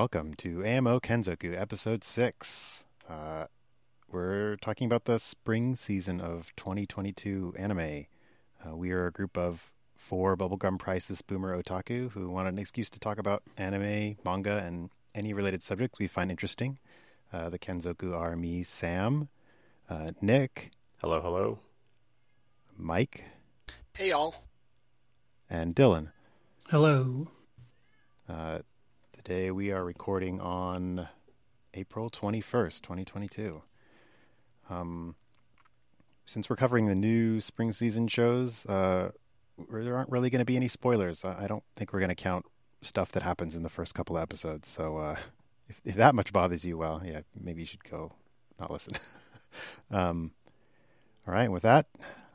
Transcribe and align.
welcome 0.00 0.32
to 0.32 0.64
AMO 0.64 0.98
Kenzoku, 0.98 1.54
episode 1.60 2.02
6. 2.02 2.86
Uh, 3.06 3.44
we're 4.10 4.56
talking 4.56 4.86
about 4.86 5.04
the 5.04 5.18
spring 5.18 5.76
season 5.76 6.22
of 6.22 6.56
2022 6.56 7.52
anime. 7.58 8.06
Uh, 8.64 8.74
we 8.74 8.92
are 8.92 9.08
a 9.08 9.12
group 9.12 9.36
of 9.36 9.70
four 9.94 10.38
bubblegum 10.38 10.78
priceless 10.78 11.20
boomer 11.20 11.54
otaku 11.54 12.10
who 12.12 12.30
want 12.30 12.48
an 12.48 12.58
excuse 12.58 12.88
to 12.88 12.98
talk 12.98 13.18
about 13.18 13.42
anime, 13.58 14.16
manga, 14.24 14.56
and 14.64 14.88
any 15.14 15.34
related 15.34 15.62
subjects 15.62 15.98
we 15.98 16.06
find 16.06 16.30
interesting. 16.30 16.78
Uh, 17.30 17.50
the 17.50 17.58
Kenzoku 17.58 18.18
are 18.18 18.36
me, 18.36 18.62
Sam, 18.62 19.28
uh, 19.90 20.12
Nick. 20.22 20.70
Hello, 21.02 21.20
hello. 21.20 21.58
Mike. 22.74 23.24
Hey, 23.94 24.08
y'all. 24.08 24.34
And 25.50 25.76
Dylan. 25.76 26.08
Hello. 26.70 27.28
Uh, 28.26 28.60
today 29.24 29.50
we 29.50 29.70
are 29.70 29.84
recording 29.84 30.40
on 30.40 31.06
April 31.74 32.08
21st, 32.08 32.80
2022. 32.80 33.60
Um, 34.70 35.14
since 36.24 36.48
we're 36.48 36.56
covering 36.56 36.86
the 36.86 36.94
new 36.94 37.42
spring 37.42 37.72
season 37.72 38.08
shows, 38.08 38.64
uh, 38.64 39.10
there 39.70 39.94
aren't 39.94 40.08
really 40.08 40.30
going 40.30 40.38
to 40.38 40.46
be 40.46 40.56
any 40.56 40.68
spoilers. 40.68 41.22
I 41.22 41.46
don't 41.46 41.62
think 41.76 41.92
we're 41.92 41.98
going 41.98 42.08
to 42.08 42.14
count 42.14 42.46
stuff 42.80 43.12
that 43.12 43.22
happens 43.22 43.54
in 43.54 43.62
the 43.62 43.68
first 43.68 43.94
couple 43.94 44.16
episodes. 44.16 44.70
So 44.70 44.96
uh, 44.96 45.16
if, 45.68 45.82
if, 45.84 45.94
that 45.96 46.14
much 46.14 46.32
bothers 46.32 46.64
you, 46.64 46.78
well, 46.78 47.02
yeah, 47.04 47.20
maybe 47.38 47.60
you 47.60 47.66
should 47.66 47.84
go 47.84 48.12
not 48.58 48.70
listen. 48.70 48.94
um, 49.90 50.30
all 51.28 51.34
right, 51.34 51.52
with 51.52 51.64
that, 51.64 51.88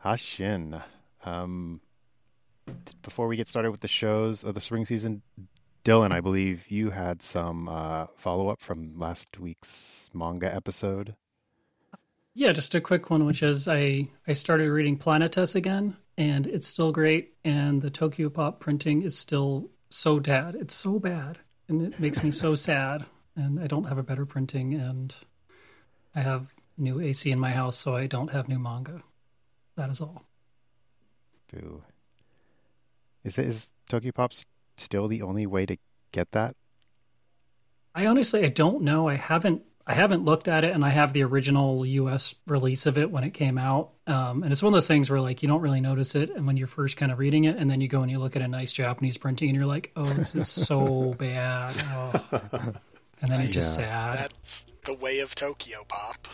Hashin. 0.04 0.84
Um, 1.24 1.82
before 3.02 3.28
we 3.28 3.38
get 3.38 3.48
started 3.48 3.72
with 3.72 3.82
the 3.82 3.88
shows 3.88 4.44
of 4.44 4.54
the 4.54 4.62
spring 4.62 4.86
season, 4.86 5.24
Dylan, 5.86 6.12
I 6.12 6.20
believe 6.20 6.72
you 6.72 6.90
had 6.90 7.22
some 7.22 7.70
uh, 7.70 8.08
follow 8.16 8.50
up 8.50 8.60
from 8.60 8.98
last 8.98 9.40
week's 9.40 10.10
manga 10.16 10.54
episode. 10.54 11.16
Yeah, 12.34 12.54
just 12.54 12.74
a 12.74 12.82
quick 12.82 13.12
one, 13.12 13.24
which 13.28 13.44
is 13.44 13.68
I 13.68 14.10
I 14.28 14.34
started 14.34 14.72
reading 14.72 14.98
Planetes 14.98 15.54
again, 15.54 15.96
and 16.18 16.48
it's 16.48 16.68
still 16.68 16.92
great, 16.92 17.36
and 17.46 17.84
the 17.84 17.92
Tokyo 17.92 18.30
Pop 18.30 18.60
printing 18.60 19.04
is 19.04 19.16
still 19.16 19.70
so 19.92 20.20
bad. 20.20 20.56
It's 20.56 20.74
so 20.74 20.98
bad, 20.98 21.38
and 21.70 21.84
it 21.84 22.00
makes 22.00 22.24
me 22.24 22.32
so 22.32 22.56
sad. 22.70 23.06
And 23.36 23.60
I 23.60 23.68
don't 23.68 23.86
have 23.86 24.00
a 24.00 24.04
better 24.04 24.26
printing, 24.26 24.74
and 24.74 25.16
I 26.16 26.22
have 26.22 26.52
new 26.80 27.00
AC 27.00 27.30
in 27.30 27.40
my 27.40 27.52
house, 27.52 27.78
so 27.78 27.96
I 27.96 28.08
don't 28.08 28.32
have 28.32 28.50
new 28.50 28.60
manga. 28.60 29.04
That 29.76 29.92
is 29.92 30.02
all. 30.02 30.24
Boo. 31.54 31.84
Is 33.24 33.38
it 33.38 33.46
is 33.46 33.72
Tokyo 33.88 34.12
Pop 34.12 34.34
still 34.78 35.08
the 35.08 35.22
only 35.22 35.46
way 35.46 35.66
to 35.66 35.78
get 36.12 36.32
that? 36.32 36.56
I 37.94 38.08
honestly 38.08 38.44
I 38.44 38.50
don't 38.50 38.82
know. 38.84 39.08
I 39.08 39.16
haven't 39.16 39.64
I 39.88 39.94
haven't 39.94 40.26
looked 40.26 40.48
at 40.48 40.64
it, 40.64 40.72
and 40.74 40.84
I 40.84 40.90
have 40.90 41.14
the 41.14 41.24
original 41.24 41.86
U.S. 41.86 42.34
release 42.48 42.88
of 42.88 42.98
it 42.98 43.12
when 43.12 43.24
it 43.24 43.36
came 43.36 43.60
out. 43.60 43.92
Um, 44.08 44.42
and 44.42 44.52
it's 44.52 44.64
one 44.64 44.74
of 44.74 44.76
those 44.76 44.88
things 44.88 45.12
where 45.12 45.22
like 45.22 45.44
you 45.44 45.48
don't 45.48 45.62
really 45.62 45.82
notice 45.82 46.16
it, 46.16 46.32
and 46.32 46.48
when 46.48 46.58
you're 46.58 46.68
first 46.68 46.98
kind 46.98 47.12
of 47.12 47.20
reading 47.20 47.44
it, 47.44 47.58
and 47.58 47.70
then 47.70 47.82
you 47.82 47.88
go 47.88 48.02
and 48.02 48.10
you 48.10 48.18
look 48.18 48.36
at 48.36 48.42
a 48.42 48.48
nice 48.48 48.74
Japanese 48.74 49.18
printing, 49.18 49.50
and 49.50 49.56
you're 49.56 49.68
like, 49.68 49.92
"Oh, 49.96 50.06
this 50.06 50.34
is 50.34 50.48
so 50.68 51.14
bad," 51.20 51.76
oh. 51.92 52.42
and 53.22 53.30
then 53.30 53.42
you're 53.42 53.52
just 53.52 53.80
yeah. 53.80 54.12
sad. 54.12 54.24
That's 54.24 54.66
the 54.86 54.96
way 54.96 55.20
of 55.20 55.36
Tokyo 55.36 55.84
Pop. 55.88 56.28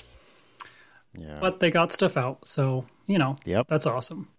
Yeah, 1.14 1.40
but 1.42 1.60
they 1.60 1.72
got 1.72 1.92
stuff 1.92 2.16
out, 2.16 2.48
so 2.48 2.86
you 3.06 3.18
know, 3.18 3.36
yep, 3.44 3.68
that's 3.68 3.86
awesome. 3.86 4.30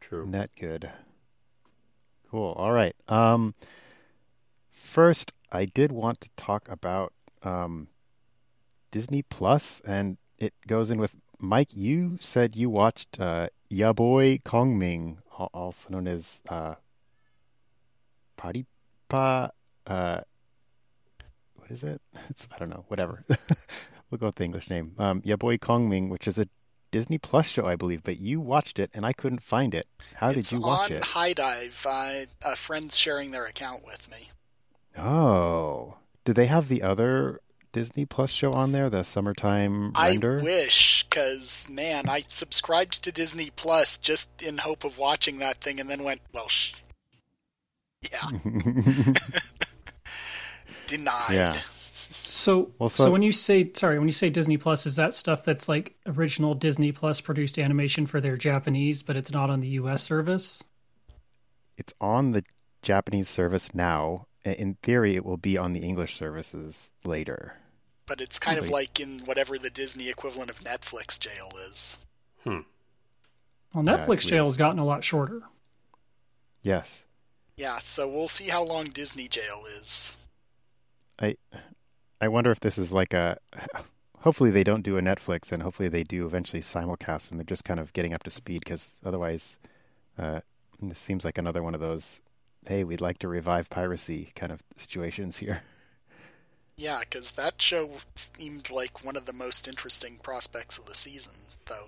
True, 0.00 0.26
net 0.26 0.50
good. 0.58 0.90
Cool. 2.34 2.50
All 2.56 2.72
right. 2.72 2.96
Um, 3.06 3.54
first, 4.72 5.32
I 5.52 5.66
did 5.66 5.92
want 5.92 6.20
to 6.22 6.28
talk 6.36 6.68
about 6.68 7.12
um, 7.44 7.86
Disney 8.90 9.22
Plus, 9.22 9.80
and 9.86 10.16
it 10.36 10.52
goes 10.66 10.90
in 10.90 10.98
with 10.98 11.14
Mike. 11.38 11.68
You 11.72 12.18
said 12.20 12.56
you 12.56 12.70
watched 12.70 13.20
uh, 13.20 13.50
Ya 13.70 13.92
Boy 13.92 14.38
Kongming, 14.38 15.18
also 15.30 15.90
known 15.90 16.08
as 16.08 16.42
uh, 16.48 16.74
Party 18.36 18.66
Pa. 19.08 19.50
Uh, 19.86 20.22
what 21.54 21.70
is 21.70 21.84
it? 21.84 22.02
It's, 22.30 22.48
I 22.52 22.58
don't 22.58 22.70
know. 22.70 22.84
Whatever. 22.88 23.22
we'll 24.10 24.18
go 24.18 24.26
with 24.26 24.34
the 24.34 24.44
English 24.44 24.68
name. 24.70 24.96
Um, 24.98 25.22
Ya 25.24 25.36
Boy 25.36 25.56
Kongming, 25.56 26.08
which 26.08 26.26
is 26.26 26.40
a 26.40 26.48
Disney 26.94 27.18
Plus 27.18 27.48
show, 27.48 27.66
I 27.66 27.74
believe, 27.74 28.04
but 28.04 28.20
you 28.20 28.40
watched 28.40 28.78
it 28.78 28.88
and 28.94 29.04
I 29.04 29.12
couldn't 29.12 29.42
find 29.42 29.74
it. 29.74 29.88
How 30.14 30.28
it's 30.28 30.50
did 30.50 30.52
you 30.52 30.60
watch 30.60 30.92
it? 30.92 30.98
It's 30.98 31.16
on 31.16 31.22
HIDIVE. 31.24 31.86
Uh, 31.90 32.26
a 32.44 32.54
friend's 32.54 32.96
sharing 32.96 33.32
their 33.32 33.46
account 33.46 33.84
with 33.84 34.08
me. 34.08 34.30
Oh, 34.96 35.96
do 36.24 36.32
they 36.32 36.46
have 36.46 36.68
the 36.68 36.82
other 36.82 37.40
Disney 37.72 38.04
Plus 38.04 38.30
show 38.30 38.52
on 38.52 38.70
there, 38.70 38.88
the 38.88 39.02
summertime 39.02 39.92
render? 39.98 40.38
I 40.38 40.42
wish, 40.44 41.02
because 41.02 41.66
man, 41.68 42.08
I 42.08 42.22
subscribed 42.28 43.02
to 43.02 43.10
Disney 43.10 43.50
Plus 43.50 43.98
just 43.98 44.40
in 44.40 44.58
hope 44.58 44.84
of 44.84 44.96
watching 44.96 45.38
that 45.38 45.56
thing, 45.56 45.80
and 45.80 45.90
then 45.90 46.04
went, 46.04 46.20
well, 46.32 46.46
sh- 46.46 46.74
yeah, 48.02 48.28
denied. 50.86 51.32
Yeah. 51.32 51.58
So, 52.26 52.72
well, 52.78 52.88
so, 52.88 53.04
so, 53.04 53.10
when 53.10 53.22
you 53.22 53.32
say 53.32 53.70
sorry, 53.74 53.98
when 53.98 54.08
you 54.08 54.12
say 54.12 54.30
Disney 54.30 54.56
Plus, 54.56 54.86
is 54.86 54.96
that 54.96 55.14
stuff 55.14 55.44
that's 55.44 55.68
like 55.68 55.94
original 56.06 56.54
Disney 56.54 56.90
Plus 56.90 57.20
produced 57.20 57.58
animation 57.58 58.06
for 58.06 58.20
their 58.20 58.36
Japanese, 58.36 59.02
but 59.02 59.16
it's 59.16 59.30
not 59.30 59.50
on 59.50 59.60
the 59.60 59.68
U.S. 59.68 60.02
service? 60.02 60.62
It's 61.76 61.92
on 62.00 62.32
the 62.32 62.42
Japanese 62.82 63.28
service 63.28 63.74
now. 63.74 64.26
In 64.44 64.76
theory, 64.82 65.16
it 65.16 65.24
will 65.24 65.36
be 65.36 65.58
on 65.58 65.72
the 65.72 65.80
English 65.80 66.16
services 66.16 66.92
later. 67.04 67.54
But 68.06 68.20
it's 68.20 68.38
kind 68.38 68.58
of 68.58 68.68
like 68.68 69.00
in 69.00 69.20
whatever 69.20 69.58
the 69.58 69.70
Disney 69.70 70.08
equivalent 70.08 70.50
of 70.50 70.60
Netflix 70.60 71.18
jail 71.18 71.50
is. 71.70 71.96
Hmm. 72.42 72.60
Well, 73.74 73.84
Netflix 73.84 74.24
yeah, 74.24 74.30
jail 74.30 74.44
has 74.46 74.56
gotten 74.56 74.78
a 74.78 74.84
lot 74.84 75.04
shorter. 75.04 75.42
Yes. 76.62 77.04
Yeah, 77.56 77.78
so 77.78 78.08
we'll 78.08 78.28
see 78.28 78.48
how 78.48 78.62
long 78.62 78.86
Disney 78.86 79.28
jail 79.28 79.62
is. 79.80 80.12
I 81.20 81.36
I 82.20 82.28
wonder 82.28 82.50
if 82.50 82.60
this 82.60 82.78
is 82.78 82.92
like 82.92 83.14
a. 83.14 83.38
Hopefully 84.20 84.50
they 84.50 84.64
don't 84.64 84.82
do 84.82 84.96
a 84.96 85.02
Netflix, 85.02 85.52
and 85.52 85.62
hopefully 85.62 85.90
they 85.90 86.02
do 86.02 86.24
eventually 86.24 86.62
simulcast, 86.62 87.30
and 87.30 87.38
they're 87.38 87.44
just 87.44 87.62
kind 87.62 87.78
of 87.78 87.92
getting 87.92 88.14
up 88.14 88.22
to 88.22 88.30
speed 88.30 88.60
because 88.64 88.98
otherwise, 89.04 89.58
uh, 90.18 90.40
this 90.80 90.98
seems 90.98 91.26
like 91.26 91.36
another 91.36 91.62
one 91.62 91.74
of 91.74 91.82
those. 91.82 92.22
Hey, 92.66 92.84
we'd 92.84 93.02
like 93.02 93.18
to 93.18 93.28
revive 93.28 93.68
piracy 93.68 94.32
kind 94.34 94.50
of 94.50 94.62
situations 94.76 95.36
here. 95.36 95.62
Yeah, 96.76 97.00
because 97.00 97.30
that 97.32 97.62
show 97.62 97.88
seemed 98.16 98.68
like 98.68 99.04
one 99.04 99.14
of 99.14 99.26
the 99.26 99.32
most 99.32 99.68
interesting 99.68 100.18
prospects 100.20 100.76
of 100.76 100.86
the 100.86 100.94
season. 100.96 101.34
Though 101.66 101.86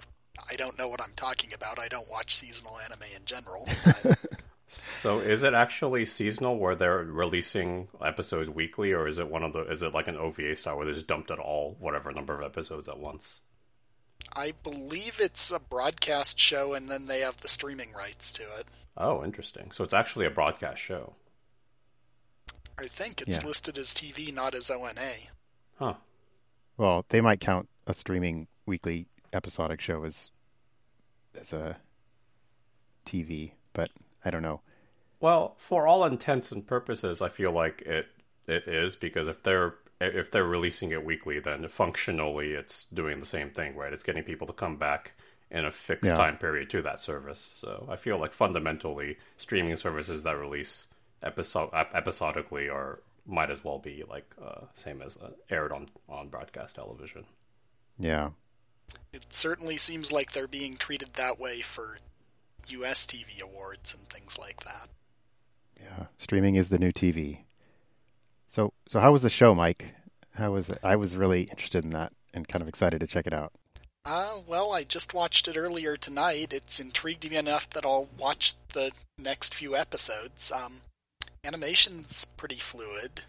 I 0.51 0.55
don't 0.55 0.79
know 0.79 0.89
what 0.89 1.03
I'm 1.03 1.13
talking 1.17 1.53
about. 1.53 1.79
I 1.79 1.89
don't 1.89 2.11
watch 2.11 2.37
seasonal 2.37 2.79
anime 2.79 3.03
in 3.15 3.25
general. 3.25 3.69
So 4.69 5.21
is 5.21 5.43
it 5.45 5.55
actually 5.55 6.05
seasonal 6.05 6.59
where 6.59 6.75
they're 6.75 7.05
releasing 7.05 7.89
episodes 8.05 8.51
weekly, 8.51 8.93
or 8.93 9.07
is 9.07 9.19
it 9.19 9.29
one 9.29 9.45
of 9.45 9.53
the? 9.53 9.61
Is 9.71 9.83
it 9.83 9.95
like 9.95 10.09
an 10.09 10.17
OVA 10.17 10.57
style 10.57 10.77
where 10.77 10.87
they 10.87 10.93
just 10.93 11.07
dumped 11.07 11.31
it 11.31 11.39
all, 11.39 11.77
whatever 11.79 12.11
number 12.11 12.35
of 12.35 12.43
episodes 12.43 12.89
at 12.89 12.99
once? 12.99 13.41
I 14.33 14.53
believe 14.63 15.21
it's 15.21 15.51
a 15.53 15.61
broadcast 15.61 16.41
show, 16.41 16.75
and 16.75 16.89
then 16.89 17.07
they 17.07 17.21
have 17.21 17.37
the 17.39 17.49
streaming 17.49 17.93
rights 17.93 18.33
to 18.35 18.43
it. 18.59 18.67
Oh, 18.97 19.23
interesting. 19.25 19.71
So 19.71 19.85
it's 19.85 19.95
actually 19.95 20.27
a 20.27 20.31
broadcast 20.31 20.83
show. 20.83 21.15
I 22.79 22.87
think 22.87 23.23
it's 23.23 23.41
yeah. 23.41 23.47
listed 23.47 23.79
as 23.79 23.95
TV, 23.95 24.35
not 24.35 24.55
as 24.55 24.71
ONA. 24.71 25.13
Huh. 25.79 25.95
Well, 26.77 27.05
they 27.09 27.21
might 27.21 27.41
count 27.41 27.69
a 27.87 27.95
streaming 27.95 28.49
weekly 28.67 29.07
episodic 29.33 29.81
show 29.81 30.05
as 30.05 30.31
as 31.39 31.53
a 31.53 31.77
TV, 33.07 33.53
but 33.73 33.91
I 34.25 34.31
don't 34.31 34.43
know. 34.43 34.61
Well, 35.27 35.57
for 35.59 35.89
all 35.89 36.05
intents 36.05 36.53
and 36.53 36.65
purposes, 36.65 37.21
I 37.21 37.31
feel 37.31 37.51
like 37.51 37.83
it 37.83 38.07
it 38.47 38.69
is 38.69 38.95
because 38.95 39.27
if 39.27 39.43
they're 39.43 39.75
if 40.01 40.31
they're 40.31 40.45
releasing 40.45 40.93
it 40.93 41.05
weekly, 41.05 41.41
then 41.41 41.67
functionally 41.67 42.53
it's 42.53 42.85
doing 42.95 43.19
the 43.19 43.27
same 43.27 43.51
thing, 43.51 43.75
right? 43.75 43.93
It's 43.93 44.05
getting 44.05 44.23
people 44.23 44.47
to 44.47 44.53
come 44.53 44.77
back 44.77 45.15
in 45.51 45.65
a 45.65 45.73
fixed 45.73 46.05
yeah. 46.05 46.17
time 46.17 46.37
period 46.37 46.71
to 46.71 46.83
that 46.83 47.01
service. 47.01 47.51
So 47.57 47.89
I 47.91 47.97
feel 47.97 48.21
like 48.21 48.33
fundamentally, 48.33 49.19
streaming 49.37 49.75
services 49.75 50.23
that 50.23 50.39
release 50.39 50.87
episode 51.25 51.71
episodically 51.75 52.69
are 52.69 53.01
might 53.27 53.51
as 53.51 53.65
well 53.65 53.81
be 53.81 54.05
like 54.09 54.33
uh, 54.41 54.67
same 54.75 55.03
as 55.03 55.17
uh, 55.17 55.31
aired 55.51 55.73
on 55.73 55.89
on 56.09 56.29
broadcast 56.29 56.77
television. 56.77 57.25
Yeah, 57.99 58.31
it 59.13 59.27
certainly 59.31 59.77
seems 59.77 60.13
like 60.13 60.31
they're 60.31 60.47
being 60.47 60.77
treated 60.77 61.15
that 61.15 61.41
way 61.41 61.63
for 61.63 61.99
US 62.69 63.09
TV 63.09 63.41
awards 63.43 63.93
and 63.93 64.09
things 64.09 64.39
like 64.39 64.63
that. 64.63 64.89
Yeah, 65.81 66.07
streaming 66.19 66.55
is 66.57 66.69
the 66.69 66.79
new 66.79 66.93
TV. 66.93 67.41
So, 68.49 68.73
so 68.89 69.01
how 69.01 69.13
was 69.13 69.23
the 69.23 69.31
show, 69.31 69.55
Mike? 69.55 69.95
How 70.35 70.53
was 70.53 70.69
it? 70.71 70.79
I 70.83 70.97
was 70.97 71.17
really 71.17 71.43
interested 71.43 71.85
in 71.85 71.91
that 71.91 72.13
and 72.33 72.47
kind 72.47 72.63
of 72.63 72.69
excited 72.69 73.01
to 73.01 73.07
check 73.07 73.27
it 73.27 73.33
out. 73.33 73.53
Uh, 74.05 74.39
well, 74.47 74.73
I 74.73 74.85
just 74.85 75.15
watched 75.15 75.49
it 75.49 75.57
earlier 75.57 75.97
tonight. 75.97 76.53
It's 76.53 76.79
intrigued 76.79 77.29
me 77.29 77.37
enough 77.37 77.69
that 77.71 77.85
I'll 77.85 78.09
watch 78.17 78.55
the 78.73 78.93
next 79.19 79.55
few 79.55 79.75
episodes. 79.75 80.53
Um, 80.53 80.83
animation's 81.43 82.25
pretty 82.25 82.57
fluid. 82.57 83.23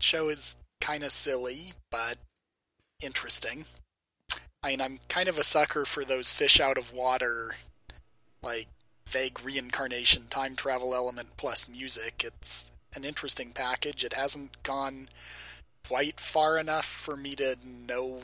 show 0.00 0.28
is 0.28 0.56
kind 0.80 1.04
of 1.04 1.12
silly, 1.12 1.74
but 1.90 2.16
interesting. 3.02 3.66
I 4.62 4.70
mean, 4.70 4.80
I'm 4.80 5.00
kind 5.08 5.28
of 5.28 5.36
a 5.36 5.44
sucker 5.44 5.84
for 5.84 6.04
those 6.04 6.32
fish 6.32 6.60
out 6.60 6.78
of 6.78 6.94
water, 6.94 7.56
like 8.42 8.68
vague 9.14 9.44
reincarnation, 9.44 10.26
time 10.28 10.56
travel 10.56 10.92
element 10.92 11.28
plus 11.36 11.68
music. 11.68 12.24
It's 12.26 12.72
an 12.96 13.04
interesting 13.04 13.52
package. 13.54 14.02
It 14.02 14.14
hasn't 14.14 14.60
gone 14.64 15.06
quite 15.86 16.18
far 16.18 16.58
enough 16.58 16.84
for 16.84 17.16
me 17.16 17.36
to 17.36 17.56
know 17.64 18.22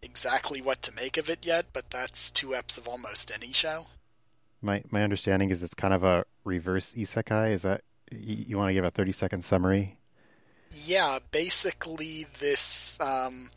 exactly 0.00 0.60
what 0.62 0.82
to 0.82 0.94
make 0.94 1.16
of 1.16 1.28
it 1.28 1.44
yet, 1.44 1.66
but 1.72 1.90
that's 1.90 2.30
two 2.30 2.50
eps 2.50 2.78
of 2.78 2.86
almost 2.86 3.32
any 3.34 3.52
show. 3.52 3.86
My 4.62 4.84
my 4.90 5.02
understanding 5.02 5.50
is 5.50 5.64
it's 5.64 5.74
kind 5.74 5.92
of 5.92 6.04
a 6.04 6.24
reverse 6.44 6.94
isekai. 6.94 7.50
Is 7.50 7.62
that 7.62 7.82
you, 8.12 8.36
you 8.48 8.56
want 8.56 8.70
to 8.70 8.74
give 8.74 8.84
a 8.84 8.90
thirty 8.92 9.12
second 9.12 9.44
summary? 9.44 9.98
Yeah, 10.70 11.18
basically 11.32 12.26
this 12.38 12.98
um, 13.00 13.50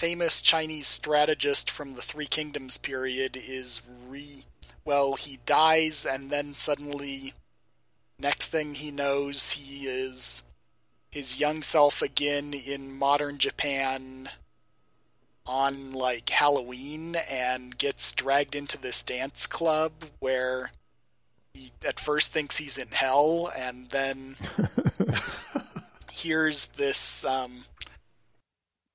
famous 0.00 0.40
Chinese 0.40 0.86
strategist 0.86 1.70
from 1.70 1.92
the 1.92 2.00
Three 2.00 2.24
Kingdoms 2.24 2.78
period 2.78 3.36
is 3.36 3.82
re 4.08 4.46
well, 4.82 5.12
he 5.12 5.40
dies 5.44 6.06
and 6.06 6.30
then 6.30 6.54
suddenly 6.54 7.34
next 8.18 8.48
thing 8.48 8.76
he 8.76 8.90
knows 8.90 9.50
he 9.50 9.84
is 9.84 10.42
his 11.10 11.38
young 11.38 11.60
self 11.60 12.00
again 12.00 12.54
in 12.54 12.98
modern 12.98 13.36
Japan 13.36 14.30
on 15.44 15.92
like 15.92 16.30
Halloween 16.30 17.16
and 17.30 17.76
gets 17.76 18.12
dragged 18.12 18.54
into 18.54 18.78
this 18.78 19.02
dance 19.02 19.46
club 19.46 19.92
where 20.18 20.70
he 21.52 21.72
at 21.86 22.00
first 22.00 22.30
thinks 22.30 22.56
he's 22.56 22.78
in 22.78 22.88
hell 22.88 23.52
and 23.54 23.90
then 23.90 24.36
hears 26.10 26.68
this 26.68 27.22
um, 27.26 27.64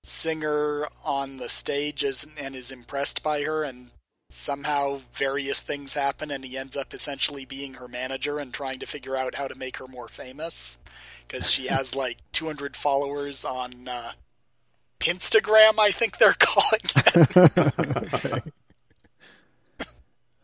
singer 0.06 0.88
on 1.04 1.38
the 1.38 1.50
stage 1.50 2.04
as, 2.04 2.28
and 2.38 2.56
is 2.56 2.72
impressed 2.72 3.24
by 3.24 3.42
her 3.44 3.63
and 3.63 3.88
somehow 4.30 5.00
various 5.13 5.62
things 5.62 5.94
happen 5.94 6.31
and 6.31 6.44
he 6.44 6.57
ends 6.57 6.75
up 6.75 6.94
essentially 6.94 7.46
being 7.46 7.75
her 7.75 7.88
manager 7.88 8.40
and 8.40 8.54
trying 8.54 8.80
to 8.80 8.86
figure 8.86 9.16
out 9.16 9.36
how 9.36 9.48
to 9.48 9.56
make 9.56 9.78
her 9.78 9.88
more 9.88 10.07
famous 10.07 10.78
because 11.28 11.50
she 11.50 11.68
has 11.68 11.96
like 12.04 12.18
200 12.34 12.75
followers 12.75 13.46
on 13.46 13.88
uh, 13.88 14.12
Instagram, 15.02 15.80
I 15.80 15.92
think 15.92 16.18
they're 16.18 16.34
calling 16.40 16.81
it. 16.96 18.07
okay. 18.07 18.42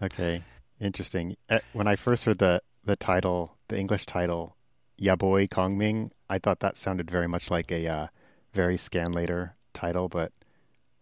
okay, 0.04 0.44
interesting. 0.80 1.36
Uh, 1.50 1.60
when 1.74 1.88
I 1.88 1.96
first 1.96 2.26
heard 2.26 2.40
the 2.40 2.62
the 2.84 2.96
title, 2.96 3.56
the 3.68 3.78
English 3.78 4.08
title, 4.08 4.56
Ya 4.98 5.16
Boy 5.16 5.46
Kongming, 5.46 6.12
I 6.30 6.40
thought 6.40 6.62
that 6.62 6.78
sounded 6.78 7.12
very 7.12 7.28
much 7.28 7.52
like 7.52 7.72
a 7.72 7.88
uh, 7.88 8.08
very 8.54 8.78
Scanlator 8.78 9.52
title, 9.74 10.10
but 10.10 10.32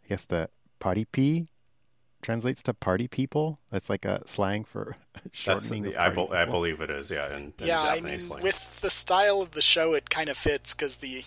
I 0.05 0.09
guess 0.09 0.25
the 0.25 0.49
Party 0.79 1.05
P 1.05 1.47
translates 2.21 2.61
to 2.63 2.73
party 2.73 3.07
people. 3.07 3.59
That's 3.71 3.89
like 3.89 4.05
a 4.05 4.27
slang 4.27 4.63
for 4.65 4.95
shortening. 5.31 5.83
The, 5.83 5.97
I, 5.97 6.09
be, 6.09 6.27
I, 6.31 6.45
believe 6.45 6.81
it 6.81 6.89
is. 6.89 7.09
Yeah. 7.09 7.27
In, 7.35 7.53
in 7.59 7.67
yeah. 7.67 7.95
Japanese 7.95 8.11
I 8.11 8.17
mean, 8.17 8.27
slang. 8.27 8.43
with 8.43 8.81
the 8.81 8.89
style 8.89 9.41
of 9.41 9.51
the 9.51 9.61
show, 9.61 9.93
it 9.93 10.09
kind 10.09 10.29
of 10.29 10.37
fits 10.37 10.73
because 10.73 10.97
the 10.97 11.23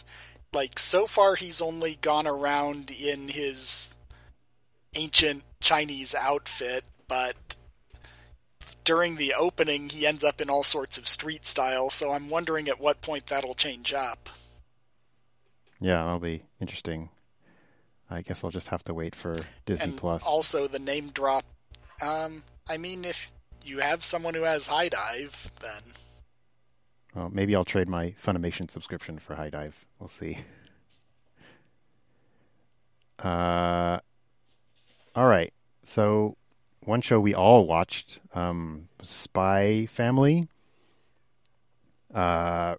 like 0.52 0.78
so 0.78 1.06
far 1.06 1.34
he's 1.34 1.62
only 1.62 1.98
gone 2.00 2.26
around 2.26 2.90
in 2.90 3.28
his 3.28 3.94
ancient 4.94 5.44
Chinese 5.60 6.14
outfit, 6.14 6.84
but 7.08 7.36
during 8.84 9.16
the 9.16 9.32
opening 9.32 9.88
he 9.88 10.06
ends 10.06 10.24
up 10.24 10.40
in 10.40 10.50
all 10.50 10.62
sorts 10.62 10.98
of 10.98 11.08
street 11.08 11.46
style. 11.46 11.88
So 11.88 12.12
I'm 12.12 12.28
wondering 12.28 12.68
at 12.68 12.80
what 12.80 13.00
point 13.00 13.26
that'll 13.26 13.54
change 13.54 13.94
up. 13.94 14.28
Yeah, 15.82 16.04
that'll 16.04 16.20
be 16.20 16.44
interesting. 16.60 17.10
I 18.08 18.22
guess 18.22 18.44
I'll 18.44 18.50
just 18.50 18.68
have 18.68 18.84
to 18.84 18.94
wait 18.94 19.14
for 19.14 19.34
Disney 19.66 19.84
and 19.84 19.96
Plus. 19.96 20.22
Also, 20.24 20.68
the 20.68 20.78
name 20.78 21.08
drop. 21.08 21.44
Um, 22.00 22.44
I 22.68 22.76
mean, 22.76 23.04
if 23.04 23.32
you 23.64 23.78
have 23.80 24.04
someone 24.04 24.34
who 24.34 24.42
has 24.42 24.66
HIDIVE, 24.66 25.52
then. 25.60 25.82
Well, 27.14 27.30
maybe 27.32 27.56
I'll 27.56 27.64
trade 27.64 27.88
my 27.88 28.14
Funimation 28.22 28.70
subscription 28.70 29.18
for 29.18 29.34
HIDIVE. 29.34 29.74
We'll 29.98 30.08
see. 30.08 30.38
Uh, 33.18 34.00
all 35.14 35.26
right. 35.26 35.52
So, 35.84 36.36
one 36.84 37.02
show 37.02 37.20
we 37.20 37.36
all 37.36 37.68
watched, 37.68 38.18
um, 38.34 38.88
Spy 39.00 39.86
Family. 39.86 40.48
Uh, 42.12 42.74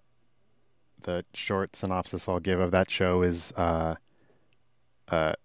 the 1.03 1.25
short 1.33 1.75
synopsis 1.75 2.27
I'll 2.27 2.39
give 2.39 2.59
of 2.59 2.71
that 2.71 2.89
show 2.89 3.21
is 3.21 3.51
uh, 3.55 3.95
a 5.07 5.35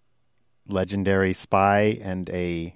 legendary 0.66 1.32
spy 1.32 1.98
and 2.02 2.28
a 2.30 2.74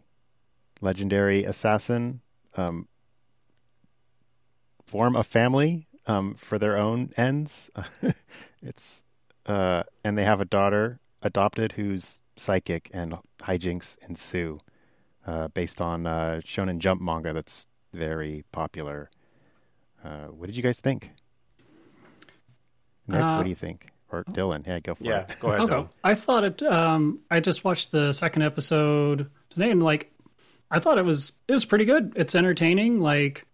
legendary 0.80 1.44
assassin 1.44 2.20
um, 2.56 2.88
form 4.86 5.16
a 5.16 5.22
family 5.22 5.86
um, 6.06 6.34
for 6.34 6.58
their 6.58 6.76
own 6.76 7.10
ends. 7.16 7.70
it's 8.62 9.02
uh, 9.46 9.82
and 10.04 10.16
they 10.16 10.24
have 10.24 10.40
a 10.40 10.44
daughter 10.44 11.00
adopted 11.22 11.72
who's 11.72 12.20
psychic, 12.36 12.90
and 12.92 13.16
hijinks 13.40 13.96
ensue. 14.08 14.58
Uh, 15.24 15.46
based 15.48 15.80
on 15.80 16.04
uh, 16.04 16.40
Shonen 16.44 16.78
Jump 16.78 17.00
manga 17.00 17.32
that's 17.32 17.66
very 17.92 18.44
popular. 18.50 19.08
Uh, 20.04 20.26
what 20.26 20.46
did 20.46 20.56
you 20.56 20.64
guys 20.64 20.80
think? 20.80 21.12
Nick, 23.06 23.20
what 23.20 23.44
do 23.44 23.48
you 23.50 23.56
think? 23.56 23.88
Or 24.10 24.24
Dylan? 24.24 24.66
Yeah, 24.66 24.78
go 24.80 24.94
for 24.94 25.04
yeah, 25.04 25.20
it. 25.20 25.26
Yeah, 25.28 25.34
go 25.40 25.48
ahead. 25.48 25.60
Okay. 25.70 25.88
I 26.04 26.14
thought 26.14 26.44
it. 26.44 26.62
Um, 26.62 27.20
I 27.30 27.40
just 27.40 27.64
watched 27.64 27.92
the 27.92 28.12
second 28.12 28.42
episode 28.42 29.30
today, 29.50 29.70
and 29.70 29.82
like, 29.82 30.12
I 30.70 30.78
thought 30.78 30.98
it 30.98 31.04
was 31.04 31.32
it 31.48 31.52
was 31.52 31.64
pretty 31.64 31.84
good. 31.86 32.12
It's 32.16 32.34
entertaining. 32.34 33.00
Like, 33.00 33.46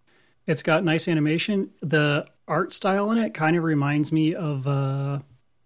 it's 0.46 0.62
got 0.62 0.82
nice 0.84 1.06
animation. 1.08 1.70
The 1.80 2.26
art 2.48 2.72
style 2.72 3.10
in 3.12 3.18
it 3.18 3.34
kind 3.34 3.56
of 3.56 3.62
reminds 3.62 4.10
me 4.10 4.34
of 4.34 4.66
uh, 4.66 5.20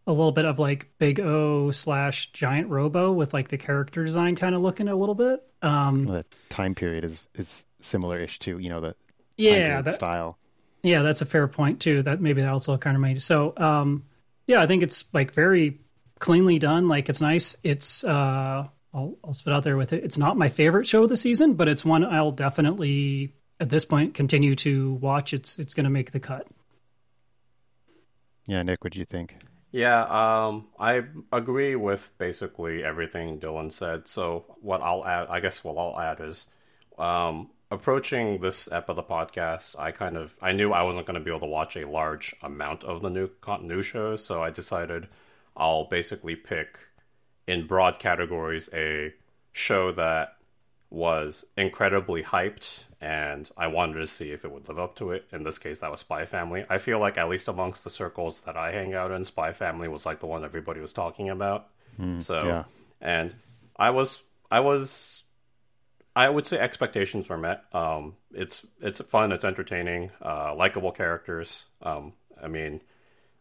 a 0.06 0.12
little 0.12 0.32
bit 0.32 0.44
of 0.44 0.58
like 0.58 0.90
Big 0.98 1.20
O 1.20 1.70
slash 1.70 2.32
Giant 2.32 2.68
Robo 2.68 3.12
with 3.12 3.32
like 3.32 3.48
the 3.48 3.58
character 3.58 4.04
design 4.04 4.36
kind 4.36 4.54
of 4.54 4.60
looking 4.60 4.88
a 4.88 4.96
little 4.96 5.14
bit. 5.14 5.42
Um, 5.62 6.04
the 6.04 6.24
time 6.48 6.74
period 6.74 7.04
is 7.04 7.26
is 7.34 7.64
similar-ish 7.80 8.40
to 8.40 8.58
you 8.58 8.68
know 8.68 8.80
the 8.80 8.94
yeah 9.36 9.80
that, 9.80 9.94
style. 9.94 10.38
Yeah, 10.82 11.02
that's 11.02 11.22
a 11.22 11.26
fair 11.26 11.46
point 11.46 11.80
too. 11.80 12.02
That 12.02 12.20
maybe 12.20 12.42
that 12.42 12.50
also 12.50 12.76
kind 12.76 12.96
of 12.96 13.00
made 13.00 13.22
so. 13.22 13.54
Um, 13.56 14.04
yeah, 14.46 14.60
I 14.60 14.66
think 14.66 14.82
it's 14.82 15.12
like 15.14 15.32
very 15.32 15.80
cleanly 16.18 16.58
done. 16.58 16.88
Like 16.88 17.08
it's 17.08 17.20
nice. 17.20 17.56
It's 17.62 18.04
uh, 18.04 18.66
I'll 18.92 19.16
I'll 19.24 19.34
spit 19.34 19.52
out 19.52 19.62
there 19.64 19.76
with 19.76 19.92
it. 19.92 20.04
It's 20.04 20.18
not 20.18 20.36
my 20.36 20.48
favorite 20.48 20.86
show 20.86 21.04
of 21.04 21.08
the 21.08 21.16
season, 21.16 21.54
but 21.54 21.68
it's 21.68 21.84
one 21.84 22.04
I'll 22.04 22.32
definitely 22.32 23.34
at 23.60 23.70
this 23.70 23.84
point 23.84 24.14
continue 24.14 24.56
to 24.56 24.94
watch. 24.94 25.32
It's 25.32 25.58
it's 25.58 25.74
going 25.74 25.84
to 25.84 25.90
make 25.90 26.10
the 26.10 26.20
cut. 26.20 26.46
Yeah, 28.46 28.62
Nick, 28.62 28.82
what 28.82 28.92
do 28.92 28.98
you 28.98 29.04
think? 29.04 29.36
Yeah, 29.70 30.02
um, 30.02 30.68
I 30.78 31.02
agree 31.32 31.76
with 31.76 32.12
basically 32.18 32.84
everything 32.84 33.40
Dylan 33.40 33.72
said. 33.72 34.06
So 34.06 34.44
what 34.60 34.82
I'll 34.82 35.04
add, 35.06 35.28
I 35.28 35.40
guess, 35.40 35.64
what 35.64 35.78
I'll 35.78 35.98
add 35.98 36.20
is, 36.20 36.44
um, 36.98 37.48
approaching 37.72 38.38
this 38.40 38.68
ep 38.70 38.88
of 38.88 38.96
the 38.96 39.02
podcast, 39.02 39.74
I 39.78 39.90
kind 39.90 40.16
of 40.16 40.36
I 40.42 40.52
knew 40.52 40.72
I 40.72 40.82
wasn't 40.82 41.06
going 41.06 41.18
to 41.18 41.24
be 41.24 41.30
able 41.30 41.40
to 41.40 41.46
watch 41.46 41.76
a 41.76 41.88
large 41.88 42.34
amount 42.42 42.84
of 42.84 43.02
the 43.02 43.10
new 43.10 43.30
new 43.62 43.82
shows, 43.82 44.24
so 44.24 44.42
I 44.42 44.50
decided 44.50 45.08
I'll 45.56 45.84
basically 45.84 46.36
pick 46.36 46.78
in 47.46 47.66
broad 47.66 47.98
categories 47.98 48.68
a 48.72 49.14
show 49.52 49.90
that 49.92 50.36
was 50.90 51.44
incredibly 51.56 52.22
hyped 52.22 52.80
and 53.00 53.50
I 53.56 53.66
wanted 53.66 54.00
to 54.00 54.06
see 54.06 54.30
if 54.30 54.44
it 54.44 54.52
would 54.52 54.68
live 54.68 54.78
up 54.78 54.94
to 54.96 55.10
it. 55.10 55.24
In 55.32 55.42
this 55.42 55.58
case, 55.58 55.78
that 55.80 55.90
was 55.90 56.00
Spy 56.00 56.24
Family. 56.26 56.64
I 56.70 56.78
feel 56.78 57.00
like 57.00 57.18
at 57.18 57.28
least 57.28 57.48
amongst 57.48 57.82
the 57.82 57.90
circles 57.90 58.42
that 58.42 58.56
I 58.56 58.70
hang 58.70 58.94
out 58.94 59.10
in, 59.10 59.24
Spy 59.24 59.52
Family 59.52 59.88
was 59.88 60.06
like 60.06 60.20
the 60.20 60.26
one 60.26 60.44
everybody 60.44 60.80
was 60.80 60.92
talking 60.92 61.30
about. 61.30 61.68
Mm, 61.98 62.22
so, 62.22 62.40
yeah. 62.44 62.64
and 63.00 63.34
I 63.76 63.90
was, 63.90 64.22
I 64.50 64.60
was, 64.60 65.21
I 66.14 66.28
would 66.28 66.46
say 66.46 66.58
expectations 66.58 67.28
were 67.28 67.38
met. 67.38 67.64
Um, 67.72 68.16
it's 68.32 68.66
it's 68.80 69.00
fun, 69.00 69.32
it's 69.32 69.44
entertaining, 69.44 70.10
uh, 70.24 70.54
likable 70.54 70.92
characters. 70.92 71.64
Um, 71.80 72.12
I 72.42 72.48
mean, 72.48 72.80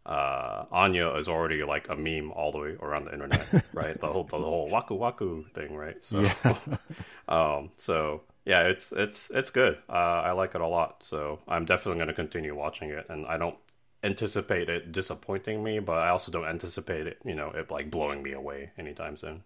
uh, 0.05 0.65
Anya 0.71 1.09
is 1.15 1.27
already 1.27 1.63
like 1.63 1.89
a 1.89 1.95
meme 1.95 2.31
all 2.31 2.51
the 2.51 2.59
way 2.59 2.77
around 2.81 3.05
the 3.05 3.13
internet, 3.13 3.65
right? 3.73 3.99
the 3.99 4.07
whole 4.07 4.23
the 4.23 4.37
whole 4.37 4.69
waku 4.69 4.97
waku 4.97 5.51
thing, 5.53 5.75
right? 5.75 6.01
So, 6.01 6.21
yeah. 6.21 6.57
um, 7.27 7.71
so 7.77 8.21
yeah, 8.45 8.61
it's 8.61 8.91
it's 8.91 9.29
it's 9.31 9.49
good. 9.49 9.77
Uh, 9.89 9.91
I 9.91 10.31
like 10.31 10.55
it 10.55 10.61
a 10.61 10.67
lot, 10.67 11.03
so 11.07 11.39
I'm 11.47 11.65
definitely 11.65 11.99
going 11.99 12.07
to 12.07 12.13
continue 12.13 12.55
watching 12.55 12.89
it. 12.89 13.05
And 13.09 13.25
I 13.27 13.37
don't 13.37 13.57
anticipate 14.03 14.69
it 14.69 14.91
disappointing 14.91 15.63
me, 15.63 15.79
but 15.79 15.97
I 15.97 16.09
also 16.09 16.31
don't 16.31 16.47
anticipate 16.47 17.05
it, 17.05 17.19
you 17.23 17.35
know, 17.35 17.51
it 17.51 17.69
like 17.69 17.91
blowing 17.91 18.23
me 18.23 18.31
away 18.31 18.71
anytime 18.77 19.17
soon. 19.17 19.43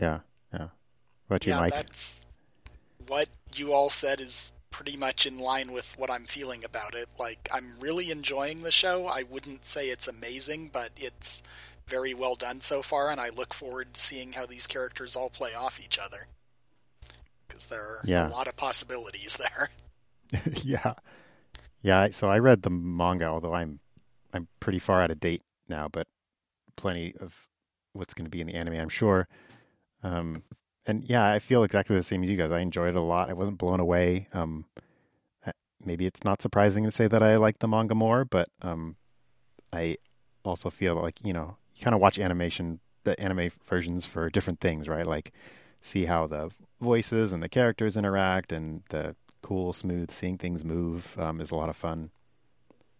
Yeah, 0.00 0.20
yeah. 0.52 0.68
What 1.28 1.40
do 1.40 1.50
you, 1.50 1.56
yeah, 1.56 1.60
Mike? 1.60 1.72
that's 1.72 2.20
what 3.08 3.28
you 3.54 3.72
all 3.72 3.90
said 3.90 4.20
is 4.20 4.52
pretty 4.70 4.96
much 4.96 5.24
in 5.26 5.38
line 5.38 5.72
with 5.72 5.96
what 5.96 6.10
I'm 6.10 6.24
feeling 6.24 6.64
about 6.64 6.94
it. 6.94 7.08
Like, 7.18 7.48
I'm 7.52 7.74
really 7.78 8.10
enjoying 8.10 8.62
the 8.62 8.72
show. 8.72 9.06
I 9.06 9.22
wouldn't 9.22 9.64
say 9.64 9.88
it's 9.88 10.08
amazing, 10.08 10.70
but 10.72 10.90
it's 10.96 11.42
very 11.86 12.14
well 12.14 12.34
done 12.34 12.60
so 12.60 12.82
far, 12.82 13.10
and 13.10 13.20
I 13.20 13.28
look 13.28 13.54
forward 13.54 13.94
to 13.94 14.00
seeing 14.00 14.32
how 14.32 14.46
these 14.46 14.66
characters 14.66 15.14
all 15.14 15.30
play 15.30 15.54
off 15.54 15.78
each 15.82 15.98
other. 15.98 16.26
Because 17.46 17.66
there 17.66 17.82
are 17.82 18.00
Yeah. 18.04 18.28
a 18.28 18.30
lot 18.30 18.48
of 18.48 18.56
possibilities 18.56 19.36
there. 19.36 19.68
yeah, 20.62 20.94
yeah. 21.82 22.08
So 22.10 22.28
I 22.28 22.38
read 22.38 22.62
the 22.62 22.70
manga, 22.70 23.26
although 23.26 23.54
I'm 23.54 23.78
I'm 24.32 24.48
pretty 24.58 24.80
far 24.80 25.00
out 25.00 25.12
of 25.12 25.20
date 25.20 25.42
now, 25.68 25.86
but 25.92 26.08
plenty 26.76 27.12
of 27.20 27.46
what's 27.92 28.14
going 28.14 28.24
to 28.24 28.30
be 28.30 28.40
in 28.40 28.48
the 28.48 28.54
anime, 28.54 28.74
I'm 28.80 28.88
sure. 28.88 29.28
Um, 30.02 30.42
and 30.86 31.04
yeah, 31.04 31.30
I 31.30 31.38
feel 31.38 31.64
exactly 31.64 31.96
the 31.96 32.02
same 32.02 32.22
as 32.24 32.30
you 32.30 32.36
guys. 32.36 32.50
I 32.50 32.60
enjoyed 32.60 32.90
it 32.90 32.96
a 32.96 33.00
lot. 33.00 33.30
I 33.30 33.34
wasn't 33.34 33.58
blown 33.58 33.80
away. 33.80 34.28
Um, 34.32 34.64
uh, 35.46 35.52
maybe 35.84 36.06
it's 36.06 36.24
not 36.24 36.42
surprising 36.42 36.84
to 36.84 36.90
say 36.90 37.08
that 37.08 37.22
I 37.22 37.36
like 37.36 37.58
the 37.58 37.68
manga 37.68 37.94
more, 37.94 38.24
but 38.24 38.48
um, 38.62 38.96
I 39.72 39.96
also 40.44 40.70
feel 40.70 40.94
like 40.96 41.24
you 41.24 41.32
know 41.32 41.56
you 41.74 41.84
kind 41.84 41.94
of 41.94 42.00
watch 42.00 42.18
animation, 42.18 42.80
the 43.04 43.18
anime 43.20 43.50
versions 43.66 44.04
for 44.04 44.30
different 44.30 44.60
things, 44.60 44.88
right? 44.88 45.06
Like 45.06 45.32
see 45.80 46.04
how 46.04 46.26
the 46.26 46.50
voices 46.80 47.32
and 47.32 47.42
the 47.42 47.48
characters 47.48 47.96
interact, 47.96 48.52
and 48.52 48.82
the 48.90 49.16
cool, 49.42 49.72
smooth 49.72 50.10
seeing 50.10 50.38
things 50.38 50.64
move 50.64 51.16
um, 51.18 51.40
is 51.40 51.50
a 51.50 51.56
lot 51.56 51.68
of 51.68 51.76
fun. 51.76 52.10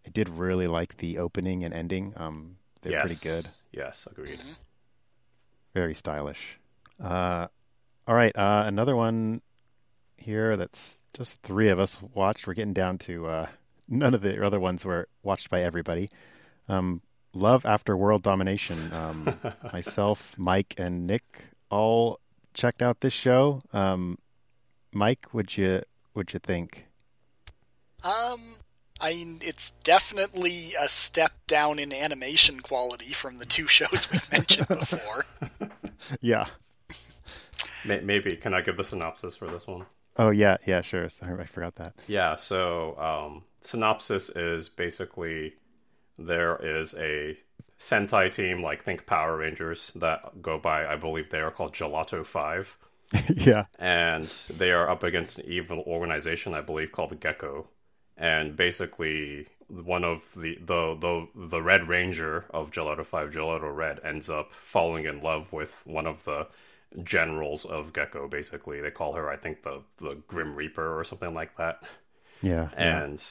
I 0.05 0.09
did 0.09 0.29
really 0.29 0.67
like 0.67 0.97
the 0.97 1.17
opening 1.17 1.63
and 1.63 1.73
ending. 1.73 2.13
Um, 2.15 2.57
they're 2.81 2.91
yes. 2.91 3.01
pretty 3.01 3.27
good, 3.27 3.47
Yes, 3.71 4.07
agreed. 4.09 4.39
Mhm. 4.39 4.55
very 5.73 5.95
stylish. 5.95 6.59
Uh, 7.03 7.47
all 8.07 8.15
right, 8.15 8.35
uh, 8.35 8.63
another 8.65 8.95
one 8.95 9.41
here 10.17 10.57
that's 10.57 10.99
just 11.13 11.41
three 11.41 11.69
of 11.69 11.79
us 11.79 11.97
watched. 12.13 12.45
We're 12.45 12.53
getting 12.53 12.73
down 12.73 12.97
to 12.99 13.27
uh, 13.27 13.47
none 13.87 14.13
of 14.13 14.21
the 14.21 14.43
other 14.43 14.59
ones 14.59 14.85
were 14.85 15.07
watched 15.23 15.49
by 15.49 15.61
everybody. 15.61 16.09
Um, 16.67 17.01
Love 17.33 17.65
After 17.65 17.97
World 17.97 18.23
Domination. 18.23 18.93
Um, 18.93 19.39
myself, 19.73 20.35
Mike, 20.37 20.75
and 20.77 21.05
Nick 21.05 21.45
all 21.69 22.19
checked 22.53 22.81
out 22.81 23.01
this 23.01 23.13
show. 23.13 23.61
Um, 23.73 24.17
Mike, 24.93 25.33
would 25.33 25.57
you 25.57 25.81
would 26.13 26.31
you 26.33 26.39
think? 26.39 26.85
Um, 28.03 28.39
I 29.01 29.13
mean, 29.13 29.39
it's 29.41 29.71
definitely 29.83 30.73
a 30.79 30.87
step 30.87 31.33
down 31.47 31.79
in 31.79 31.91
animation 31.91 32.61
quality 32.61 33.11
from 33.11 33.39
the 33.39 33.45
two 33.45 33.67
shows 33.67 34.07
we've 34.11 34.31
mentioned 34.31 34.67
before. 34.67 35.25
Yeah. 36.21 36.47
May- 37.85 38.01
Maybe 38.01 38.35
can 38.35 38.53
I 38.53 38.61
give 38.61 38.77
the 38.77 38.83
synopsis 38.83 39.35
for 39.35 39.47
this 39.47 39.67
one? 39.67 39.85
Oh 40.17 40.29
yeah, 40.29 40.57
yeah, 40.65 40.81
sure. 40.81 41.07
Sorry, 41.09 41.39
I 41.39 41.45
forgot 41.45 41.75
that. 41.75 41.93
Yeah, 42.07 42.35
so 42.35 42.97
um, 42.97 43.43
synopsis 43.61 44.29
is 44.29 44.69
basically 44.69 45.55
there 46.17 46.55
is 46.55 46.93
a 46.97 47.37
Sentai 47.79 48.33
team, 48.33 48.63
like 48.63 48.83
think 48.83 49.05
Power 49.05 49.37
Rangers, 49.37 49.91
that 49.95 50.41
go 50.41 50.57
by, 50.57 50.85
I 50.85 50.95
believe 50.95 51.29
they 51.29 51.41
are 51.41 51.51
called 51.51 51.73
Gelato 51.73 52.25
5, 52.25 52.77
yeah. 53.35 53.65
and 53.77 54.31
they 54.49 54.71
are 54.71 54.89
up 54.89 55.03
against 55.03 55.39
an 55.39 55.45
evil 55.45 55.83
organization, 55.85 56.53
I 56.53 56.61
believe, 56.61 56.91
called 56.91 57.11
the 57.11 57.15
Gekko. 57.17 57.65
And 58.17 58.55
basically, 58.55 59.47
one 59.67 60.05
of 60.05 60.21
the 60.35 60.57
the 60.61 60.95
the 60.95 61.27
the 61.35 61.61
Red 61.61 61.89
Ranger 61.89 62.45
of 62.51 62.71
Gelato 62.71 63.05
Five, 63.05 63.31
Gelato 63.31 63.75
Red, 63.75 63.99
ends 64.05 64.29
up 64.29 64.53
falling 64.53 65.03
in 65.03 65.21
love 65.21 65.51
with 65.51 65.81
one 65.85 66.07
of 66.07 66.23
the 66.23 66.47
generals 67.03 67.65
of 67.65 67.93
Gekko. 67.93 68.29
Basically, 68.29 68.81
they 68.81 68.91
call 68.91 69.13
her, 69.13 69.29
I 69.29 69.37
think, 69.37 69.63
the 69.63 69.81
the 69.97 70.15
Grim 70.27 70.55
Reaper 70.55 70.97
or 70.99 71.03
something 71.03 71.33
like 71.33 71.57
that 71.57 71.83
Yeah. 72.41 72.69
yeah. 72.77 73.03
and 73.03 73.23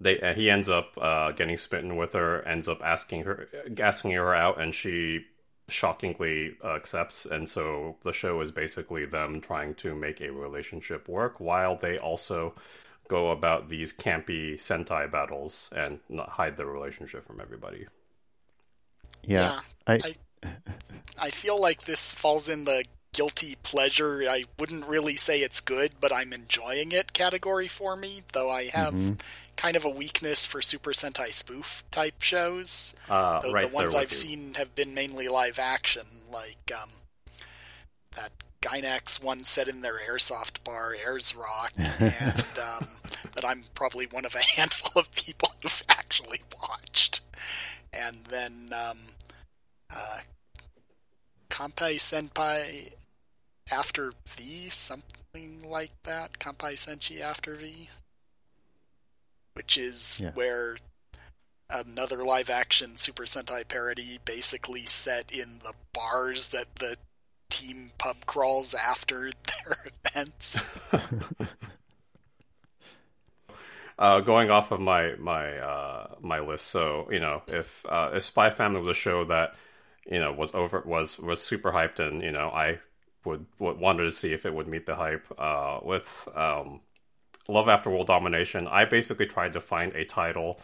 they 0.00 0.18
and 0.20 0.36
he 0.36 0.48
ends 0.50 0.68
up 0.68 0.96
uh, 1.00 1.32
getting 1.32 1.56
smitten 1.56 1.96
with 1.96 2.12
her. 2.14 2.42
Ends 2.46 2.68
up 2.68 2.80
asking 2.82 3.24
her 3.24 3.48
asking 3.80 4.12
her 4.12 4.34
out, 4.34 4.60
and 4.60 4.74
she 4.74 5.26
shockingly 5.68 6.56
uh, 6.64 6.74
accepts. 6.74 7.26
And 7.26 7.48
so 7.48 7.96
the 8.02 8.12
show 8.12 8.40
is 8.40 8.50
basically 8.50 9.04
them 9.06 9.40
trying 9.40 9.74
to 9.76 9.94
make 9.94 10.20
a 10.20 10.30
relationship 10.32 11.08
work 11.08 11.38
while 11.40 11.76
they 11.76 11.98
also 11.98 12.54
go 13.08 13.30
about 13.30 13.68
these 13.68 13.92
campy 13.92 14.54
Sentai 14.54 15.10
battles 15.10 15.68
and 15.74 16.00
not 16.08 16.28
hide 16.30 16.56
the 16.56 16.64
relationship 16.66 17.26
from 17.26 17.40
everybody. 17.40 17.86
yeah. 19.24 19.60
Yeah, 19.88 20.00
I, 20.02 20.14
I 21.18 21.30
feel 21.30 21.60
like 21.60 21.84
this 21.84 22.12
falls 22.12 22.48
in 22.48 22.64
the 22.64 22.84
guilty 23.12 23.56
pleasure. 23.62 24.22
I 24.28 24.44
wouldn't 24.58 24.86
really 24.86 25.16
say 25.16 25.40
it's 25.40 25.60
good, 25.60 25.92
but 26.00 26.12
I'm 26.12 26.32
enjoying 26.32 26.92
it 26.92 27.12
category 27.12 27.68
for 27.68 27.96
me, 27.96 28.22
though 28.32 28.50
I 28.50 28.64
have 28.64 28.94
Mm-hmm. 28.94 29.12
kind 29.56 29.76
of 29.76 29.84
a 29.84 29.90
weakness 29.90 30.46
for 30.46 30.62
Super 30.62 30.92
Sentai 30.92 31.32
spoof 31.32 31.84
type 31.90 32.22
shows. 32.22 32.94
Uh, 33.08 33.40
The, 33.40 33.50
right 33.52 33.68
the 33.68 33.74
ones 33.74 33.94
I've 33.94 34.10
you. 34.12 34.16
seen 34.16 34.54
have 34.54 34.74
been 34.74 34.94
mainly 34.94 35.28
live 35.28 35.58
action, 35.58 36.06
like 36.32 36.72
um, 36.80 36.90
that 38.16 38.32
Gainax 38.62 39.22
one 39.22 39.44
set 39.44 39.68
in 39.68 39.80
their 39.80 39.98
airsoft 39.98 40.62
bar, 40.64 40.94
Airs 41.04 41.34
Rock, 41.34 41.72
and 41.76 42.44
um, 42.62 42.86
that 43.34 43.44
I'm 43.44 43.64
probably 43.74 44.06
one 44.06 44.24
of 44.24 44.34
a 44.34 44.42
handful 44.56 45.00
of 45.00 45.10
people 45.12 45.48
who've 45.62 45.82
actually 45.88 46.40
watched. 46.60 47.20
And 47.92 48.16
then 48.30 48.70
um, 48.72 48.98
uh, 49.94 50.18
Kampai 51.48 51.96
Senpai 51.96 52.92
After 53.70 54.12
V, 54.28 54.68
something 54.68 55.62
like 55.64 55.92
that. 56.04 56.38
Kampai 56.38 56.72
Senshi 56.74 57.20
After 57.20 57.54
V. 57.54 57.88
Which 59.54 59.76
is 59.78 60.20
Yeah. 60.22 60.32
where 60.32 60.76
another 61.68 62.24
live 62.24 62.50
action 62.50 62.96
Super 62.96 63.24
Sentai 63.24 63.66
parody 63.68 64.18
basically 64.24 64.86
set 64.86 65.30
in 65.30 65.60
the 65.62 65.74
bars 65.92 66.48
that 66.48 66.74
the 66.76 66.96
team 67.48 67.92
pub 67.98 68.26
crawls 68.26 68.74
after 68.74 69.30
their 69.64 69.76
events. 70.06 70.56
Uh, 73.98 74.20
going 74.20 74.50
off 74.50 74.70
of 74.72 74.80
my 74.80 75.14
my 75.16 75.58
uh, 75.58 76.14
my 76.22 76.38
list, 76.40 76.68
so 76.68 77.06
you 77.10 77.20
know, 77.20 77.42
if 77.46 77.84
uh, 77.86 78.08
if 78.14 78.22
Spy 78.22 78.48
Family 78.50 78.80
was 78.80 78.96
a 78.96 78.98
show 78.98 79.26
that 79.26 79.54
you 80.06 80.18
know 80.18 80.32
was 80.32 80.54
over 80.54 80.82
was 80.86 81.18
was 81.18 81.42
super 81.42 81.70
hyped, 81.70 81.98
and 81.98 82.22
you 82.22 82.32
know, 82.32 82.48
I 82.48 82.78
would, 83.24 83.46
would 83.58 83.78
wanted 83.78 84.04
to 84.04 84.12
see 84.12 84.32
if 84.32 84.46
it 84.46 84.54
would 84.54 84.68
meet 84.68 84.86
the 84.86 84.94
hype. 84.94 85.26
Uh, 85.38 85.80
with 85.82 86.28
um, 86.34 86.80
Love 87.48 87.68
After 87.68 87.90
World 87.90 88.06
Domination, 88.06 88.66
I 88.66 88.84
basically 88.84 89.26
tried 89.26 89.52
to 89.54 89.60
find 89.60 89.94
a 89.94 90.04
title 90.04 90.60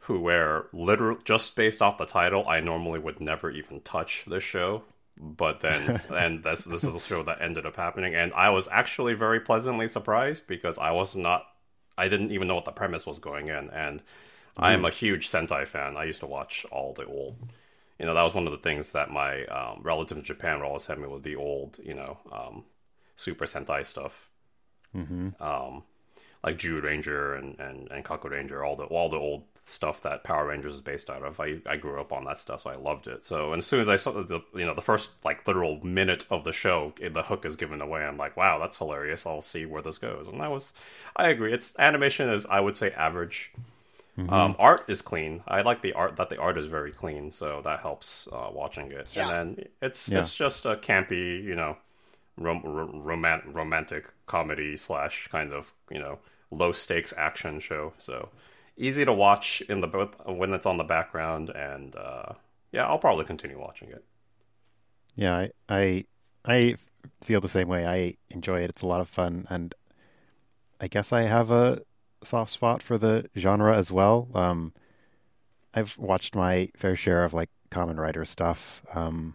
who 0.00 0.20
where 0.20 0.66
literal 0.72 1.18
just 1.24 1.54
based 1.54 1.82
off 1.82 1.98
the 1.98 2.06
title, 2.06 2.48
I 2.48 2.60
normally 2.60 2.98
would 2.98 3.20
never 3.20 3.50
even 3.50 3.80
touch 3.82 4.24
this 4.26 4.42
show. 4.42 4.82
But 5.18 5.60
then, 5.60 6.00
and 6.08 6.42
this 6.42 6.64
this 6.64 6.84
is 6.84 6.94
a 6.94 7.00
show 7.00 7.22
that 7.24 7.42
ended 7.42 7.66
up 7.66 7.76
happening, 7.76 8.14
and 8.14 8.32
I 8.32 8.48
was 8.50 8.68
actually 8.72 9.14
very 9.14 9.40
pleasantly 9.40 9.86
surprised 9.88 10.46
because 10.46 10.78
I 10.78 10.92
was 10.92 11.14
not 11.14 11.44
I 11.98 12.08
didn't 12.08 12.32
even 12.32 12.48
know 12.48 12.54
what 12.54 12.64
the 12.64 12.72
premise 12.72 13.06
was 13.06 13.18
going 13.18 13.48
in, 13.48 13.68
and 13.70 14.02
I 14.56 14.72
am 14.72 14.84
a 14.86 14.90
huge 14.90 15.28
Sentai 15.30 15.66
fan. 15.66 15.96
I 15.96 16.04
used 16.04 16.20
to 16.20 16.26
watch 16.26 16.64
all 16.72 16.94
the 16.94 17.04
old, 17.04 17.36
you 18.00 18.06
know, 18.06 18.14
that 18.14 18.22
was 18.24 18.34
one 18.34 18.46
of 18.48 18.52
the 18.52 18.58
things 18.58 18.92
that 18.94 19.12
my 19.12 19.44
um, 19.46 19.82
relatives 19.84 20.18
in 20.18 20.24
Japan 20.24 20.60
would 20.60 20.66
always 20.66 20.86
have 20.86 20.98
me 20.98 21.08
with 21.08 21.24
the 21.24 21.36
old, 21.36 21.80
you 21.84 21.94
know, 21.94 22.18
um, 22.32 22.64
Super 23.16 23.46
Sentai 23.46 23.86
stuff, 23.86 24.30
hmm 24.94 25.30
um, 25.40 25.84
like 26.44 26.58
Zyuranger 26.58 27.38
and 27.38 27.60
and 27.60 27.90
and 27.90 28.04
Kakuranger, 28.04 28.66
all 28.66 28.76
the 28.76 28.84
all 28.84 29.10
the 29.10 29.18
old 29.18 29.44
stuff 29.64 30.02
that 30.02 30.24
Power 30.24 30.48
Rangers 30.48 30.74
is 30.74 30.82
based 30.82 31.10
out 31.10 31.24
of. 31.24 31.40
I 31.40 31.58
I 31.66 31.76
grew 31.76 32.00
up 32.00 32.12
on 32.12 32.24
that 32.26 32.38
stuff, 32.38 32.62
so 32.62 32.70
I 32.70 32.76
loved 32.76 33.08
it. 33.08 33.24
So 33.24 33.52
and 33.52 33.60
as 33.60 33.66
soon 33.66 33.80
as 33.82 33.88
I 33.90 33.96
saw 33.96 34.12
the 34.12 34.40
you 34.54 34.66
know 34.66 34.74
the 34.74 34.82
first 34.82 35.12
like 35.24 35.46
literal 35.48 35.84
minute 35.84 36.24
of 36.30 36.44
the 36.44 36.52
show, 36.52 36.94
the 37.00 37.22
hook 37.22 37.46
is 37.46 37.56
given 37.56 37.82
away. 37.82 38.02
I'm 38.04 38.18
like, 38.18 38.36
wow, 38.36 38.58
that's 38.58 38.78
hilarious. 38.78 39.26
I'll 39.26 39.42
see 39.42 39.66
where 39.66 39.82
this 39.82 39.98
goes. 39.98 40.28
And 40.28 40.42
I 40.42 40.48
was, 40.48 40.72
I 41.16 41.28
agree. 41.28 41.52
It's 41.54 41.74
animation 41.78 42.30
is 42.30 42.46
I 42.46 42.60
would 42.60 42.76
say 42.76 42.92
average. 42.92 43.52
Um, 44.28 44.56
art 44.58 44.84
is 44.88 45.02
clean. 45.02 45.42
I 45.48 45.62
like 45.62 45.82
the 45.82 45.92
art 45.94 46.16
that 46.16 46.28
the 46.30 46.38
art 46.38 46.58
is 46.58 46.66
very 46.66 46.92
clean, 46.92 47.32
so 47.32 47.60
that 47.64 47.80
helps 47.80 48.28
uh, 48.32 48.48
watching 48.52 48.90
it. 48.92 49.08
Yeah. 49.12 49.28
And 49.30 49.56
then 49.56 49.64
it's 49.82 50.10
Yeah. 50.10 50.18
it's 50.18 50.34
just 50.34 50.66
a 50.66 50.76
campy, 50.76 51.42
you 51.42 51.54
know, 51.54 51.76
rom- 52.36 52.62
rom- 52.64 53.02
roman- 53.02 53.52
romantic 53.52 54.06
comedy 54.26 54.76
slash 54.76 55.28
kind 55.28 55.52
of 55.52 55.72
you 55.90 55.98
know 56.00 56.18
low 56.50 56.72
stakes 56.72 57.14
action 57.16 57.60
show. 57.60 57.92
So 57.98 58.30
easy 58.76 59.04
to 59.04 59.12
watch 59.12 59.62
in 59.68 59.80
the 59.80 59.88
both 59.88 60.14
when 60.26 60.52
it's 60.54 60.66
on 60.66 60.78
the 60.78 60.84
background, 60.84 61.50
and 61.50 61.96
uh, 61.96 62.34
yeah, 62.72 62.86
I'll 62.86 62.98
probably 62.98 63.24
continue 63.26 63.58
watching 63.60 63.90
it. 63.90 64.04
Yeah, 65.14 65.36
I, 65.36 65.50
I 65.68 66.04
I 66.44 66.76
feel 67.22 67.40
the 67.40 67.48
same 67.48 67.68
way. 67.68 67.86
I 67.86 68.16
enjoy 68.30 68.60
it. 68.62 68.70
It's 68.70 68.82
a 68.82 68.86
lot 68.86 69.00
of 69.00 69.08
fun, 69.08 69.46
and 69.50 69.74
I 70.80 70.88
guess 70.88 71.12
I 71.12 71.22
have 71.22 71.50
a 71.50 71.82
soft 72.22 72.52
spot 72.52 72.82
for 72.82 72.98
the 72.98 73.28
genre 73.36 73.76
as 73.76 73.90
well. 73.90 74.28
Um, 74.34 74.72
I've 75.74 75.96
watched 75.98 76.34
my 76.34 76.70
fair 76.76 76.96
share 76.96 77.24
of 77.24 77.32
like 77.32 77.50
Kamen 77.70 77.98
Rider 77.98 78.24
stuff, 78.24 78.82
um, 78.94 79.34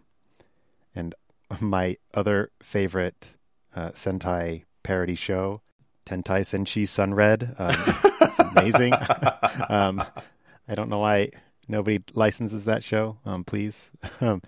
and 0.93 1.15
my 1.59 1.97
other 2.13 2.51
favorite 2.61 3.33
uh, 3.75 3.89
Sentai 3.89 4.63
parody 4.83 5.15
show 5.15 5.61
Tentai 6.05 6.41
Senshi 6.41 6.83
Sunred. 6.83 7.59
Um, 7.59 8.51
amazing. 8.51 8.93
um, 9.69 10.03
I 10.67 10.75
don't 10.75 10.89
know 10.89 10.99
why 10.99 11.31
nobody 11.67 11.99
licenses 12.13 12.65
that 12.65 12.83
show. 12.83 13.17
Um, 13.25 13.43
please. 13.43 13.91
Um, 14.21 14.41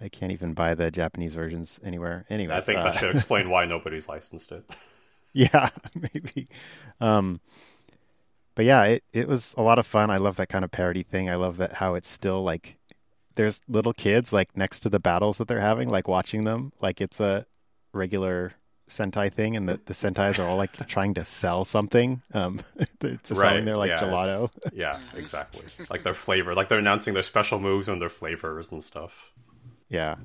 I 0.00 0.08
can't 0.08 0.30
even 0.30 0.54
buy 0.54 0.76
the 0.76 0.92
Japanese 0.92 1.34
versions 1.34 1.80
anywhere. 1.82 2.24
Anyway, 2.30 2.54
I 2.54 2.60
think 2.60 2.78
uh, 2.78 2.84
that 2.84 2.94
should 2.96 3.16
explain 3.16 3.50
why 3.50 3.64
nobody's 3.64 4.08
licensed 4.08 4.52
it. 4.52 4.64
Yeah, 5.38 5.70
maybe. 5.94 6.48
Um, 7.00 7.40
but 8.56 8.64
yeah, 8.64 8.82
it, 8.84 9.04
it 9.12 9.28
was 9.28 9.54
a 9.56 9.62
lot 9.62 9.78
of 9.78 9.86
fun. 9.86 10.10
I 10.10 10.16
love 10.16 10.34
that 10.36 10.48
kind 10.48 10.64
of 10.64 10.72
parody 10.72 11.04
thing. 11.04 11.30
I 11.30 11.36
love 11.36 11.58
that 11.58 11.74
how 11.74 11.94
it's 11.94 12.08
still 12.08 12.42
like 12.42 12.76
there's 13.36 13.60
little 13.68 13.92
kids 13.92 14.32
like 14.32 14.56
next 14.56 14.80
to 14.80 14.88
the 14.88 14.98
battles 14.98 15.38
that 15.38 15.46
they're 15.46 15.60
having, 15.60 15.90
like 15.90 16.08
watching 16.08 16.42
them, 16.42 16.72
like 16.80 17.00
it's 17.00 17.20
a 17.20 17.46
regular 17.92 18.52
Sentai 18.88 19.32
thing, 19.32 19.56
and 19.56 19.68
the, 19.68 19.78
the 19.84 19.94
Sentais 19.94 20.40
are 20.40 20.48
all 20.48 20.56
like 20.56 20.72
trying 20.88 21.14
to 21.14 21.24
sell 21.24 21.64
something. 21.64 22.20
Um, 22.34 22.60
to 23.00 23.16
selling 23.22 23.64
their 23.64 23.76
like 23.76 23.90
yeah, 23.90 24.00
gelato. 24.00 24.50
Yeah, 24.72 24.98
exactly. 25.16 25.66
Like 25.88 26.02
their 26.02 26.14
flavor, 26.14 26.52
like 26.52 26.68
they're 26.68 26.80
announcing 26.80 27.14
their 27.14 27.22
special 27.22 27.60
moves 27.60 27.88
and 27.88 28.02
their 28.02 28.08
flavors 28.08 28.72
and 28.72 28.82
stuff. 28.82 29.30
Yeah, 29.88 30.16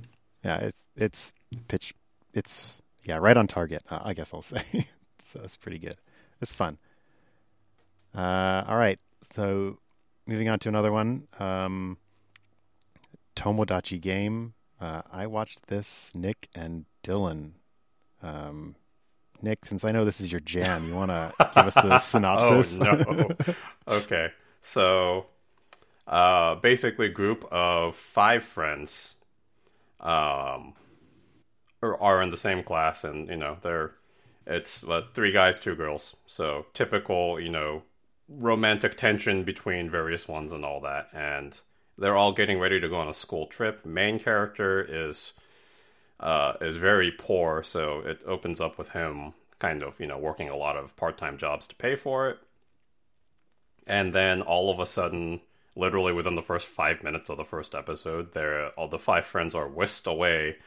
yeah. 0.43 0.57
It's 0.57 0.81
it's 0.95 1.33
pitch. 1.67 1.93
It's 2.33 2.73
yeah, 3.03 3.17
right 3.17 3.37
on 3.37 3.45
target. 3.45 3.83
Uh, 3.91 3.99
I 4.03 4.15
guess 4.15 4.33
I'll 4.33 4.41
say. 4.41 4.63
So 5.33 5.41
it's 5.43 5.57
pretty 5.57 5.79
good. 5.79 5.97
It's 6.41 6.53
fun. 6.53 6.77
Uh, 8.15 8.63
all 8.67 8.77
right. 8.77 8.99
So 9.31 9.79
moving 10.27 10.47
on 10.47 10.59
to 10.59 10.69
another 10.69 10.91
one. 10.91 11.27
Um, 11.39 11.97
Tomodachi 13.35 13.99
game. 13.99 14.53
Uh, 14.79 15.01
I 15.11 15.25
watched 15.25 15.67
this. 15.67 16.11
Nick 16.13 16.49
and 16.53 16.85
Dylan. 17.03 17.53
Um, 18.21 18.75
Nick, 19.41 19.65
since 19.65 19.83
I 19.83 19.91
know 19.91 20.05
this 20.05 20.21
is 20.21 20.31
your 20.31 20.41
jam, 20.41 20.87
you 20.87 20.93
want 20.93 21.09
to 21.09 21.33
give 21.55 21.65
us 21.65 21.73
the 21.73 21.97
synopsis? 21.97 22.79
Oh 22.79 23.11
no. 23.11 23.29
okay. 23.87 24.31
So 24.61 25.25
uh 26.05 26.55
basically 26.55 27.07
group 27.07 27.45
of 27.49 27.95
five 27.95 28.43
friends 28.43 29.15
um 30.01 30.73
are, 31.81 31.97
are 32.01 32.21
in 32.21 32.29
the 32.29 32.35
same 32.35 32.61
class 32.61 33.05
and 33.05 33.29
you 33.29 33.37
know 33.37 33.55
they're 33.61 33.93
it's 34.45 34.83
uh, 34.83 35.01
three 35.13 35.31
guys, 35.31 35.59
two 35.59 35.75
girls. 35.75 36.15
So 36.25 36.65
typical, 36.73 37.39
you 37.39 37.49
know, 37.49 37.83
romantic 38.29 38.97
tension 38.97 39.43
between 39.43 39.89
various 39.89 40.27
ones 40.27 40.51
and 40.51 40.63
all 40.63 40.81
that 40.81 41.09
and 41.13 41.57
they're 41.97 42.17
all 42.17 42.31
getting 42.31 42.59
ready 42.59 42.79
to 42.79 42.89
go 42.89 42.95
on 42.95 43.07
a 43.07 43.13
school 43.13 43.47
trip. 43.47 43.85
Main 43.85 44.19
character 44.19 44.81
is 44.81 45.33
uh, 46.19 46.53
is 46.61 46.75
very 46.75 47.11
poor, 47.11 47.63
so 47.63 47.99
it 47.99 48.21
opens 48.25 48.61
up 48.61 48.77
with 48.77 48.89
him 48.89 49.33
kind 49.59 49.83
of, 49.83 49.99
you 49.99 50.07
know, 50.07 50.17
working 50.17 50.49
a 50.49 50.55
lot 50.55 50.77
of 50.77 50.95
part 50.95 51.17
time 51.17 51.37
jobs 51.37 51.67
to 51.67 51.75
pay 51.75 51.95
for 51.95 52.29
it. 52.29 52.37
And 53.85 54.13
then 54.13 54.41
all 54.41 54.71
of 54.71 54.79
a 54.79 54.85
sudden, 54.85 55.41
literally 55.75 56.13
within 56.13 56.35
the 56.35 56.41
first 56.41 56.67
five 56.67 57.03
minutes 57.03 57.29
of 57.29 57.37
the 57.37 57.43
first 57.43 57.75
episode, 57.75 58.33
they're, 58.33 58.69
all 58.69 58.87
the 58.87 58.97
five 58.99 59.25
friends 59.25 59.53
are 59.53 59.67
whisked 59.67 60.07
away 60.07 60.57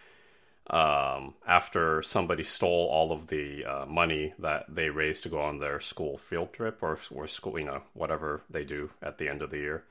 um, 0.69 1.35
after 1.47 2.03
somebody 2.03 2.43
stole 2.43 2.89
all 2.89 3.13
of 3.13 3.29
the 3.29 3.65
uh, 3.65 3.87
money 3.87 4.35
that 4.39 4.65
they 4.69 4.91
raised 4.91 5.23
to 5.23 5.29
go 5.29 5.41
on 5.41 5.59
their 5.59 5.81
school 5.81 6.19
field 6.19 6.53
trip 6.53 6.83
or, 6.83 6.99
or 7.11 7.27
school, 7.27 7.59
you 7.59 7.67
know, 7.67 7.83
whatever 7.95 8.43
they 8.51 8.65
do 8.65 8.91
at 9.03 9.19
the 9.19 9.29
end 9.29 9.43
of 9.43 9.51
the 9.51 9.59
year. 9.59 9.85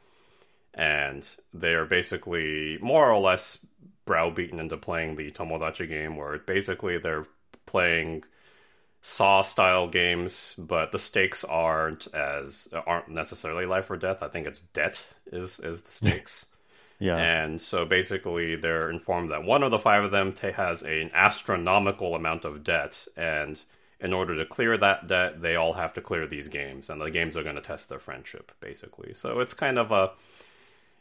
And 0.74 1.25
they 1.53 1.74
are 1.74 1.86
basically 1.86 2.77
more 2.82 3.10
or 3.10 3.20
less 3.22 3.65
browbeaten 4.05 4.60
into 4.60 4.75
playing 4.75 5.15
the 5.15 5.32
Tomodachi 5.32 5.88
game, 5.88 6.17
where 6.17 6.38
basically 6.38 6.97
they're 6.97 7.28
playing 7.65 8.23
Saw 9.08 9.43
style 9.43 9.88
games, 9.88 10.56
but 10.58 10.91
the 10.91 10.97
stakes 10.97 11.43
aren't 11.43 12.08
as 12.12 12.67
aren't 12.88 13.08
necessarily 13.08 13.67
life 13.67 13.91
or 13.91 13.97
death. 13.97 14.23
I 14.23 14.30
think 14.30 14.47
it's 14.47 14.62
debt 14.73 15.06
is 15.32 15.60
is 15.60 15.84
the 15.84 15.91
stakes. 16.08 16.47
Yeah. 16.99 17.17
And 17.17 17.60
so 17.60 17.86
basically, 17.86 18.55
they're 18.55 18.89
informed 18.89 19.31
that 19.31 19.43
one 19.43 19.63
of 19.63 19.71
the 19.71 19.79
five 19.79 20.03
of 20.03 20.12
them 20.12 20.34
ta 20.34 20.51
has 20.51 20.81
an 20.81 21.12
astronomical 21.13 22.15
amount 22.15 22.45
of 22.45 22.63
debt, 22.63 23.08
and 23.17 23.60
in 23.99 24.13
order 24.13 24.38
to 24.38 24.45
clear 24.45 24.77
that 24.77 25.08
debt, 25.08 25.41
they 25.41 25.55
all 25.55 25.73
have 25.73 25.93
to 25.93 26.01
clear 26.01 26.27
these 26.27 26.47
games, 26.47 26.89
and 26.89 27.01
the 27.01 27.12
games 27.12 27.36
are 27.36 27.43
going 27.43 27.55
to 27.55 27.62
test 27.62 27.89
their 27.89 27.99
friendship, 27.99 28.51
basically. 28.60 29.13
So 29.13 29.39
it's 29.39 29.53
kind 29.53 29.77
of 29.77 29.91
a, 29.91 30.12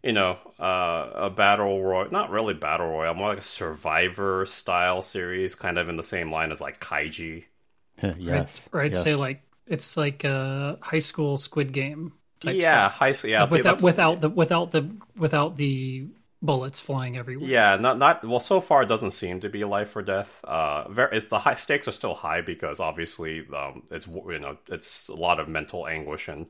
you 0.03 0.13
know, 0.13 0.39
uh, 0.59 1.11
a 1.15 1.31
battle 1.31 1.83
royal, 1.83 2.11
not 2.11 2.31
really 2.31 2.55
battle 2.55 2.89
royale, 2.89 3.15
more 3.15 3.29
like 3.29 3.39
a 3.39 3.43
survivor 3.43 4.47
style 4.47 5.03
series, 5.03 5.55
kind 5.55 5.79
of 5.79 5.89
in 5.89 5.97
the 5.97 6.03
same 6.03 6.33
line 6.33 6.51
as 6.51 6.61
like 6.61 6.81
Kaiji. 6.81 7.45
yes. 8.19 8.69
Or 8.73 8.81
I'd 8.81 8.93
yes. 8.95 9.03
say 9.03 9.15
like 9.15 9.43
it's 9.67 9.97
like 9.97 10.25
a 10.25 10.79
high 10.81 10.99
school 10.99 11.37
Squid 11.37 11.73
Game 11.73 12.13
type 12.45 12.57
yeah, 12.57 12.91
stuff. 12.91 13.23
high, 13.23 13.29
yeah, 13.29 13.45
without 13.45 13.83
without 13.83 14.21
the 14.21 14.29
without 14.29 14.71
the 14.71 14.97
without 15.17 15.57
the 15.57 16.07
bullets 16.45 16.81
flying 16.81 17.17
everywhere. 17.17 17.49
Yeah, 17.49 17.77
not 17.77 17.99
not 17.99 18.25
well. 18.25 18.41
So 18.41 18.61
far, 18.61 18.83
it 18.83 18.89
doesn't 18.89 19.13
seem 19.13 19.41
to 19.41 19.49
be 19.49 19.65
life 19.65 19.97
or 19.97 20.03
death. 20.03 20.41
Uh, 20.45 20.89
very, 20.89 21.17
it's 21.17 21.27
the 21.27 21.39
high 21.39 21.55
stakes 21.55 21.89
are 21.89 21.93
still 21.93 22.15
high 22.15 22.43
because 22.43 22.81
obviously, 22.81 23.47
um, 23.55 23.85
it's 23.91 24.07
you 24.07 24.39
know, 24.39 24.59
it's 24.69 25.09
a 25.09 25.15
lot 25.15 25.41
of 25.41 25.49
mental 25.49 25.87
anguish 25.87 26.29
and 26.29 26.47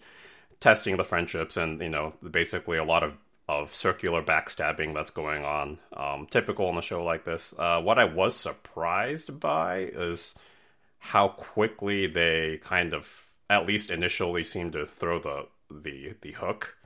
testing 0.61 0.96
the 0.96 1.04
friendships, 1.04 1.57
and 1.57 1.80
you 1.80 1.88
know, 1.88 2.14
basically 2.28 2.76
a 2.76 2.85
lot 2.85 3.02
of 3.02 3.14
of 3.48 3.74
circular 3.74 4.22
backstabbing 4.22 4.94
that's 4.94 5.11
going 5.11 5.44
on. 5.44 5.78
Um, 5.94 6.26
typical 6.30 6.68
in 6.70 6.78
a 6.78 6.83
show 6.83 7.04
like 7.04 7.24
this. 7.24 7.54
Uh, 7.59 7.80
what 7.80 7.98
I 7.98 8.04
was 8.04 8.35
surprised 8.35 9.38
by 9.38 9.80
is 9.80 10.35
how 10.98 11.28
quickly 11.28 12.07
they 12.07 12.59
kind 12.62 12.94
of, 12.94 13.07
at 13.50 13.66
least 13.66 13.90
initially, 13.90 14.42
seem 14.44 14.72
to 14.72 14.87
throw 14.87 15.18
the 15.18 15.46
the 15.82 16.14
the 16.20 16.32
hook. 16.32 16.76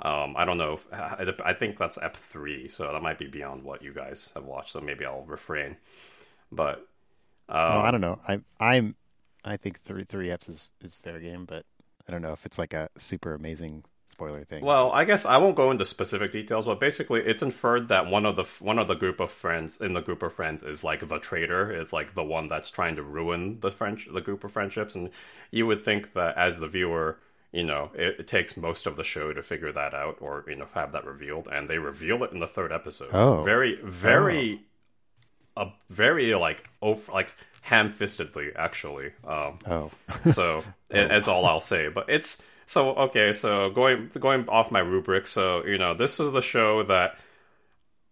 Um, 0.00 0.36
I 0.36 0.44
don't 0.44 0.58
know. 0.58 0.78
If, 0.92 1.40
I 1.44 1.54
think 1.54 1.76
that's 1.76 1.98
Ep 2.00 2.16
three, 2.16 2.68
so 2.68 2.92
that 2.92 3.02
might 3.02 3.18
be 3.18 3.26
beyond 3.26 3.64
what 3.64 3.82
you 3.82 3.92
guys 3.92 4.30
have 4.34 4.44
watched. 4.44 4.72
So 4.72 4.80
maybe 4.80 5.04
I'll 5.04 5.24
refrain. 5.26 5.76
But 6.52 6.86
um, 7.48 7.56
Well, 7.74 7.82
I 7.82 7.90
don't 7.90 8.00
know. 8.00 8.20
I 8.26 8.40
I'm 8.60 8.94
I 9.44 9.56
think 9.56 9.82
three 9.82 10.04
three 10.04 10.28
eps 10.28 10.48
is, 10.48 10.68
is 10.82 10.96
fair 10.96 11.20
game, 11.20 11.44
but 11.46 11.64
I 12.08 12.12
don't 12.12 12.22
know 12.22 12.32
if 12.32 12.46
it's 12.46 12.58
like 12.58 12.74
a 12.74 12.88
super 12.96 13.34
amazing 13.34 13.84
spoiler 14.06 14.44
thing. 14.44 14.64
Well, 14.64 14.90
I 14.90 15.04
guess 15.04 15.24
I 15.24 15.36
won't 15.36 15.54
go 15.54 15.70
into 15.70 15.84
specific 15.84 16.32
details, 16.32 16.66
but 16.66 16.80
basically, 16.80 17.20
it's 17.20 17.42
inferred 17.42 17.88
that 17.88 18.06
one 18.06 18.26
of 18.26 18.36
the 18.36 18.44
one 18.60 18.78
of 18.78 18.88
the 18.88 18.94
group 18.94 19.20
of 19.20 19.30
friends 19.30 19.78
in 19.80 19.92
the 19.92 20.00
group 20.00 20.22
of 20.22 20.32
friends 20.32 20.62
is 20.62 20.82
like 20.82 21.06
the 21.06 21.18
traitor. 21.18 21.70
It's 21.70 21.92
like 21.92 22.14
the 22.14 22.24
one 22.24 22.48
that's 22.48 22.70
trying 22.70 22.96
to 22.96 23.02
ruin 23.02 23.60
the 23.60 23.70
French 23.70 24.08
the 24.12 24.20
group 24.20 24.42
of 24.42 24.52
friendships, 24.52 24.94
and 24.94 25.10
you 25.50 25.66
would 25.66 25.84
think 25.84 26.14
that 26.14 26.36
as 26.36 26.58
the 26.58 26.66
viewer, 26.68 27.18
you 27.52 27.64
know, 27.64 27.90
it, 27.94 28.20
it 28.20 28.26
takes 28.26 28.56
most 28.56 28.86
of 28.86 28.96
the 28.96 29.04
show 29.04 29.32
to 29.32 29.42
figure 29.42 29.72
that 29.72 29.94
out 29.94 30.18
or 30.20 30.44
you 30.48 30.56
know 30.56 30.66
have 30.74 30.92
that 30.92 31.04
revealed, 31.04 31.48
and 31.50 31.68
they 31.68 31.78
reveal 31.78 32.22
it 32.24 32.32
in 32.32 32.40
the 32.40 32.46
third 32.46 32.72
episode. 32.72 33.10
Oh. 33.12 33.42
very 33.42 33.78
very, 33.82 34.60
a 35.56 35.68
very 35.88 36.34
like 36.34 36.68
over, 36.82 37.12
like 37.12 37.32
ham 37.62 37.92
fistedly 37.92 38.52
actually. 38.54 39.12
Um, 39.26 39.58
oh, 39.66 39.90
so 40.32 40.58
it, 40.90 41.08
that's 41.08 41.28
all 41.28 41.46
I'll 41.46 41.60
say. 41.60 41.88
But 41.88 42.10
it's 42.10 42.38
so 42.66 42.90
okay. 42.90 43.32
So 43.32 43.70
going 43.70 44.10
going 44.18 44.48
off 44.48 44.70
my 44.70 44.80
rubric. 44.80 45.26
So 45.26 45.64
you 45.64 45.78
know, 45.78 45.94
this 45.94 46.18
was 46.18 46.32
the 46.32 46.42
show 46.42 46.82
that 46.84 47.18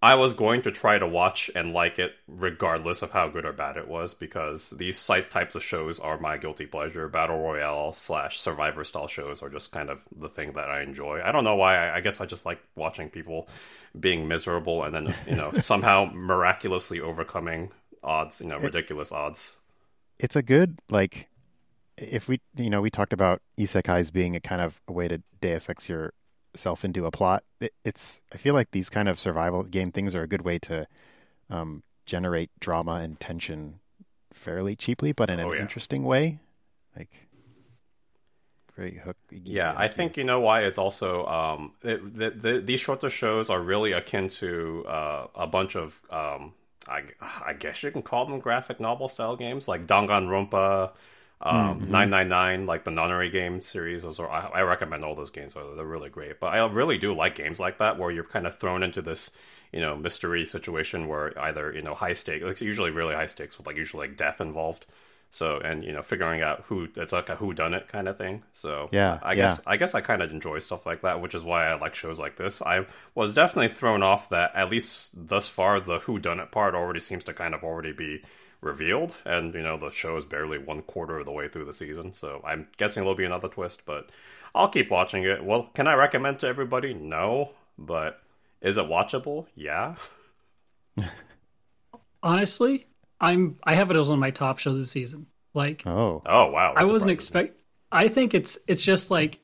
I 0.03 0.15
was 0.15 0.35
going 0.35 0.63
to 0.63 0.71
try 0.71 0.99
to 0.99 1.07
watch 1.07 1.51
and 1.55 1.73
like 1.73 1.99
it, 1.99 2.13
regardless 2.29 3.01
of 3.01 3.13
how 3.13 3.29
good 3.29 3.47
or 3.47 3.53
bad 3.53 3.79
it 3.79 3.89
was, 3.89 4.13
because 4.13 4.71
these 4.71 4.99
site 4.99 5.31
types 5.31 5.55
of 5.55 5.65
shows 5.65 5.99
are 5.99 6.19
my 6.19 6.37
guilty 6.37 6.67
pleasure. 6.67 7.09
Battle 7.09 7.39
royale 7.39 7.95
slash 7.95 8.39
survivor 8.39 8.85
style 8.85 9.09
shows 9.09 9.43
are 9.43 9.49
just 9.49 9.73
kind 9.73 9.89
of 9.89 10.03
the 10.15 10.29
thing 10.29 10.53
that 10.53 10.69
I 10.69 10.83
enjoy. 10.83 11.23
I 11.25 11.33
don't 11.33 11.45
know 11.45 11.57
why. 11.57 11.91
I, 11.91 12.01
guess 12.01 12.21
I 12.21 12.27
just 12.27 12.45
like 12.45 12.61
watching 12.75 13.09
people 13.09 13.49
being 13.99 14.29
miserable 14.29 14.85
and 14.85 14.95
then 14.95 15.15
you 15.27 15.35
know 15.37 15.53
somehow 15.55 16.11
miraculously 16.13 17.01
overcoming 17.01 17.73
odds. 18.05 18.41
You 18.41 18.49
know, 18.49 18.59
ridiculous 18.59 19.11
odds. 19.13 19.57
it's 20.19 20.37
a 20.37 20.43
good 20.43 20.79
like 20.91 21.29
if 21.97 22.29
we 22.29 22.41
you 22.57 22.69
know 22.71 22.81
we 22.81 22.91
talked 22.91 23.13
about 23.13 23.41
isekais 23.59 24.13
being 24.13 24.37
a 24.37 24.41
kind 24.41 24.61
of 24.61 24.81
a 24.89 24.93
way 24.93 25.09
to 25.09 25.23
deus 25.41 25.69
ex 25.71 25.89
yourself 26.57 26.85
into 26.85 27.07
a 27.07 27.11
plot 27.11 27.45
it, 27.61 27.73
it's 27.85 28.21
i 28.33 28.37
feel 28.37 28.55
like 28.55 28.71
these 28.73 28.89
kind 28.91 29.09
of 29.09 29.19
survival 29.19 29.63
game 29.63 29.93
things 29.93 30.15
are 30.15 30.23
a 30.23 30.29
good 30.29 30.43
way 30.43 30.59
to 30.59 30.87
um, 31.51 31.83
generate 32.07 32.51
drama 32.61 32.95
and 32.97 33.21
tension 33.21 33.81
fairly 34.33 34.77
cheaply 34.77 35.13
but 35.13 35.31
in 35.31 35.39
an 35.41 35.47
Oh, 35.47 35.53
yeah. 35.53 35.63
interesting 35.63 36.05
way 36.05 36.41
like 36.97 37.11
great 38.75 38.99
hook 38.99 39.17
Yeah, 39.31 39.75
I 39.77 39.89
think 39.89 40.17
you 40.17 40.25
know 40.25 40.41
why 40.41 40.63
it's 40.63 40.79
also 40.79 41.27
um, 41.27 41.73
it, 41.83 42.15
the, 42.17 42.31
the, 42.31 42.61
these 42.61 42.81
shorter 42.81 43.11
shows 43.11 43.51
are 43.51 43.61
really 43.61 43.93
akin 43.93 44.29
to 44.31 44.85
uh, 44.87 45.27
a 45.35 45.47
bunch 45.47 45.77
of 45.77 46.01
um, 46.11 46.55
I, 46.89 47.03
I 47.45 47.53
guess 47.55 47.83
you 47.83 47.91
can 47.91 48.03
call 48.03 48.27
them 48.27 48.39
graphic 48.39 48.79
novel 48.81 49.09
style 49.09 49.37
games 49.37 49.67
like 49.69 49.87
Danganronpa, 49.87 50.93
um, 51.41 51.85
999, 51.91 52.67
like 52.67 52.85
the 52.85 52.91
Nonary 52.91 53.31
game 53.31 53.61
series. 53.63 54.03
Those 54.03 54.19
are 54.19 54.31
I, 54.31 54.47
I 54.47 54.61
recommend 54.63 55.05
all 55.05 55.15
those 55.15 55.31
games. 55.31 55.55
They're, 55.55 55.75
they're 55.77 55.85
really 55.85 56.09
great. 56.09 56.41
But 56.41 56.49
I 56.49 56.65
really 56.67 56.99
do 56.99 57.15
like 57.15 57.35
games 57.37 57.61
like 57.61 57.79
that 57.79 57.99
where 57.99 58.11
you're 58.11 58.25
kind 58.25 58.47
of 58.47 58.59
thrown 58.59 58.83
into 58.83 59.03
this 59.03 59.31
you 59.73 59.81
know 59.81 59.97
mystery 59.97 60.47
situation 60.47 61.09
where 61.09 61.39
either 61.39 61.73
you 61.73 61.83
know 61.83 61.95
high 61.95 62.15
stakes, 62.15 62.45
like 62.45 62.61
usually 62.61 62.91
really 62.91 63.15
high 63.15 63.27
stakes 63.27 63.59
with 63.59 63.67
like 63.67 63.77
usually 63.77 64.09
like 64.09 64.17
death 64.17 64.41
involved 64.41 64.87
So 65.31 65.59
and 65.59 65.85
you 65.85 65.93
know 65.93 66.03
figuring 66.03 66.41
out 66.43 66.63
who 66.67 66.89
it's 66.97 67.13
like 67.13 67.29
a 67.29 67.37
who 67.37 67.53
done 67.53 67.75
it 67.75 67.89
kind 67.89 68.09
of 68.09 68.17
thing. 68.17 68.43
So 68.53 68.91
Yeah, 68.91 69.21
I 69.21 69.35
yeah. 69.35 69.59
guess 69.59 69.61
I 69.67 69.77
guess 69.77 69.95
I 69.95 70.01
kind 70.01 70.23
of 70.23 70.31
enjoy 70.31 70.59
stuff 70.61 70.87
like 70.87 71.03
that, 71.03 71.21
which 71.21 71.35
is 71.35 71.43
why 71.43 71.67
I 71.67 71.75
like 71.79 71.95
shows 71.95 72.19
like 72.19 72.37
this. 72.37 72.63
I 72.63 72.87
was 73.15 73.35
definitely 73.35 73.69
thrown 73.69 74.03
off 74.03 74.29
that 74.31 74.53
at 74.55 74.71
least 74.71 75.11
thus 75.15 75.49
far 75.49 75.81
the 75.81 75.99
who 76.01 76.19
done 76.19 76.41
it 76.41 76.53
part 76.53 76.75
already 76.75 77.01
seems 77.01 77.25
to 77.25 77.35
kind 77.35 77.55
of 77.55 77.63
already 77.65 77.93
be 77.93 78.23
revealed, 78.61 79.15
and 79.25 79.55
you 79.55 79.63
know 79.63 79.77
the 79.79 79.91
show 79.91 80.17
is 80.17 80.25
barely 80.25 80.59
one 80.59 80.83
quarter 80.83 81.19
of 81.19 81.27
the 81.27 81.33
way 81.33 81.49
through 81.49 81.65
the 81.67 81.73
season. 81.73 82.15
So 82.15 82.41
I'm 82.45 82.69
guessing 82.77 83.03
there'll 83.03 83.15
be 83.17 83.25
another 83.25 83.49
twist, 83.49 83.83
but 83.87 84.11
I'll 84.55 84.69
keep 84.69 84.91
watching 84.91 85.25
it. 85.25 85.45
Well, 85.45 85.71
can 85.75 85.87
I 85.87 85.95
recommend 85.95 86.39
to 86.41 86.47
everybody? 86.47 86.95
No, 86.95 87.53
but 87.79 88.21
is 88.61 88.79
it 88.79 88.87
watchable? 88.87 89.47
Yeah. 89.55 89.97
Honestly, 92.23 92.87
I'm 93.21 93.59
I 93.65 93.75
have 93.75 93.91
it 93.91 93.97
as 93.97 94.09
one 94.09 94.19
of 94.19 94.21
my 94.21 94.31
top 94.31 94.59
shows 94.59 94.77
this 94.79 94.91
season. 94.91 95.27
Like 95.55 95.87
Oh, 95.87 96.27
Oh 96.27 96.51
wow, 96.51 96.75
that 96.75 96.81
I 96.81 96.85
wasn't 96.85 97.11
surprises 97.15 97.31
me. 97.31 97.41
expect. 97.47 97.61
I 97.93 98.09
think 98.09 98.35
it's 98.35 98.59
it's 98.67 98.85
just 98.85 99.11
like 99.11 99.41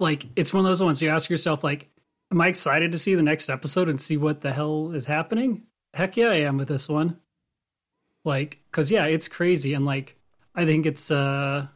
like 0.00 0.26
it's 0.36 0.52
one 0.54 0.64
of 0.64 0.70
those 0.70 0.82
ones 0.82 1.02
you 1.02 1.10
ask 1.10 1.30
yourself 1.30 1.64
like, 1.64 1.90
am 2.32 2.40
I 2.42 2.48
excited 2.48 2.92
to 2.92 2.98
see 3.00 3.14
the 3.16 3.22
next 3.22 3.50
episode 3.50 3.88
and 3.88 4.00
see 4.00 4.18
what 4.18 4.42
the 4.42 4.52
hell 4.52 4.92
is 4.92 5.06
happening? 5.06 5.64
Heck 5.94 6.16
yeah, 6.18 6.28
I 6.30 6.36
am 6.42 6.58
with 6.58 6.68
this 6.68 6.88
one. 6.88 7.18
Like, 8.24 8.60
cause 8.70 8.90
yeah, 8.90 9.06
it's 9.06 9.28
crazy 9.28 9.74
and 9.74 9.84
like 9.84 10.16
I 10.54 10.66
think 10.66 10.86
it's 10.86 11.10
uh, 11.10 11.66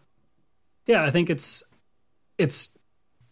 yeah, 0.87 1.03
I 1.03 1.11
think 1.11 1.31
it's 1.31 1.65
it's 2.39 2.77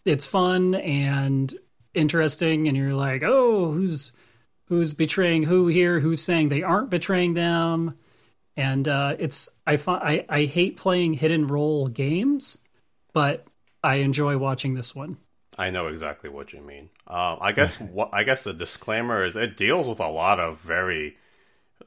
it's 0.05 0.27
fun 0.27 0.75
and 0.75 1.55
interesting, 1.95 2.69
and 2.69 2.77
you're 2.77 2.95
like, 2.95 3.23
oh, 3.23 3.71
who's 3.71 4.13
who's 4.67 4.95
betraying 4.95 5.43
who 5.45 5.69
here? 5.69 6.01
Who's 6.01 6.23
saying 6.23 6.49
they 6.49 6.63
aren't 6.63 6.91
betraying 6.91 7.35
them? 7.35 7.95
and 8.57 8.87
uh, 8.87 9.17
it's 9.19 9.49
I, 9.67 9.77
find 9.77 10.03
I 10.03 10.25
I 10.29 10.45
hate 10.45 10.77
playing 10.77 11.15
hidden 11.15 11.47
role 11.47 11.89
games, 11.89 12.59
but 13.13 13.47
I 13.83 13.97
enjoy 13.97 14.39
watching 14.39 14.75
this 14.75 14.95
one. 14.95 15.19
I 15.57 15.71
know 15.71 15.87
exactly 15.87 16.31
what 16.31 16.53
you 16.53 16.61
mean. 16.61 16.91
Um, 17.07 17.39
I 17.41 17.53
guess 17.53 17.81
what 17.81 18.11
I 18.13 18.25
guess 18.25 18.45
the 18.45 18.53
disclaimer 18.53 19.25
is 19.25 19.37
it 19.37 19.57
deals 19.57 19.89
with 19.89 20.01
a 20.01 20.09
lot 20.09 20.41
of 20.41 20.61
very 20.61 21.17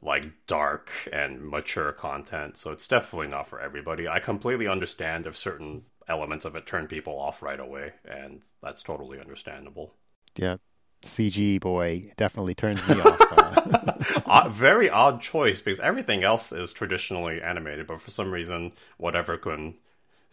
like 0.02 0.26
dark 0.48 0.90
and 1.12 1.42
mature 1.42 1.92
content, 1.92 2.58
so 2.58 2.72
it's 2.72 2.88
definitely 2.88 3.28
not 3.28 3.48
for 3.48 3.60
everybody. 3.60 4.08
I 4.08 4.20
completely 4.20 4.68
understand 4.68 5.26
if 5.26 5.38
certain 5.38 5.84
elements 6.08 6.46
of 6.46 6.56
it 6.56 6.66
turn 6.66 6.88
people 6.88 7.20
off 7.20 7.42
right 7.42 7.60
away, 7.60 7.94
and 8.06 8.42
that's 8.62 8.84
totally 8.84 9.20
understandable. 9.20 9.94
yeah. 10.36 10.58
CG 11.06 11.60
boy 11.60 12.06
definitely 12.18 12.56
turns 12.56 12.86
me 12.88 13.00
off. 13.02 13.22
Uh, 13.38 14.22
uh, 14.26 14.50
very 14.50 14.90
odd 14.90 15.22
choice 15.22 15.62
because 15.62 15.80
everything 15.80 16.24
else 16.24 16.52
is 16.52 16.74
traditionally 16.74 17.42
animated, 17.42 17.86
but 17.86 18.02
for 18.02 18.10
some 18.10 18.32
reason, 18.32 18.72
whatever 18.98 19.38
kun 19.38 19.76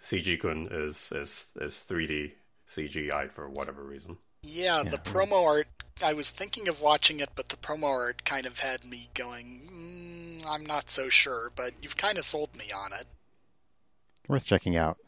CG 0.01 0.41
kun 0.41 0.69
is 0.71 1.13
is 1.13 1.47
is 1.61 1.85
3D 1.89 2.33
CGI'd 2.69 3.33
for 3.33 3.49
whatever 3.49 3.83
reason. 3.83 4.17
Yeah, 4.45 4.83
the 4.83 4.99
promo 4.99 5.45
art. 5.47 5.69
I 6.03 6.13
was 6.13 6.31
thinking 6.31 6.69
of 6.69 6.81
watching 6.81 7.21
it, 7.21 7.31
but 7.35 7.49
the 7.49 7.57
promo 7.57 7.85
art 7.89 8.25
kind 8.25 8.47
of 8.47 8.59
had 8.59 8.85
me 8.85 9.09
going. 9.15 9.63
Mm, 10.43 10.47
I'm 10.49 10.65
not 10.67 10.91
so 10.91 11.09
sure, 11.09 11.51
but 11.57 11.73
you've 11.83 11.97
kind 11.97 12.19
of 12.19 12.25
sold 12.25 12.55
me 12.57 12.67
on 12.75 12.93
it. 12.93 13.07
worth 14.29 14.45
checking 14.45 14.77
out. 14.77 14.99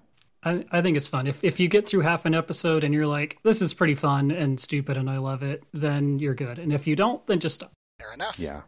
I 0.44 0.64
I 0.70 0.80
think 0.82 0.96
it's 0.96 1.08
fun. 1.08 1.26
If 1.26 1.42
if 1.42 1.58
you 1.60 1.68
get 1.68 1.88
through 1.88 2.00
half 2.02 2.24
an 2.24 2.34
episode 2.34 2.84
and 2.84 2.94
you're 2.94 3.06
like, 3.06 3.38
this 3.42 3.60
is 3.60 3.74
pretty 3.74 3.94
fun 3.94 4.30
and 4.30 4.58
stupid 4.60 4.96
and 4.96 5.10
I 5.10 5.18
love 5.18 5.42
it, 5.42 5.62
then 5.72 6.18
you're 6.18 6.34
good. 6.34 6.58
And 6.58 6.72
if 6.72 6.86
you 6.86 6.96
don't, 6.96 7.26
then 7.26 7.40
just 7.40 7.56
stop. 7.56 7.72
Fair 8.00 8.12
enough. 8.14 8.38
Yeah. 8.38 8.62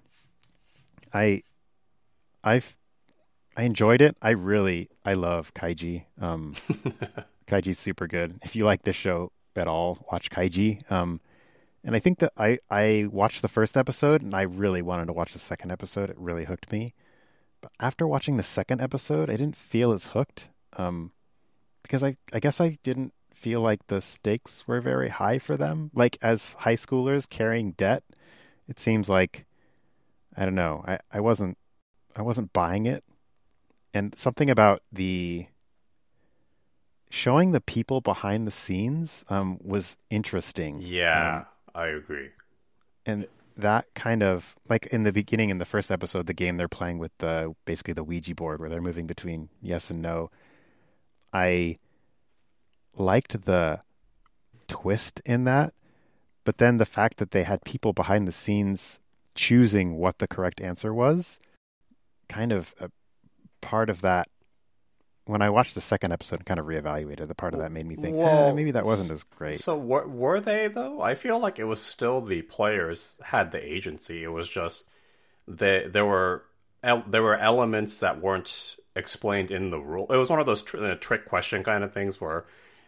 I 1.15 1.43
I've 2.43 2.77
I 3.57 3.63
enjoyed 3.63 4.01
it. 4.03 4.17
I 4.21 4.31
really 4.31 4.89
I 5.05 5.15
love 5.15 5.55
Kaiji. 5.55 6.05
Um 6.21 6.57
Kaiji's 7.47 7.79
super 7.79 8.07
good. 8.07 8.39
If 8.43 8.57
you 8.57 8.65
like 8.65 8.83
this 8.83 8.97
show 8.97 9.31
at 9.59 9.69
all, 9.69 10.05
watch 10.11 10.31
Kaiji. 10.31 10.91
Um 10.91 11.21
and 11.85 11.95
I 11.95 11.99
think 11.99 12.19
that 12.19 12.33
I 12.37 12.59
I 12.71 13.09
watched 13.11 13.43
the 13.43 13.49
first 13.49 13.77
episode 13.77 14.23
and 14.23 14.35
I 14.35 14.43
really 14.43 14.83
wanted 14.83 15.07
to 15.07 15.13
watch 15.13 15.33
the 15.33 15.39
second 15.39 15.71
episode. 15.71 16.11
It 16.11 16.19
really 16.19 16.45
hooked 16.45 16.71
me. 16.73 16.95
But 17.61 17.73
after 17.81 18.07
watching 18.07 18.37
the 18.37 18.43
second 18.43 18.81
episode, 18.81 19.31
I 19.31 19.37
didn't 19.37 19.57
feel 19.57 19.93
as 19.93 20.09
hooked. 20.09 20.49
Um 20.77 21.13
because 21.83 22.03
I 22.03 22.17
I 22.33 22.41
guess 22.41 22.61
I 22.61 22.77
didn't 22.83 23.13
feel 23.35 23.61
like 23.61 23.87
the 23.87 24.01
stakes 24.01 24.67
were 24.67 24.81
very 24.81 25.09
high 25.09 25.39
for 25.39 25.57
them. 25.57 25.91
Like 25.95 26.19
as 26.21 26.55
high 26.55 26.75
schoolers 26.75 27.29
carrying 27.29 27.73
debt, 27.73 28.03
it 28.69 28.81
seems 28.81 29.09
like 29.09 29.47
I 30.37 30.45
don't 30.45 30.55
know. 30.55 30.85
I, 30.87 30.99
I 31.13 31.21
wasn't 31.21 31.57
I 32.15 32.23
wasn't 32.23 32.53
buying 32.53 32.87
it. 32.87 33.05
And 33.95 34.15
something 34.15 34.51
about 34.51 34.83
the 34.93 35.47
showing 37.11 37.53
the 37.53 37.61
people 37.61 38.01
behind 38.01 38.47
the 38.47 38.51
scenes 38.51 39.25
um, 39.29 39.59
was 39.65 39.97
interesting. 40.11 40.81
Yeah, 40.81 41.39
Um, 41.39 41.47
I 41.75 41.87
agree. 41.89 42.29
and 43.07 43.27
that 43.57 43.87
kind 43.95 44.23
of 44.23 44.55
like 44.69 44.87
in 44.87 45.03
the 45.03 45.13
beginning 45.13 45.51
in 45.51 45.59
the 45.59 45.65
first 45.65 45.91
episode, 45.91 46.27
the 46.27 46.35
game 46.35 46.57
they're 46.57 46.69
playing 46.69 46.99
with 46.99 47.11
the 47.19 47.55
basically 47.65 47.93
the 47.95 48.05
Ouija 48.05 48.35
board 48.35 48.61
where 48.61 48.69
they're 48.69 48.81
moving 48.81 49.07
between 49.07 49.49
yes 49.61 49.91
and 49.91 50.01
no. 50.01 50.31
I 51.33 51.77
liked 52.97 53.45
the 53.45 53.81
twist 54.69 55.21
in 55.25 55.45
that, 55.45 55.73
but 56.45 56.59
then 56.59 56.77
the 56.77 56.87
fact 56.87 57.17
that 57.19 57.33
they 57.33 57.43
had 57.43 57.65
people 57.65 57.93
behind 57.93 58.29
the 58.29 58.33
scenes 58.33 59.01
choosing 59.35 59.97
what 59.97 60.19
the 60.19 60.29
correct 60.29 60.61
answer 60.61 60.93
was, 60.95 61.39
kind 62.29 62.53
of 62.53 62.75
a 62.81 62.91
part 63.61 63.91
of 63.91 64.01
that. 64.03 64.29
When 65.29 65.43
I 65.43 65.51
watched 65.51 65.75
the 65.75 65.83
second 65.83 66.13
episode 66.13 66.37
and 66.37 66.47
kind 66.47 66.59
of 66.59 66.65
reevaluated, 66.65 67.29
the 67.29 67.35
part 67.35 67.53
of 67.53 67.61
that 67.61 67.71
made 67.71 67.85
me 67.85 67.97
think, 67.97 68.17
eh, 68.17 68.53
maybe 68.53 68.71
that 68.71 68.87
wasn't 68.87 69.11
as 69.11 69.25
great. 69.25 69.59
So 69.59 69.77
were 69.77 70.09
were 70.09 70.41
they 70.41 70.69
though? 70.69 71.03
I 71.03 71.15
feel 71.15 71.39
like 71.39 71.59
it 71.59 71.65
was 71.65 71.83
still 71.83 72.23
the 72.23 72.41
players 72.41 73.17
had 73.23 73.53
the 73.53 73.63
agency. 73.63 74.25
It 74.25 74.29
was 74.29 74.49
just 74.49 74.85
they 75.47 75.87
there 75.87 76.07
were 76.07 76.45
there 76.83 77.23
were 77.23 77.37
elements 77.37 77.99
that 77.99 78.23
weren't 78.23 78.77
explained 78.97 79.51
in 79.51 79.69
the 79.69 79.79
rule. 79.79 80.07
It 80.09 80.17
was 80.17 80.31
one 80.31 80.41
of 80.41 80.47
those 80.47 80.63
tr- 80.63 80.83
uh, 80.83 80.95
trick 80.95 81.27
question 81.27 81.63
kind 81.63 81.85
of 81.85 81.93
things 81.93 82.23
where 82.23 82.47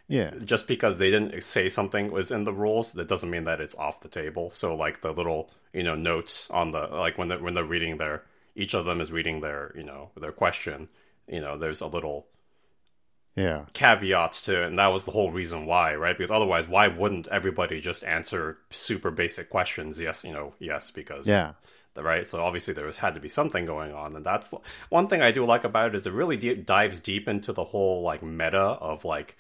yeah, 0.09 0.33
just 0.43 0.67
because 0.67 0.97
they 0.97 1.11
didn't 1.11 1.43
say 1.43 1.69
something 1.69 2.11
was 2.11 2.31
in 2.31 2.45
the 2.45 2.55
rules, 2.55 2.93
that 2.93 3.07
doesn't 3.07 3.29
mean 3.29 3.45
that 3.45 3.61
it's 3.61 3.75
off 3.75 4.01
the 4.01 4.09
table. 4.09 4.51
So 4.55 4.75
like 4.75 5.03
the 5.03 5.13
little 5.13 5.51
you 5.75 5.83
know 5.83 5.95
notes 5.95 6.49
on 6.51 6.73
the 6.73 6.87
like 6.87 7.19
when 7.19 7.29
they 7.29 7.37
when 7.37 7.53
they're 7.53 7.65
reading 7.65 7.99
their 7.99 8.23
each 8.57 8.73
of 8.73 8.87
them 8.87 9.03
is 9.03 9.13
reading 9.13 9.43
their 9.43 9.73
you 9.77 9.85
know 9.85 10.09
their 10.19 10.33
question. 10.33 10.89
You 11.31 11.41
know, 11.41 11.57
there's 11.57 11.81
a 11.81 11.87
little 11.87 12.27
yeah, 13.37 13.67
caveats 13.73 14.43
to 14.43 14.63
it, 14.63 14.67
and 14.67 14.79
that 14.79 14.89
was 14.89 15.05
the 15.05 15.13
whole 15.13 15.31
reason 15.31 15.65
why, 15.67 15.95
right? 15.95 16.17
Because 16.17 16.31
otherwise, 16.31 16.67
why 16.67 16.89
wouldn't 16.89 17.29
everybody 17.29 17.81
just 17.81 18.03
answer 18.05 18.59
super 18.71 19.11
basic 19.11 19.49
questions? 19.49 20.01
Yes, 20.01 20.25
you 20.25 20.33
know, 20.33 20.55
yes, 20.59 20.91
because 20.91 21.29
yeah. 21.29 21.53
right. 21.97 22.27
So 22.27 22.43
obviously, 22.43 22.75
there 22.75 22.87
was 22.87 22.97
had 22.97 23.15
to 23.15 23.21
be 23.21 23.29
something 23.29 23.67
going 23.67 23.93
on, 23.93 24.17
and 24.17 24.27
that's 24.27 24.53
one 24.89 25.07
thing 25.07 25.23
I 25.23 25.31
do 25.31 25.47
like 25.47 25.65
about 25.65 25.91
it 25.91 25.95
is 25.95 26.07
it 26.07 26.13
really 26.13 26.37
deep, 26.37 26.67
dives 26.67 26.99
deep 26.99 27.29
into 27.29 27.53
the 27.53 27.65
whole 27.65 28.03
like 28.03 28.23
meta 28.23 28.59
of 28.59 29.05
like 29.05 29.37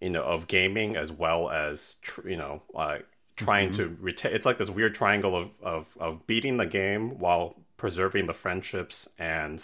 you 0.00 0.10
know 0.10 0.22
of 0.22 0.46
gaming 0.46 0.96
as 0.96 1.10
well 1.10 1.50
as 1.50 1.96
tr- 2.02 2.28
you 2.28 2.36
know 2.36 2.62
uh, 2.76 2.98
trying 3.36 3.72
to 3.72 3.96
retain. 4.00 4.32
It's 4.32 4.46
like 4.46 4.58
this 4.58 4.70
weird 4.70 4.94
triangle 4.94 5.36
of, 5.36 5.50
of 5.60 5.86
of 5.98 6.26
beating 6.26 6.56
the 6.56 6.66
game 6.66 7.18
while 7.18 7.56
preserving 7.76 8.26
the 8.26 8.32
friendships 8.32 9.08
and 9.18 9.62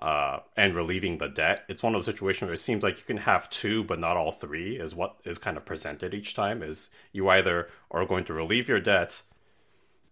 uh, 0.00 0.38
and 0.56 0.74
relieving 0.74 1.18
the 1.18 1.28
debt. 1.28 1.64
It's 1.68 1.82
one 1.82 1.94
of 1.94 1.98
those 2.00 2.06
situations 2.12 2.46
where 2.48 2.54
it 2.54 2.58
seems 2.58 2.82
like 2.82 2.98
you 2.98 3.04
can 3.04 3.18
have 3.18 3.50
two, 3.50 3.84
but 3.84 3.98
not 3.98 4.16
all 4.16 4.32
three. 4.32 4.76
Is 4.78 4.94
what 4.94 5.16
is 5.24 5.38
kind 5.38 5.56
of 5.56 5.64
presented 5.64 6.14
each 6.14 6.34
time. 6.34 6.62
Is 6.62 6.88
you 7.12 7.28
either 7.28 7.68
are 7.90 8.06
going 8.06 8.24
to 8.24 8.32
relieve 8.32 8.68
your 8.68 8.80
debt. 8.80 9.22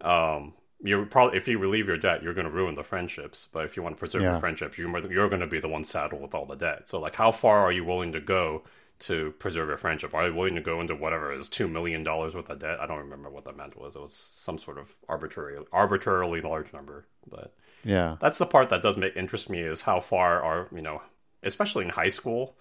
Um, 0.01 0.55
you're 0.83 1.07
probably 1.07 1.37
if 1.37 1.49
you 1.49 1.59
relieve 1.59 1.89
your 1.89 1.97
debt, 1.97 2.23
you're 2.23 2.35
going 2.35 2.47
to 2.47 2.53
ruin 2.53 2.75
the 2.77 2.85
friendships. 2.85 3.49
But 3.53 3.65
if 3.65 3.77
you 3.77 3.83
want 3.83 3.97
to 3.97 3.99
preserve 3.99 4.23
Yeah. 4.23 4.33
your 4.33 4.41
friendships, 4.41 4.79
you're 4.79 5.11
you're 5.11 5.29
going 5.29 5.41
to 5.41 5.47
be 5.47 5.61
the 5.61 5.69
one 5.69 5.85
saddled 5.85 6.23
with 6.23 6.35
all 6.35 6.47
the 6.47 6.55
debt. 6.55 6.89
So 6.89 7.01
like, 7.01 7.17
how 7.17 7.33
far 7.33 7.59
are 7.61 7.73
you 7.73 7.85
willing 7.85 8.13
to 8.13 8.21
go 8.21 8.63
to 9.01 9.33
preserve 9.39 9.69
your 9.69 9.77
friendship? 9.77 10.13
Are 10.15 10.27
you 10.29 10.35
willing 10.35 10.55
to 10.57 10.61
go 10.61 10.81
into 10.81 10.95
whatever 10.95 11.33
is 11.33 11.49
two 11.49 11.67
million 11.69 12.05
dollars 12.05 12.35
worth 12.35 12.51
of 12.51 12.59
debt? 12.61 12.79
I 12.81 12.87
don't 12.87 12.99
remember 12.99 13.31
what 13.31 13.45
that 13.47 13.57
meant 13.57 13.77
was. 13.81 13.97
It 13.97 14.01
was 14.01 14.15
some 14.15 14.59
sort 14.59 14.79
of 14.79 14.95
arbitrary, 15.09 15.59
arbitrarily 15.73 16.41
large 16.43 16.73
number, 16.73 17.07
but 17.29 17.55
Yeah. 17.85 18.17
that's 18.21 18.39
the 18.39 18.47
part 18.47 18.71
that 18.71 18.83
does 18.83 18.97
make 18.97 19.17
interest 19.17 19.49
me 19.51 19.61
is 19.61 19.83
how 19.83 20.01
far 20.01 20.43
are 20.43 20.69
you 20.75 20.83
know 20.83 21.03
especially 21.43 21.85
in 21.85 21.91
high 21.91 22.09
school 22.09 22.57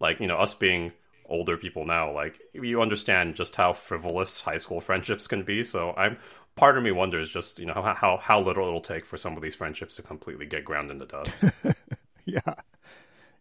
like 0.00 0.20
you 0.20 0.26
know 0.26 0.36
us 0.36 0.54
being 0.54 0.92
older 1.26 1.56
people 1.56 1.84
now 1.84 2.12
like 2.12 2.40
you 2.52 2.80
understand 2.80 3.34
just 3.34 3.54
how 3.56 3.72
frivolous 3.72 4.40
high 4.40 4.56
school 4.56 4.80
friendships 4.88 5.26
can 5.26 5.42
be. 5.42 5.62
So 5.64 5.92
i'm 5.96 6.18
part 6.56 6.76
of 6.76 6.82
me 6.84 6.90
wonders 6.92 7.30
just 7.30 7.58
you 7.58 7.66
know 7.66 7.74
how 7.74 7.94
how, 7.94 8.16
how 8.18 8.40
little 8.40 8.66
it'll 8.66 8.80
take 8.80 9.04
for 9.06 9.16
some 9.16 9.36
of 9.36 9.42
these 9.42 9.54
friendships 9.54 9.96
to 9.96 10.02
completely 10.02 10.46
get 10.46 10.64
ground 10.64 10.90
into 10.90 11.06
dust. 11.06 11.44
Yeah. 12.26 12.54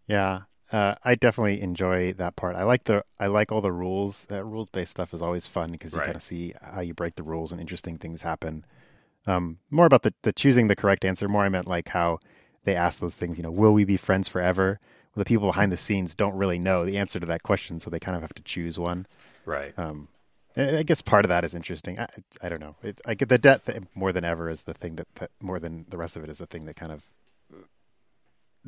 Yeah. 0.07 0.41
Uh, 0.71 0.93
i 1.03 1.15
definitely 1.15 1.61
enjoy 1.61 2.13
that 2.13 2.35
part. 2.35 2.55
I 2.55 2.63
like 2.63 2.83
the 2.83 3.03
i 3.19 3.27
like 3.27 3.51
all 3.51 3.61
the 3.61 3.71
rules. 3.71 4.27
Uh, 4.31 4.43
rules 4.43 4.69
based 4.69 4.91
stuff 4.91 5.13
is 5.13 5.21
always 5.21 5.47
fun 5.47 5.71
because 5.71 5.93
you 5.93 5.99
Right. 5.99 6.05
kind 6.05 6.15
of 6.15 6.21
see 6.23 6.53
how 6.61 6.81
you 6.81 6.93
break 6.93 7.15
the 7.15 7.23
rules 7.23 7.51
and 7.51 7.59
interesting 7.59 7.97
things 7.97 8.21
happen 8.21 8.65
um 9.27 9.57
more 9.69 9.85
about 9.85 10.03
the, 10.03 10.13
the 10.23 10.33
choosing 10.33 10.67
the 10.67 10.75
correct 10.75 11.03
answer 11.05 11.27
more 11.27 11.43
i 11.43 11.49
meant 11.49 11.67
like 11.67 11.89
how 11.89 12.19
they 12.69 12.75
ask 12.75 12.99
those 12.99 13.13
things. 13.13 13.37
You 13.37 13.43
know, 13.43 13.51
will 13.51 13.73
we 13.73 13.83
be 13.83 13.97
friends 13.97 14.27
forever? 14.27 14.79
Well, 15.15 15.21
the 15.21 15.25
people 15.25 15.47
behind 15.47 15.71
the 15.71 15.77
scenes 15.77 16.13
don't 16.13 16.35
really 16.35 16.59
know 16.59 16.85
the 16.85 16.97
answer 16.97 17.19
to 17.19 17.25
that 17.25 17.43
question, 17.43 17.79
so 17.79 17.89
they 17.89 17.99
kind 17.99 18.15
of 18.15 18.21
have 18.21 18.33
to 18.35 18.43
choose 18.43 18.77
one. 18.77 19.07
Right. 19.45 19.77
Um, 19.77 20.07
I 20.55 20.83
guess 20.83 21.01
part 21.01 21.25
of 21.25 21.29
that 21.29 21.43
is 21.43 21.55
interesting. 21.55 21.99
I, 21.99 22.07
I 22.41 22.49
don't 22.49 22.59
know. 22.59 22.75
It, 22.83 22.99
I 23.05 23.13
get 23.13 23.29
the 23.29 23.37
debt 23.37 23.65
th- 23.65 23.83
more 23.95 24.11
than 24.11 24.25
ever 24.25 24.49
is 24.49 24.63
the 24.63 24.73
thing 24.73 24.97
that, 24.97 25.07
that 25.15 25.31
more 25.41 25.59
than 25.59 25.85
the 25.89 25.97
rest 25.97 26.15
of 26.15 26.23
it 26.23 26.29
is 26.29 26.37
the 26.37 26.45
thing 26.45 26.65
that 26.65 26.75
kind 26.75 26.91
of 26.91 27.03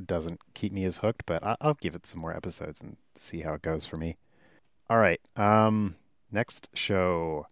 doesn't 0.03 0.39
keep 0.53 0.71
me 0.71 0.85
as 0.85 0.97
hooked. 0.97 1.25
But 1.25 1.43
I, 1.43 1.55
I'll 1.61 1.73
give 1.75 1.95
it 1.95 2.07
some 2.07 2.21
more 2.21 2.35
episodes 2.35 2.81
and 2.81 2.97
see 3.17 3.41
how 3.41 3.53
it 3.53 3.61
goes 3.61 3.85
for 3.85 3.97
me. 3.97 4.17
All 4.89 4.97
right. 4.97 5.21
Um, 5.35 5.95
next 6.31 6.69
show, 6.73 7.47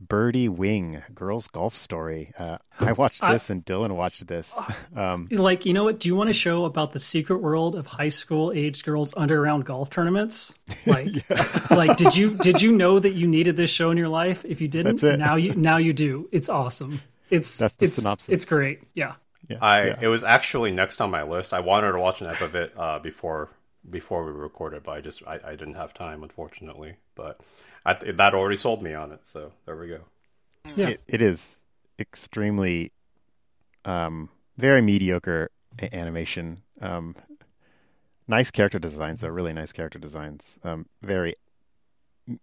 Birdie 0.00 0.48
Wing, 0.48 1.02
girls 1.14 1.46
golf 1.46 1.74
story. 1.74 2.32
Uh, 2.38 2.56
I 2.78 2.92
watched 2.92 3.22
I- 3.22 3.32
this 3.32 3.50
and 3.50 3.64
Dylan 3.64 3.90
watched 3.96 4.26
this. 4.26 4.58
Um, 4.96 5.28
Like, 5.30 5.66
you 5.66 5.72
know 5.72 5.84
what? 5.84 6.00
Do 6.00 6.08
you 6.08 6.16
want 6.16 6.30
a 6.30 6.32
show 6.32 6.64
about 6.64 6.92
the 6.92 6.98
secret 6.98 7.40
world 7.42 7.74
of 7.76 7.86
high 7.86 8.08
school 8.08 8.50
aged 8.52 8.84
girls 8.84 9.14
underground 9.16 9.64
golf 9.66 9.90
tournaments? 9.90 10.54
Like, 10.86 11.28
like 11.70 11.96
did 11.98 12.16
you 12.16 12.30
did 12.36 12.62
you 12.62 12.72
know 12.72 12.98
that 12.98 13.12
you 13.12 13.26
needed 13.26 13.56
this 13.56 13.70
show 13.70 13.90
in 13.90 13.98
your 13.98 14.08
life? 14.08 14.44
If 14.44 14.60
you 14.60 14.68
didn't, 14.68 15.02
now 15.02 15.36
you 15.36 15.54
now 15.54 15.76
you 15.76 15.92
do. 15.92 16.28
It's 16.32 16.48
awesome. 16.48 17.02
It's 17.28 17.58
That's 17.58 17.74
the 17.74 17.84
it's 17.86 17.96
synopsis. 17.96 18.28
it's 18.30 18.44
great. 18.44 18.80
Yeah. 18.94 19.14
yeah, 19.48 19.58
I 19.60 19.84
yeah. 19.84 19.98
it 20.00 20.08
was 20.08 20.24
actually 20.24 20.70
next 20.72 21.00
on 21.00 21.10
my 21.10 21.22
list. 21.22 21.52
I 21.52 21.60
wanted 21.60 21.92
to 21.92 21.98
watch 21.98 22.20
an 22.22 22.28
ep 22.28 22.40
of 22.40 22.54
it 22.54 22.72
uh, 22.76 22.98
before 22.98 23.50
before 23.88 24.24
we 24.24 24.32
recorded, 24.32 24.82
but 24.82 24.92
I 24.92 25.00
just 25.00 25.22
I, 25.26 25.38
I 25.44 25.50
didn't 25.50 25.74
have 25.74 25.92
time, 25.92 26.22
unfortunately. 26.22 26.96
But 27.14 27.40
I, 27.84 27.94
that 27.94 28.34
already 28.34 28.56
sold 28.56 28.82
me 28.82 28.94
on 28.94 29.12
it, 29.12 29.20
so 29.24 29.52
there 29.66 29.76
we 29.76 29.88
go. 29.88 30.00
Yeah. 30.76 30.88
It, 30.90 31.00
it 31.08 31.22
is 31.22 31.56
extremely, 31.98 32.92
um, 33.84 34.30
very 34.58 34.82
mediocre 34.82 35.50
a- 35.80 35.94
animation. 35.94 36.62
Um, 36.80 37.16
nice 38.28 38.50
character 38.50 38.78
designs, 38.78 39.20
though. 39.20 39.28
Really 39.28 39.52
nice 39.52 39.72
character 39.72 39.98
designs. 39.98 40.58
Um, 40.64 40.86
very 41.02 41.34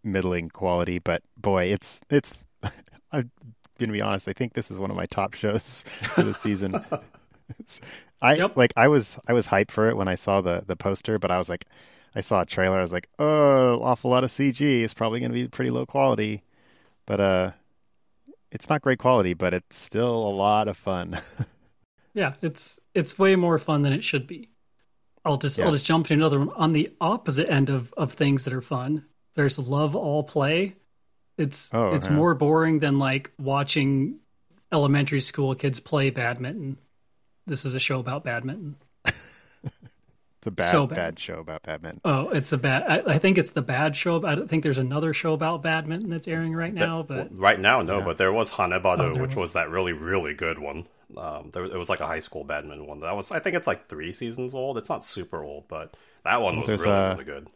middling 0.03 0.49
quality, 0.49 0.99
but 0.99 1.21
boy, 1.37 1.65
it's 1.65 1.99
it's. 2.09 2.33
I'm 3.11 3.31
gonna 3.79 3.93
be 3.93 4.01
honest. 4.01 4.27
I 4.27 4.33
think 4.33 4.53
this 4.53 4.69
is 4.71 4.79
one 4.79 4.89
of 4.89 4.97
my 4.97 5.05
top 5.05 5.33
shows 5.33 5.83
for 6.13 6.23
the 6.23 6.33
season. 6.33 6.83
I 8.21 8.35
Yep. 8.35 8.55
like. 8.55 8.73
I 8.75 8.87
was 8.87 9.17
I 9.27 9.33
was 9.33 9.47
hyped 9.47 9.71
for 9.71 9.89
it 9.89 9.95
when 9.95 10.07
I 10.07 10.15
saw 10.15 10.41
the 10.41 10.63
the 10.65 10.75
poster, 10.75 11.19
but 11.19 11.31
I 11.31 11.37
was 11.37 11.49
like, 11.49 11.65
I 12.15 12.21
saw 12.21 12.41
a 12.41 12.45
trailer. 12.45 12.79
I 12.79 12.81
was 12.81 12.93
like, 12.93 13.09
oh, 13.19 13.81
awful 13.81 14.11
lot 14.11 14.23
of 14.23 14.31
CG. 14.31 14.83
It's 14.83 14.93
probably 14.93 15.19
gonna 15.19 15.33
be 15.33 15.47
pretty 15.47 15.71
low 15.71 15.85
quality, 15.85 16.43
but 17.05 17.19
uh, 17.19 17.51
it's 18.51 18.69
not 18.69 18.81
great 18.81 18.99
quality, 18.99 19.33
but 19.33 19.53
it's 19.53 19.77
still 19.77 20.15
a 20.27 20.29
lot 20.35 20.67
of 20.67 20.77
fun. 20.77 21.19
Yeah, 22.13 22.33
it's 22.41 22.79
it's 22.95 23.19
way 23.19 23.35
more 23.35 23.59
fun 23.59 23.83
than 23.83 23.93
it 23.93 24.03
should 24.03 24.25
be. 24.25 24.49
I'll 25.23 25.37
just 25.37 25.59
Yeah. 25.59 25.65
I'll 25.65 25.71
just 25.71 25.85
jump 25.85 26.07
to 26.07 26.13
another 26.13 26.39
one 26.39 26.49
on 26.49 26.73
the 26.73 26.95
opposite 26.99 27.49
end 27.49 27.69
of 27.69 27.93
of 27.95 28.13
things 28.13 28.45
that 28.45 28.53
are 28.53 28.61
fun. 28.61 29.05
There's 29.35 29.59
love 29.59 29.95
all 29.95 30.23
play. 30.23 30.75
It's 31.37 31.71
Oh, 31.73 31.93
it's 31.93 32.07
yeah. 32.07 32.13
more 32.13 32.33
boring 32.33 32.79
than 32.79 32.97
like 32.97 33.31
watching 33.37 34.19
elementary 34.71 35.21
school 35.21 35.53
kids 35.53 35.79
play 35.79 36.09
badminton. 36.09 36.77
This 37.45 37.65
is 37.65 37.75
a 37.75 37.79
show 37.79 37.99
about 37.99 38.23
badminton. 38.23 38.77
It's 40.47 40.53
a 40.53 40.55
bad, 40.63 40.71
So 40.71 40.87
bad. 40.87 40.95
bad. 40.95 41.19
show 41.19 41.39
about 41.39 41.63
badminton. 41.63 42.01
Oh, 42.05 42.29
it's 42.29 42.51
a 42.51 42.57
bad. 42.57 42.83
I, 43.07 43.13
I 43.15 43.17
think 43.19 43.37
it's 43.37 43.51
the 43.51 43.61
bad 43.61 43.95
show. 43.95 44.25
I 44.25 44.35
don't 44.35 44.47
think 44.49 44.63
there's 44.63 44.77
another 44.77 45.13
show 45.13 45.33
about 45.33 45.61
badminton 45.61 46.09
that's 46.09 46.27
airing 46.27 46.53
right 46.55 46.73
now. 46.73 47.01
That- 47.03 47.29
But 47.31 47.39
right 47.39 47.59
now, 47.59 47.81
no, 47.81 47.99
Yeah. 47.99 48.05
but 48.05 48.17
there 48.17 48.31
was 48.33 48.49
Hanebado, 48.51 49.17
Oh, 49.17 49.21
which 49.21 49.35
was. 49.35 49.43
was 49.43 49.53
that 49.53 49.69
really 49.69 49.93
really 49.93 50.33
good 50.33 50.59
one. 50.59 50.87
Um, 51.15 51.51
there, 51.53 51.63
it 51.65 51.77
was 51.77 51.87
like 51.89 52.01
a 52.01 52.05
high 52.07 52.19
school 52.19 52.43
badminton 52.43 52.85
one. 52.87 52.99
That 53.01 53.15
was 53.15 53.31
I 53.31 53.39
think 53.39 53.55
it's 53.55 53.67
like 53.67 53.87
three 53.87 54.11
seasons 54.11 54.53
old. 54.53 54.77
It's 54.77 54.89
not 54.89 55.05
super 55.05 55.43
old, 55.43 55.67
but 55.67 55.93
that 56.23 56.41
one 56.41 56.57
was 56.59 56.67
There's, 56.67 56.81
really 56.81 56.93
uh, 56.93 57.11
really 57.13 57.23
good. 57.25 57.47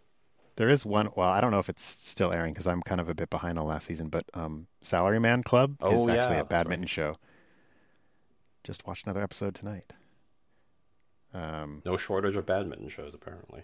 There 0.58 0.70
is 0.70 0.86
one. 0.86 1.10
Well, 1.16 1.30
I 1.30 1.40
don't 1.42 1.52
know 1.52 1.60
if 1.60 1.70
it's 1.70 1.84
still 1.84 2.32
airing 2.34 2.54
because 2.54 2.68
I'm 2.68 2.82
kind 2.84 3.00
of 3.02 3.10
a 3.10 3.14
bit 3.16 3.30
behind 3.30 3.58
on 3.58 3.66
last 3.68 3.88
season. 3.88 4.10
But 4.10 4.26
um, 4.34 4.68
Salaryman 4.84 5.44
Club 5.46 5.78
Oh, 5.82 6.02
is 6.02 6.08
yeah, 6.08 6.14
actually 6.22 6.36
a 6.36 6.40
that's 6.40 6.50
badminton 6.50 6.88
show. 6.88 7.16
Just 8.64 8.86
watched 8.86 9.06
another 9.06 9.24
episode 9.24 9.56
tonight. 9.56 9.94
Um, 11.34 11.82
No 11.86 11.98
shortage 11.98 12.36
of 12.36 12.46
badminton 12.46 12.90
shows 12.90 13.14
apparently. 13.14 13.64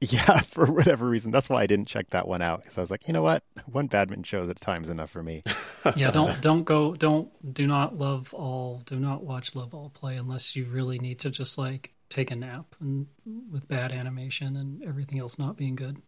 yeah, 0.00 0.40
for 0.42 0.66
whatever 0.66 1.08
reason, 1.08 1.30
that's 1.32 1.48
why 1.48 1.62
I 1.62 1.66
didn't 1.66 1.88
check 1.88 2.10
that 2.10 2.28
one 2.28 2.42
out 2.42 2.62
because 2.62 2.78
I 2.78 2.80
was 2.80 2.90
like, 2.90 3.08
you 3.08 3.12
know 3.14 3.22
what, 3.22 3.42
one 3.66 3.86
badminton 3.88 4.22
show 4.24 4.42
at 4.44 4.50
a 4.50 4.54
time 4.54 4.84
is 4.84 4.90
enough 4.90 5.10
for 5.10 5.22
me. 5.22 5.42
yeah, 5.96 6.10
don't 6.10 6.40
don't 6.40 6.64
go 6.64 6.94
don't 6.94 7.30
do 7.54 7.66
not 7.66 7.96
love 7.96 8.32
all 8.34 8.80
do 8.86 8.96
not 8.96 9.24
watch 9.24 9.54
love 9.54 9.74
all 9.74 9.90
play 9.90 10.16
unless 10.16 10.54
you 10.54 10.64
really 10.64 10.98
need 10.98 11.18
to 11.20 11.30
just 11.30 11.58
like 11.58 11.94
take 12.08 12.30
a 12.30 12.36
nap 12.36 12.74
and 12.80 13.06
with 13.50 13.68
bad 13.68 13.92
animation 13.92 14.56
and 14.56 14.82
everything 14.84 15.18
else 15.18 15.38
not 15.38 15.56
being 15.56 15.74
good. 15.76 16.00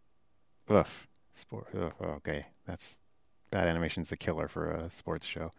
Ugh, 0.69 0.87
sport. 1.35 1.67
Ugh, 1.77 1.93
okay, 2.01 2.45
that's 2.67 2.97
bad 3.51 3.67
animation's 3.67 4.13
a 4.13 4.17
killer 4.17 4.47
for 4.47 4.71
a 4.71 4.91
sports 4.91 5.27
show. 5.27 5.51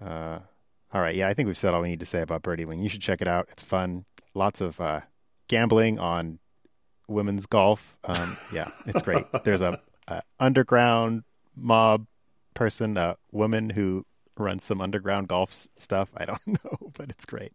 Uh, 0.00 0.38
all 0.92 1.00
right, 1.00 1.14
yeah, 1.14 1.28
I 1.28 1.34
think 1.34 1.46
we've 1.46 1.58
said 1.58 1.74
all 1.74 1.82
we 1.82 1.88
need 1.88 2.00
to 2.00 2.06
say 2.06 2.22
about 2.22 2.42
Birdie 2.42 2.64
Wing. 2.64 2.80
You 2.80 2.88
should 2.88 3.02
check 3.02 3.20
it 3.20 3.28
out. 3.28 3.48
It's 3.50 3.62
fun. 3.62 4.04
Lots 4.34 4.60
of 4.60 4.80
uh, 4.80 5.00
gambling 5.48 5.98
on 5.98 6.38
women's 7.08 7.46
golf. 7.46 7.96
Um, 8.04 8.36
yeah, 8.52 8.70
it's 8.86 9.02
great. 9.02 9.24
There's 9.44 9.60
a, 9.60 9.80
a 10.08 10.22
underground 10.38 11.24
mob 11.56 12.06
person, 12.54 12.96
a 12.96 13.16
woman 13.32 13.70
who 13.70 14.04
runs 14.38 14.64
some 14.64 14.80
underground 14.80 15.28
golf 15.28 15.68
stuff. 15.78 16.10
I 16.16 16.24
don't 16.24 16.46
know, 16.46 16.92
but 16.96 17.10
it's 17.10 17.24
great. 17.24 17.52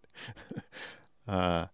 uh, 1.28 1.68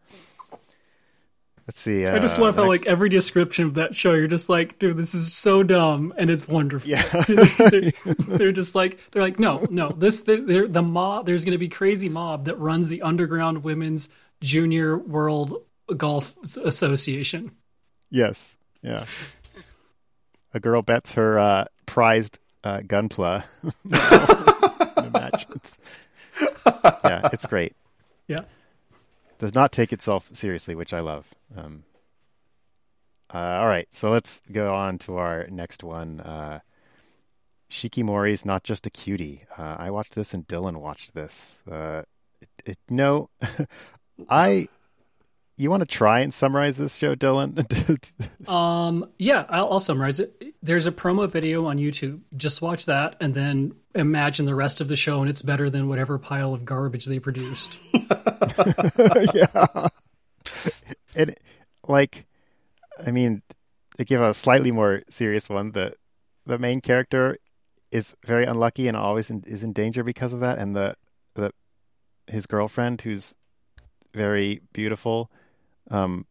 let's 1.67 1.79
see. 1.79 2.05
Uh, 2.05 2.15
I 2.15 2.19
just 2.19 2.39
love 2.39 2.55
how 2.55 2.69
next- 2.69 2.85
like 2.85 2.91
every 2.91 3.09
description 3.09 3.65
of 3.65 3.73
that 3.75 3.95
show 3.95 4.13
you're 4.13 4.27
just 4.27 4.49
like, 4.49 4.79
dude, 4.79 4.97
this 4.97 5.13
is 5.13 5.33
so 5.33 5.63
dumb 5.63 6.13
and 6.17 6.29
it's 6.29 6.47
wonderful. 6.47 6.89
Yeah. 6.89 7.01
they're, 7.27 7.91
they're 8.05 8.51
just 8.51 8.73
like 8.73 8.99
they're 9.11 9.21
like, 9.21 9.39
no, 9.39 9.65
no, 9.69 9.89
this 9.89 10.21
they're, 10.21 10.67
the 10.67 10.81
mob. 10.81 11.25
There's 11.25 11.45
going 11.45 11.53
to 11.53 11.59
be 11.59 11.69
crazy 11.69 12.09
mob 12.09 12.45
that 12.45 12.57
runs 12.57 12.87
the 12.87 13.01
underground 13.01 13.63
women's 13.63 14.09
junior 14.41 14.97
world 14.97 15.63
golf 15.95 16.35
association. 16.57 17.51
Yes. 18.09 18.55
Yeah. 18.81 19.05
A 20.53 20.59
girl 20.59 20.81
bets 20.81 21.13
her 21.13 21.37
uh, 21.37 21.65
prized 21.85 22.39
uh, 22.63 22.79
gunpla 22.79 23.43
yeah, 27.03 27.29
it's 27.31 27.45
great. 27.45 27.73
Yeah. 28.27 28.41
Does 29.39 29.53
not 29.53 29.71
take 29.71 29.93
itself 29.93 30.29
seriously, 30.33 30.75
which 30.75 30.93
I 30.93 30.99
love. 31.01 31.27
Um, 31.55 31.83
uh, 33.33 33.57
all 33.59 33.67
right, 33.67 33.87
so 33.91 34.09
let's 34.09 34.41
go 34.51 34.73
on 34.73 34.97
to 34.99 35.17
our 35.17 35.47
next 35.49 35.83
one. 35.83 36.21
Uh, 36.21 36.59
Shikimori's 37.69 38.45
not 38.45 38.63
just 38.63 38.87
a 38.87 38.89
cutie. 38.89 39.43
Uh, 39.57 39.75
I 39.77 39.91
watched 39.91 40.15
this, 40.15 40.33
and 40.33 40.47
Dylan 40.47 40.77
watched 40.77 41.13
this. 41.13 41.59
Uh, 41.69 42.03
it, 42.41 42.49
it, 42.65 42.77
no, 42.89 43.29
I. 44.29 44.69
You 45.59 45.71
want 45.71 45.81
to 45.81 45.87
try 45.87 46.19
and 46.19 46.31
summarize 46.31 46.77
this 46.77 46.95
show, 46.95 47.15
Dylan? 47.15 47.65
Um, 48.47 49.09
yeah, 49.17 49.43
I'll, 49.49 49.73
I'll 49.73 49.79
summarize 49.81 50.21
it. 50.21 50.53
There's 50.61 50.85
a 50.85 50.91
promo 50.91 51.29
video 51.29 51.65
on 51.65 51.79
YouTube. 51.79 52.21
Just 52.37 52.61
watch 52.61 52.85
that 52.85 53.17
and 53.19 53.33
then 53.33 53.73
imagine 53.99 54.45
the 54.45 54.55
rest 54.55 54.81
of 54.81 54.87
the 54.87 54.95
show, 54.95 55.21
and 55.21 55.29
it's 55.29 55.41
better 55.41 55.69
than 55.69 55.87
whatever 55.87 56.17
pile 56.17 56.53
of 56.53 56.65
garbage 56.65 57.05
they 57.05 57.19
produced. 57.19 57.77
yeah. 59.33 59.87
And 61.15 61.35
like 61.87 62.25
I 63.05 63.11
mean 63.11 63.41
to 63.97 64.05
give 64.05 64.21
a 64.21 64.33
slightly 64.33 64.71
more 64.71 65.01
serious 65.09 65.49
one, 65.49 65.71
the 65.71 65.93
the 66.45 66.57
main 66.57 66.81
character 66.81 67.37
is 67.91 68.15
very 68.25 68.45
unlucky 68.45 68.87
and 68.87 68.97
always 68.97 69.29
in, 69.29 69.43
is 69.47 69.63
in 69.63 69.73
danger 69.73 70.03
because 70.03 70.33
of 70.33 70.41
that 70.41 70.57
and 70.57 70.75
the 70.75 70.95
the 71.35 71.51
his 72.27 72.45
girlfriend 72.45 73.01
who's 73.01 73.33
very 74.13 74.61
beautiful 74.73 75.31
um 75.89 76.25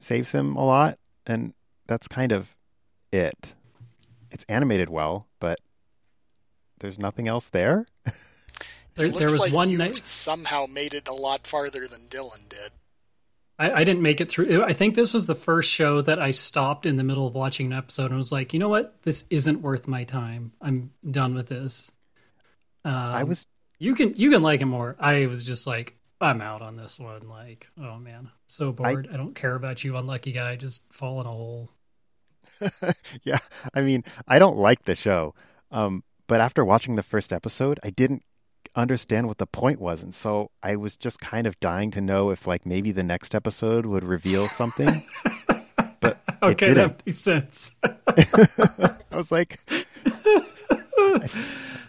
saves 0.00 0.30
him 0.30 0.54
a 0.54 0.64
lot 0.64 0.98
and 1.26 1.52
that's 1.86 2.08
kind 2.08 2.32
of 2.32 2.54
it. 3.12 3.54
It's 4.30 4.44
animated 4.48 4.88
well, 4.88 5.26
but 5.40 5.58
there's 6.80 6.98
nothing 6.98 7.28
else 7.28 7.48
there. 7.48 7.86
There, 8.96 9.08
there 9.08 9.30
was 9.30 9.40
like 9.40 9.52
one 9.52 9.68
you 9.68 9.78
night. 9.78 9.96
somehow 10.08 10.64
made 10.66 10.94
it 10.94 11.06
a 11.06 11.12
lot 11.12 11.46
farther 11.46 11.86
than 11.86 12.02
Dylan 12.08 12.48
did. 12.48 12.72
I, 13.58 13.70
I 13.70 13.84
didn't 13.84 14.02
make 14.02 14.20
it 14.20 14.30
through. 14.30 14.64
I 14.64 14.72
think 14.72 14.94
this 14.94 15.14
was 15.14 15.26
the 15.26 15.34
first 15.34 15.70
show 15.70 16.00
that 16.02 16.20
I 16.20 16.30
stopped 16.30 16.86
in 16.86 16.96
the 16.96 17.04
middle 17.04 17.26
of 17.26 17.34
watching 17.34 17.66
an 17.66 17.72
episode 17.78 18.10
and 18.10 18.16
was 18.16 18.32
like, 18.32 18.52
you 18.52 18.58
know 18.58 18.68
what, 18.68 19.02
this 19.02 19.26
isn't 19.30 19.62
worth 19.62 19.88
my 19.88 20.04
time. 20.04 20.52
I'm 20.60 20.92
done 21.08 21.34
with 21.34 21.48
this. 21.48 21.92
Um, 22.84 22.94
I 22.94 23.24
was 23.24 23.46
You 23.78 23.94
can 23.94 24.14
you 24.16 24.30
can 24.30 24.42
like 24.42 24.60
it 24.60 24.66
more. 24.66 24.96
I 24.98 25.26
was 25.26 25.44
just 25.44 25.66
like, 25.66 25.96
I'm 26.20 26.40
out 26.40 26.62
on 26.62 26.76
this 26.76 26.98
one. 26.98 27.28
Like, 27.28 27.66
oh 27.78 27.98
man, 27.98 28.30
so 28.46 28.72
bored. 28.72 29.08
I, 29.12 29.16
don't 29.16 29.34
care 29.34 29.54
about 29.54 29.84
you, 29.84 29.96
unlucky 29.96 30.32
guy. 30.32 30.56
Just 30.56 30.92
fall 30.92 31.20
in 31.20 31.26
a 31.26 31.30
hole. 31.30 31.70
yeah, 33.24 33.38
I 33.74 33.82
mean, 33.82 34.04
I 34.28 34.38
don't 34.38 34.56
like 34.56 34.84
the 34.84 34.94
show, 34.94 35.34
um, 35.70 36.04
but 36.26 36.40
after 36.40 36.64
watching 36.64 36.96
the 36.96 37.02
first 37.02 37.32
episode, 37.32 37.78
I 37.84 37.90
didn't. 37.90 38.22
understand 38.74 39.26
what 39.26 39.38
the 39.38 39.46
point 39.46 39.80
was, 39.80 40.02
and 40.02 40.14
so 40.14 40.50
I 40.62 40.76
was 40.76 40.98
just 40.98 41.18
kind 41.18 41.46
of 41.46 41.58
dying 41.60 41.90
to 41.92 42.00
know 42.02 42.28
if 42.30 42.46
like 42.46 42.66
maybe 42.66 42.92
the 42.92 43.02
next 43.02 43.34
episode 43.34 43.86
would 43.86 44.04
reveal 44.04 44.48
something. 44.60 45.02
but 46.00 46.18
it 46.28 46.34
Okay, 46.42 46.74
didn't. 46.74 46.98
that 46.98 47.06
makes 47.06 47.18
sense. 47.18 47.76
I 49.12 49.16
was 49.16 49.32
like, 49.32 49.58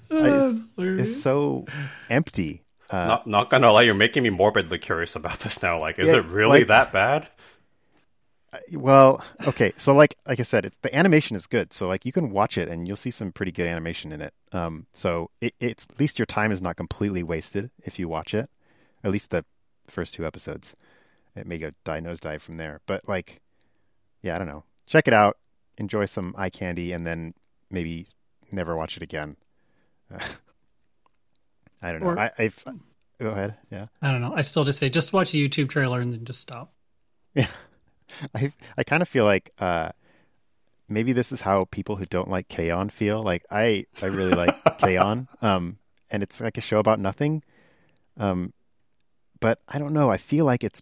Uh, 0.10 0.54
it's, 0.54 0.64
it's 0.78 1.22
so 1.22 1.66
empty. 2.10 2.62
Uh, 2.90 3.06
not 3.08 3.28
not 3.28 3.50
gonna 3.50 3.72
lie, 3.72 3.82
you're 3.82 3.94
making 3.94 4.24
me 4.24 4.30
morbidly 4.30 4.78
curious 4.80 5.16
about 5.18 5.40
this 5.40 5.62
now. 5.62 5.80
Like, 5.80 6.00
is 6.00 6.08
Yeah, 6.08 6.18
it 6.20 6.26
really 6.28 6.60
like- 6.60 6.68
that 6.68 6.94
bad? 6.94 7.28
Well, 8.74 9.24
okay, 9.46 9.74
so 9.78 9.94
like 9.96 10.16
like 10.26 10.40
I 10.40 10.44
said, 10.44 10.66
it's, 10.66 10.78
the 10.82 10.96
animation 10.96 11.36
is 11.36 11.48
good. 11.48 11.74
So 11.74 11.88
like 11.88 12.06
you 12.06 12.12
can 12.12 12.32
watch 12.32 12.58
it 12.58 12.68
and 12.68 12.88
you'll 12.88 12.98
see 12.98 13.12
some 13.12 13.32
pretty 13.32 13.52
good 13.52 13.68
animation 13.68 14.12
in 14.12 14.22
it. 14.22 14.34
Um, 14.52 14.88
so 14.94 15.30
it, 15.42 15.54
it's 15.60 15.88
at 15.90 16.00
least 16.00 16.20
your 16.20 16.26
time 16.26 16.52
is 16.52 16.62
not 16.62 16.76
completely 16.78 17.24
wasted 17.24 17.72
if 17.84 18.00
you 18.00 18.08
watch 18.08 18.34
it. 18.34 18.50
At 19.04 19.12
least 19.12 19.30
the 19.32 19.46
first 19.88 20.14
two 20.14 20.26
episodes. 20.26 20.76
It 21.36 21.46
may 21.46 21.58
go 21.58 21.72
die 21.84 22.00
nosedive 22.00 22.42
from 22.42 22.58
there, 22.58 22.82
but 22.88 23.08
like, 23.08 23.42
yeah, 24.22 24.36
I 24.36 24.38
don't 24.40 24.48
know. 24.48 24.64
Check 24.88 25.08
it 25.08 25.14
out, 25.14 25.38
enjoy 25.78 26.06
some 26.06 26.34
eye 26.38 26.50
candy, 26.50 26.94
and 26.94 27.06
then 27.06 27.34
maybe 27.70 28.08
never 28.52 28.76
watch 28.76 28.98
it 28.98 29.04
again. 29.04 29.38
I 31.82 31.92
don't 31.92 32.02
know. 32.02 32.08
Or- 32.08 32.20
I, 32.20 32.32
I've 32.40 32.64
go 33.20 33.30
ahead. 33.30 33.56
Yeah. 33.72 33.88
I 34.02 34.12
don't 34.12 34.22
know. 34.22 34.34
I 34.36 34.42
still 34.42 34.64
just 34.64 34.80
say 34.80 34.90
just 34.90 35.14
watch 35.14 35.32
the 35.32 35.48
YouTube 35.48 35.70
trailer 35.70 36.00
and 36.00 36.14
then 36.14 36.26
just 36.26 36.42
stop. 36.42 36.74
I 38.36 38.54
I 38.78 38.84
kind 38.84 39.02
of 39.02 39.08
feel 39.08 39.26
like 39.26 39.52
uh, 39.60 39.90
maybe 40.88 41.14
this 41.14 41.32
is 41.32 41.42
how 41.42 41.66
people 41.66 41.96
who 41.96 42.06
don't 42.06 42.30
like 42.30 42.48
K-On! 42.48 42.90
feel. 42.90 43.24
Like 43.24 43.46
I 43.52 43.86
I 44.02 44.08
really 44.08 44.34
like 44.34 44.56
K-On! 44.78 45.28
um, 45.42 45.78
and 46.10 46.24
it's 46.24 46.40
like 46.42 46.58
a 46.58 46.62
show 46.62 46.80
about 46.80 47.00
nothing. 47.00 47.44
Um, 48.18 48.54
but 49.40 49.60
I 49.68 49.78
don't 49.78 49.94
know. 49.94 50.10
I 50.10 50.18
feel 50.18 50.46
like 50.46 50.64
it's 50.64 50.82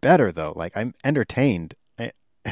better 0.00 0.32
though. 0.32 0.52
Like 0.54 0.76
I'm 0.76 0.94
entertained. 1.04 1.74
I, 1.98 2.12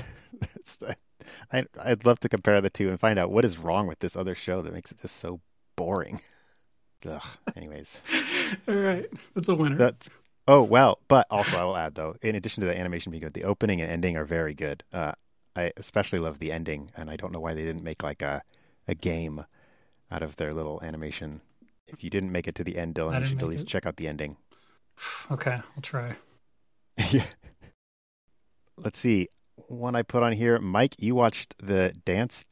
I 1.52 1.64
I'd 1.82 2.04
love 2.04 2.20
to 2.20 2.28
compare 2.28 2.60
the 2.60 2.70
two 2.70 2.88
and 2.88 2.98
find 2.98 3.18
out 3.18 3.30
what 3.30 3.44
is 3.44 3.58
wrong 3.58 3.86
with 3.86 3.98
this 4.00 4.16
other 4.16 4.34
show 4.34 4.62
that 4.62 4.72
makes 4.72 4.92
it 4.92 5.00
just 5.00 5.16
so 5.16 5.40
boring. 5.76 6.20
Ugh. 7.08 7.22
Anyways. 7.54 8.00
All 8.68 8.74
right, 8.74 9.06
that's 9.34 9.48
a 9.48 9.54
winner. 9.54 9.76
That, 9.76 9.96
oh 10.48 10.62
well, 10.62 10.98
but 11.08 11.26
also 11.30 11.58
I 11.58 11.64
will 11.64 11.76
add 11.76 11.94
though, 11.94 12.16
in 12.22 12.34
addition 12.34 12.60
to 12.62 12.66
the 12.66 12.78
animation 12.78 13.10
being 13.10 13.22
good, 13.22 13.34
the 13.34 13.44
opening 13.44 13.80
and 13.80 13.90
ending 13.90 14.16
are 14.16 14.24
very 14.24 14.54
good. 14.54 14.82
Uh, 14.92 15.12
I 15.54 15.72
especially 15.76 16.18
love 16.18 16.38
the 16.38 16.52
ending, 16.52 16.90
and 16.96 17.10
I 17.10 17.16
don't 17.16 17.32
know 17.32 17.40
why 17.40 17.54
they 17.54 17.64
didn't 17.64 17.84
make 17.84 18.02
like 18.02 18.22
a 18.22 18.42
a 18.88 18.94
game 18.94 19.44
out 20.10 20.22
of 20.22 20.36
their 20.36 20.54
little 20.54 20.80
animation. 20.82 21.40
If 21.86 22.02
you 22.04 22.10
didn't 22.10 22.32
make 22.32 22.48
it 22.48 22.54
to 22.56 22.64
the 22.64 22.76
end, 22.78 22.98
I 22.98 23.02
Dylan, 23.02 23.20
you 23.20 23.20
didn't 23.20 23.28
should 23.28 23.42
at 23.42 23.48
least 23.48 23.62
it. 23.64 23.68
check 23.68 23.86
out 23.86 23.96
the 23.96 24.08
ending. 24.08 24.36
okay, 25.30 25.52
I'll 25.76 25.82
try. 25.82 26.16
yeah. 27.10 27.24
Let's 28.76 28.98
see. 28.98 29.28
One 29.68 29.96
I 29.96 30.02
put 30.02 30.22
on 30.22 30.32
here, 30.32 30.58
Mike. 30.58 30.96
You 30.98 31.14
watched 31.14 31.54
the 31.58 31.94
dance, 32.04 32.44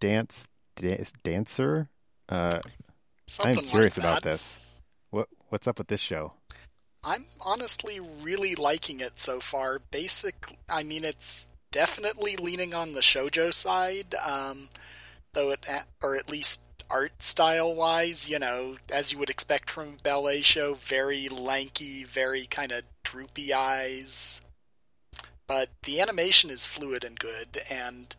dance, 0.00 0.48
dance 0.76 1.12
dancer. 1.22 1.88
Uh, 2.28 2.60
I'm 3.40 3.54
curious 3.54 3.96
like 3.96 4.04
about 4.04 4.22
this. 4.22 4.58
What 5.10 5.28
what's 5.50 5.68
up 5.68 5.78
with 5.78 5.88
this 5.88 6.00
show? 6.00 6.32
I'm 7.04 7.24
honestly 7.40 8.00
really 8.00 8.54
liking 8.54 9.00
it 9.00 9.20
so 9.20 9.40
far. 9.40 9.78
Basic, 9.90 10.46
I 10.68 10.82
mean, 10.82 11.04
it's 11.04 11.46
definitely 11.70 12.36
leaning 12.36 12.74
on 12.74 12.92
the 12.92 13.00
shojo 13.00 13.52
side, 13.52 14.14
um, 14.16 14.68
though 15.32 15.50
it, 15.50 15.66
or 16.02 16.16
at 16.16 16.30
least 16.30 16.60
art 16.90 17.22
style 17.22 17.74
wise, 17.74 18.28
you 18.28 18.38
know, 18.38 18.76
as 18.92 19.12
you 19.12 19.18
would 19.18 19.30
expect 19.30 19.70
from 19.70 19.88
a 19.88 20.02
ballet 20.02 20.40
show, 20.42 20.74
very 20.74 21.28
lanky, 21.28 22.04
very 22.04 22.46
kind 22.46 22.72
of 22.72 22.82
droopy 23.04 23.52
eyes. 23.52 24.40
But 25.46 25.68
the 25.84 26.00
animation 26.00 26.50
is 26.50 26.66
fluid 26.66 27.04
and 27.04 27.18
good, 27.18 27.62
and 27.70 28.14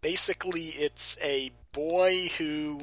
basically 0.00 0.68
it's 0.68 1.18
a 1.22 1.50
boy 1.72 2.30
who 2.38 2.82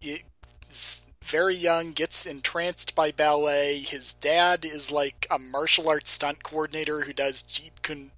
is 0.00 1.03
very 1.24 1.56
young, 1.56 1.92
gets 1.92 2.26
entranced 2.26 2.94
by 2.94 3.10
ballet. 3.10 3.78
His 3.78 4.14
dad 4.14 4.64
is 4.64 4.90
like 4.90 5.26
a 5.30 5.38
martial 5.38 5.88
arts 5.88 6.12
stunt 6.12 6.42
coordinator 6.42 7.02
who 7.02 7.12
does 7.12 7.42
Jeet 7.42 7.82
Kune, 7.82 8.10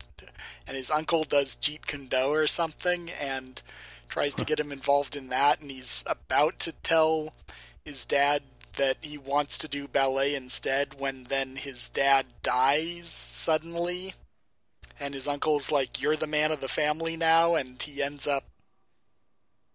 and 0.67 0.77
his 0.77 0.91
uncle 0.91 1.25
does 1.25 1.57
Jeet 1.57 1.87
Kune 1.87 2.07
Do 2.07 2.33
or 2.33 2.47
something, 2.47 3.11
and 3.11 3.63
tries 4.09 4.35
to 4.35 4.45
get 4.45 4.59
him 4.59 4.73
involved 4.73 5.15
in 5.15 5.29
that. 5.29 5.61
And 5.61 5.71
he's 5.71 6.03
about 6.07 6.59
to 6.61 6.73
tell 6.73 7.33
his 7.85 8.05
dad 8.05 8.43
that 8.77 8.97
he 9.01 9.17
wants 9.17 9.57
to 9.59 9.69
do 9.69 9.89
ballet 9.89 10.35
instead 10.35 10.99
when 10.99 11.25
then 11.25 11.57
his 11.57 11.89
dad 11.89 12.27
dies 12.43 13.09
suddenly. 13.09 14.15
And 14.99 15.15
his 15.15 15.29
uncle's 15.29 15.71
like, 15.71 16.03
You're 16.03 16.17
the 16.17 16.27
man 16.27 16.51
of 16.51 16.61
the 16.61 16.69
family 16.69 17.17
now, 17.17 17.55
and 17.55 17.81
he 17.81 18.03
ends 18.03 18.27
up 18.27 18.45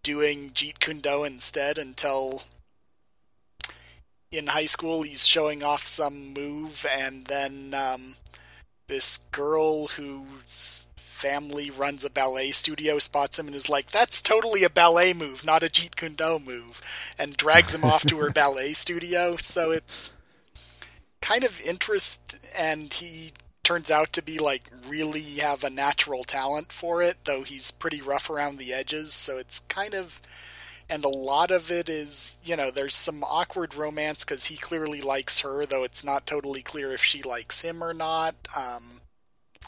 doing 0.02 0.50
Jeet 0.50 0.80
Kune 0.80 1.00
Do 1.00 1.24
instead 1.24 1.78
until 1.78 2.42
in 4.32 4.48
high 4.48 4.66
school 4.66 5.02
he's 5.02 5.26
showing 5.26 5.62
off 5.62 5.86
some 5.86 6.32
move 6.32 6.86
and 6.98 7.26
then 7.26 7.74
um, 7.74 8.16
this 8.88 9.18
girl 9.30 9.88
whose 9.88 10.86
family 10.96 11.70
runs 11.70 12.04
a 12.04 12.10
ballet 12.10 12.50
studio 12.50 12.98
spots 12.98 13.38
him 13.38 13.46
and 13.46 13.54
is 13.54 13.68
like 13.68 13.92
that's 13.92 14.20
totally 14.20 14.64
a 14.64 14.70
ballet 14.70 15.12
move 15.12 15.44
not 15.44 15.62
a 15.62 15.66
jeet 15.66 15.94
kune 15.94 16.14
do 16.14 16.40
move 16.40 16.80
and 17.18 17.36
drags 17.36 17.74
him 17.74 17.84
off 17.84 18.02
to 18.02 18.18
her 18.18 18.30
ballet 18.34 18.72
studio. 18.72 19.36
So 19.36 19.70
it's 19.70 20.12
kind 21.20 21.44
of 21.44 21.60
interest 21.60 22.36
and 22.56 22.92
he 22.92 23.32
turns 23.62 23.90
out 23.90 24.12
to 24.12 24.22
be 24.22 24.38
like 24.38 24.68
really 24.88 25.20
have 25.20 25.62
a 25.62 25.70
natural 25.70 26.24
talent 26.24 26.72
for 26.72 27.00
it 27.00 27.16
though 27.24 27.42
he's 27.42 27.70
pretty 27.70 28.02
rough 28.02 28.28
around 28.28 28.58
the 28.58 28.74
edges. 28.74 29.12
So 29.12 29.38
it's 29.38 29.60
kind 29.60 29.94
of 29.94 30.20
and 30.92 31.04
a 31.06 31.08
lot 31.08 31.50
of 31.50 31.70
it 31.70 31.88
is 31.88 32.36
you 32.44 32.54
know 32.54 32.70
there's 32.70 32.94
some 32.94 33.24
awkward 33.24 33.74
romance 33.74 34.24
because 34.24 34.44
he 34.46 34.56
clearly 34.56 35.00
likes 35.00 35.40
her 35.40 35.64
though 35.64 35.84
it's 35.84 36.04
not 36.04 36.26
totally 36.26 36.60
clear 36.60 36.92
if 36.92 37.02
she 37.02 37.22
likes 37.22 37.60
him 37.62 37.82
or 37.82 37.94
not. 37.94 38.34
Um, 38.54 39.00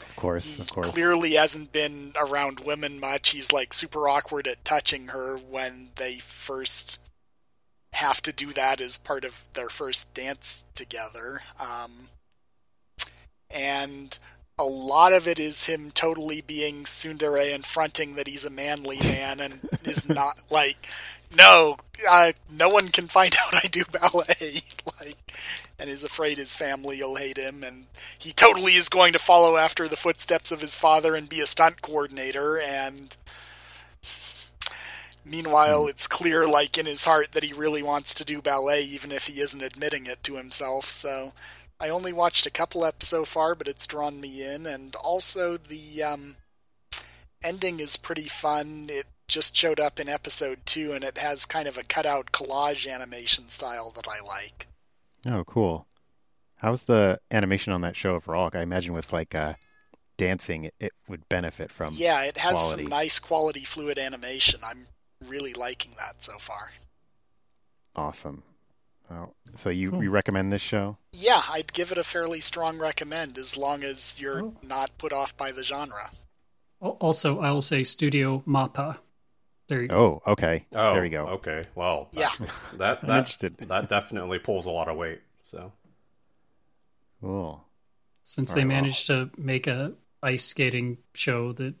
Of 0.01 0.15
course, 0.15 0.59
of 0.59 0.71
course. 0.71 0.87
clearly 0.87 1.33
hasn't 1.33 1.71
been 1.71 2.13
around 2.19 2.59
women 2.59 2.99
much. 2.99 3.29
He's 3.29 3.51
like 3.51 3.73
super 3.73 4.07
awkward 4.07 4.47
at 4.47 4.63
touching 4.63 5.07
her 5.07 5.37
when 5.37 5.89
they 5.95 6.17
first 6.17 6.99
have 7.93 8.21
to 8.21 8.33
do 8.33 8.53
that 8.53 8.79
as 8.79 8.97
part 8.97 9.23
of 9.23 9.41
their 9.53 9.69
first 9.69 10.13
dance 10.13 10.63
together. 10.75 11.41
Um, 11.59 12.09
and 13.49 14.17
a 14.57 14.65
lot 14.65 15.13
of 15.13 15.27
it 15.27 15.39
is 15.39 15.65
him 15.65 15.91
totally 15.91 16.41
being 16.41 16.83
tsundere 16.83 17.53
and 17.53 17.65
fronting 17.65 18.15
that 18.15 18.27
he's 18.27 18.45
a 18.45 18.49
manly 18.49 18.99
man 18.99 19.39
and 19.39 19.67
is 19.83 20.07
not 20.09 20.35
like 20.49 20.87
no 21.35 21.77
uh, 22.09 22.31
no 22.51 22.69
one 22.69 22.89
can 22.89 23.07
find 23.07 23.35
out 23.45 23.55
i 23.63 23.67
do 23.67 23.83
ballet. 23.85 24.61
Like 25.01 25.33
and 25.77 25.89
is 25.89 26.03
afraid 26.03 26.37
his 26.37 26.53
family 26.53 27.01
will 27.01 27.15
hate 27.15 27.37
him 27.37 27.63
and 27.63 27.87
he 28.17 28.31
totally 28.31 28.75
is 28.75 28.87
going 28.87 29.11
to 29.13 29.19
follow 29.19 29.57
after 29.57 29.87
the 29.87 29.97
footsteps 29.97 30.51
of 30.51 30.61
his 30.61 30.73
father 30.75 31.15
and 31.15 31.27
be 31.27 31.41
a 31.41 31.45
stunt 31.45 31.81
coordinator 31.81 32.57
and 32.59 33.17
meanwhile 35.25 35.87
it's 35.87 36.07
clear 36.07 36.47
like 36.47 36.77
in 36.77 36.85
his 36.85 37.03
heart 37.03 37.31
that 37.33 37.43
he 37.43 37.51
really 37.51 37.83
wants 37.83 38.13
to 38.13 38.23
do 38.23 38.41
ballet 38.41 38.83
even 38.83 39.11
if 39.11 39.27
he 39.27 39.41
isn't 39.41 39.63
admitting 39.63 40.05
it 40.05 40.23
to 40.23 40.35
himself. 40.35 40.91
So 40.91 41.33
I 41.79 41.89
only 41.89 42.13
watched 42.13 42.45
a 42.45 42.51
couple 42.51 42.81
eps 42.81 43.03
so 43.03 43.25
far, 43.25 43.53
but 43.53 43.67
it's 43.67 43.87
drawn 43.87 44.21
me 44.21 44.43
in, 44.43 44.65
and 44.65 44.95
also 44.95 45.57
the 45.57 46.03
um, 46.03 46.37
ending 47.43 47.79
is 47.79 47.97
pretty 47.97 48.29
fun. 48.29 48.87
It 48.89 49.05
just 49.27 49.55
showed 49.55 49.79
up 49.79 49.99
in 49.99 50.07
episode 50.09 50.59
two, 50.65 50.91
and 50.91 51.03
it 51.03 51.17
has 51.17 51.45
kind 51.45 51.67
of 51.67 51.77
a 51.77 51.83
cutout 51.83 52.31
collage 52.31 52.91
animation 52.91 53.49
style 53.49 53.91
that 53.95 54.07
I 54.07 54.23
like. 54.25 54.67
Oh, 55.29 55.43
cool. 55.43 55.87
How's 56.57 56.83
the 56.85 57.19
animation 57.31 57.73
on 57.73 57.81
that 57.81 57.95
show 57.95 58.11
overall? 58.15 58.49
I 58.53 58.61
imagine 58.61 58.93
with 58.93 59.11
like 59.11 59.35
uh, 59.35 59.53
dancing, 60.17 60.65
it, 60.65 60.73
it 60.79 60.91
would 61.07 61.27
benefit 61.29 61.71
from. 61.71 61.93
yeah, 61.97 62.23
it 62.23 62.37
has 62.37 62.53
quality. 62.53 62.83
some 62.83 62.89
nice 62.89 63.19
quality 63.19 63.63
fluid 63.63 63.97
animation. 63.99 64.61
I'm 64.63 64.87
really 65.27 65.53
liking 65.53 65.91
that 65.97 66.23
so 66.23 66.37
far. 66.37 66.71
Awesome. 67.95 68.43
Well, 69.09 69.35
so 69.55 69.69
you, 69.69 69.91
Cool. 69.91 70.03
you 70.03 70.09
recommend 70.09 70.51
this 70.51 70.61
show? 70.61 70.97
Yeah, 71.13 71.43
I'd 71.49 71.73
give 71.73 71.91
it 71.91 71.97
a 71.97 72.03
fairly 72.03 72.39
strong 72.39 72.77
recommend 72.79 73.37
as 73.37 73.55
long 73.55 73.83
as 73.83 74.15
you're 74.17 74.41
Oh. 74.43 74.53
not 74.63 74.97
put 74.97 75.13
off 75.13 75.35
by 75.37 75.51
the 75.51 75.63
genre. 75.63 76.09
Also, 76.81 77.39
I 77.39 77.51
will 77.51 77.61
say 77.61 77.83
Studio 77.83 78.43
Mappa. 78.47 78.97
There 79.67 79.81
you 79.81 79.87
go. 79.87 80.21
Oh, 80.25 80.31
okay. 80.33 80.65
Oh, 80.73 80.93
there 80.93 81.01
we 81.01 81.07
oh, 81.17 81.25
go. 81.25 81.31
Okay, 81.33 81.63
well, 81.73 82.09
Yeah. 82.11 82.29
that 82.77 83.01
that 83.07 83.37
that 83.59 83.89
definitely 83.89 84.39
pulls 84.39 84.65
a 84.65 84.71
lot 84.71 84.87
of 84.87 84.97
weight. 84.97 85.21
So 85.49 85.71
Cool. 87.21 87.63
Since 88.23 88.49
All 88.51 88.55
they 88.55 88.61
right, 88.61 88.67
well. 88.67 88.75
managed 88.81 89.07
to 89.07 89.29
make 89.37 89.67
a 89.67 89.93
ice 90.21 90.45
skating 90.45 90.97
show 91.13 91.53
that, 91.53 91.75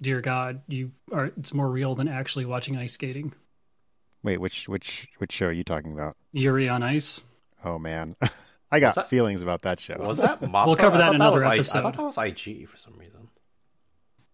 dear 0.00 0.20
God, 0.20 0.62
you 0.68 0.92
are 1.12 1.26
it's 1.36 1.52
more 1.54 1.68
real 1.70 1.94
than 1.94 2.08
actually 2.08 2.44
watching 2.44 2.76
ice 2.76 2.92
skating. 2.92 3.32
Wait, 4.22 4.38
which 4.40 4.68
which 4.68 5.08
which 5.18 5.32
show 5.32 5.46
are 5.46 5.52
you 5.52 5.64
talking 5.64 5.92
about? 5.92 6.16
Yuri 6.32 6.68
on 6.68 6.82
Ice. 6.82 7.22
Oh 7.64 7.78
man, 7.78 8.16
I 8.70 8.80
got 8.80 8.94
that- 8.96 9.08
feelings 9.10 9.42
about 9.42 9.62
that 9.62 9.80
show. 9.80 9.94
Was 9.98 10.18
that? 10.18 10.40
Mappa? 10.40 10.66
We'll 10.66 10.76
cover 10.76 10.98
that 10.98 11.10
in 11.10 11.14
another 11.16 11.36
was 11.48 11.74
I- 11.74 11.78
I 11.78 11.82
thought 11.82 11.96
that 11.96 12.02
was 12.02 12.18
IG 12.18 12.68
for 12.68 12.76
some 12.76 12.96
reason. 12.98 13.28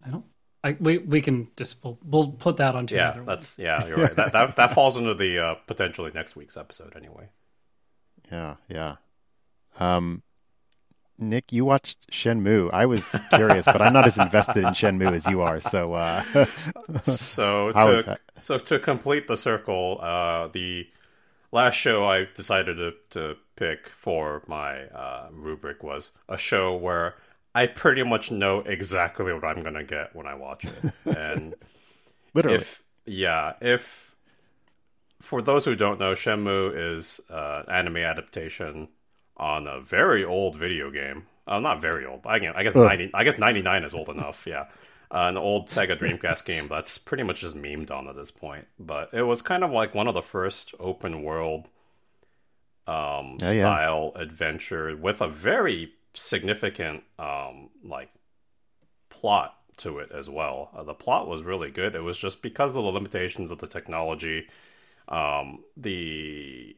I 0.05 0.11
don't. 0.11 0.25
I 0.65 0.77
we 0.81 0.99
we 0.99 1.21
can 1.21 1.49
just 1.57 1.83
we'll, 1.85 1.99
we'll 2.05 2.33
put 2.33 2.57
that 2.59 2.75
onto 2.77 2.95
Yeah, 2.95 3.09
another 3.13 3.25
one. 3.25 3.27
that's 3.27 3.59
yeah. 3.59 3.87
You're 3.87 3.99
right. 4.03 4.15
That 4.17 4.33
that, 4.33 4.57
that 4.57 4.73
falls 4.75 4.97
into 4.97 5.15
the 5.15 5.39
uh, 5.39 5.55
potentially 5.67 6.11
next 6.15 6.37
week's 6.37 6.57
episode 6.57 6.95
anyway. 6.97 7.29
Yeah, 8.31 8.57
yeah. 8.69 8.97
Um, 9.79 10.23
Nick, 11.19 11.53
you 11.53 11.65
watched 11.65 12.11
Shenmue. 12.11 12.71
I 12.73 12.87
was 12.87 13.15
curious, 13.33 13.65
but 13.67 13.81
I'm 13.83 13.93
not 13.93 14.07
as 14.07 14.19
invested 14.19 14.65
in 14.65 14.71
Shenmue 14.75 15.15
as 15.15 15.27
you 15.27 15.41
are. 15.41 15.61
So, 15.61 15.93
uh, 15.95 16.25
So 17.03 17.73
to 17.73 18.19
so 18.41 18.59
to 18.59 18.79
complete 18.79 19.29
the 19.29 19.37
circle, 19.37 19.99
uh, 20.03 20.49
the 20.49 20.89
last 21.53 21.75
show 21.75 22.05
I 22.05 22.27
decided 22.35 22.77
to 22.77 22.93
to 23.11 23.37
pick 23.57 23.89
for 23.89 24.43
my 24.47 24.85
uh, 24.87 25.29
rubric 25.33 25.83
was 25.83 26.11
a 26.29 26.39
show 26.39 26.75
where 26.77 27.15
I 27.55 27.67
pretty 27.67 28.03
much 28.03 28.31
know 28.31 28.61
exactly 28.61 29.33
what 29.33 29.45
I'm 29.45 29.63
gonna 29.63 29.85
get 29.85 30.15
when 30.17 30.27
I 30.27 30.35
watch 30.35 30.65
it, 30.65 30.85
and 31.17 31.55
literally, 32.35 32.57
if 32.57 32.83
yeah, 33.07 33.55
if 33.61 34.17
for 35.21 35.43
those 35.43 35.65
who 35.65 35.75
don't 35.77 36.01
know, 36.01 36.13
Shenmue 36.13 36.97
is 36.97 37.21
uh, 37.31 37.63
an 37.67 37.73
anime 37.75 37.99
adaptation 37.99 38.89
on 39.37 39.67
a 39.67 39.81
very 39.81 40.25
old 40.25 40.57
video 40.57 40.91
game. 40.91 41.27
Uh, 41.47 41.59
not 41.61 41.81
very 41.81 42.07
old. 42.07 42.21
I, 42.27 42.39
guess- 42.39 42.55
I 42.57 42.63
guess 42.63 42.77
Ugh. 42.77 42.83
ninety. 42.83 43.11
I 43.15 43.25
guess 43.25 43.39
ninety 43.39 43.63
nine 43.63 43.85
is 43.85 43.95
old 43.95 44.09
enough. 44.09 44.47
Yeah, 44.47 44.63
uh, 45.11 45.29
an 45.29 45.37
old 45.37 45.69
Sega 45.69 45.97
Dreamcast 45.97 46.45
game 46.45 46.69
that's 46.69 46.99
pretty 46.99 47.23
much 47.25 47.41
just 47.41 47.57
memed 47.57 47.91
on 47.91 48.09
at 48.09 48.17
this 48.17 48.31
point. 48.31 48.67
But 48.79 49.13
it 49.13 49.23
was 49.23 49.43
kind 49.43 49.65
of 49.65 49.71
like 49.71 49.95
one 49.95 50.09
of 50.09 50.15
the 50.15 50.23
first 50.23 50.75
open 50.81 51.23
world 51.23 51.69
um, 52.87 53.37
Yeah, 53.41 53.53
yeah. 53.53 53.63
style 53.63 54.13
adventure 54.17 54.97
with 54.97 55.21
a 55.21 55.29
very 55.29 55.93
significant 56.15 57.03
um, 57.19 57.71
like 57.85 58.11
plot 59.09 59.57
to 59.79 59.99
it 59.99 60.11
as 60.13 60.29
well. 60.29 60.71
Uh, 60.77 60.83
the 60.83 60.95
plot 60.95 61.29
was 61.29 61.43
really 61.43 61.71
good. 61.71 61.95
It 61.95 62.01
was 62.01 62.19
just 62.19 62.43
because 62.43 62.77
of 62.77 62.85
the 62.85 62.91
limitations 62.91 63.51
of 63.51 63.59
the 63.59 63.67
technology, 63.67 64.49
um, 65.09 65.65
the 65.77 66.77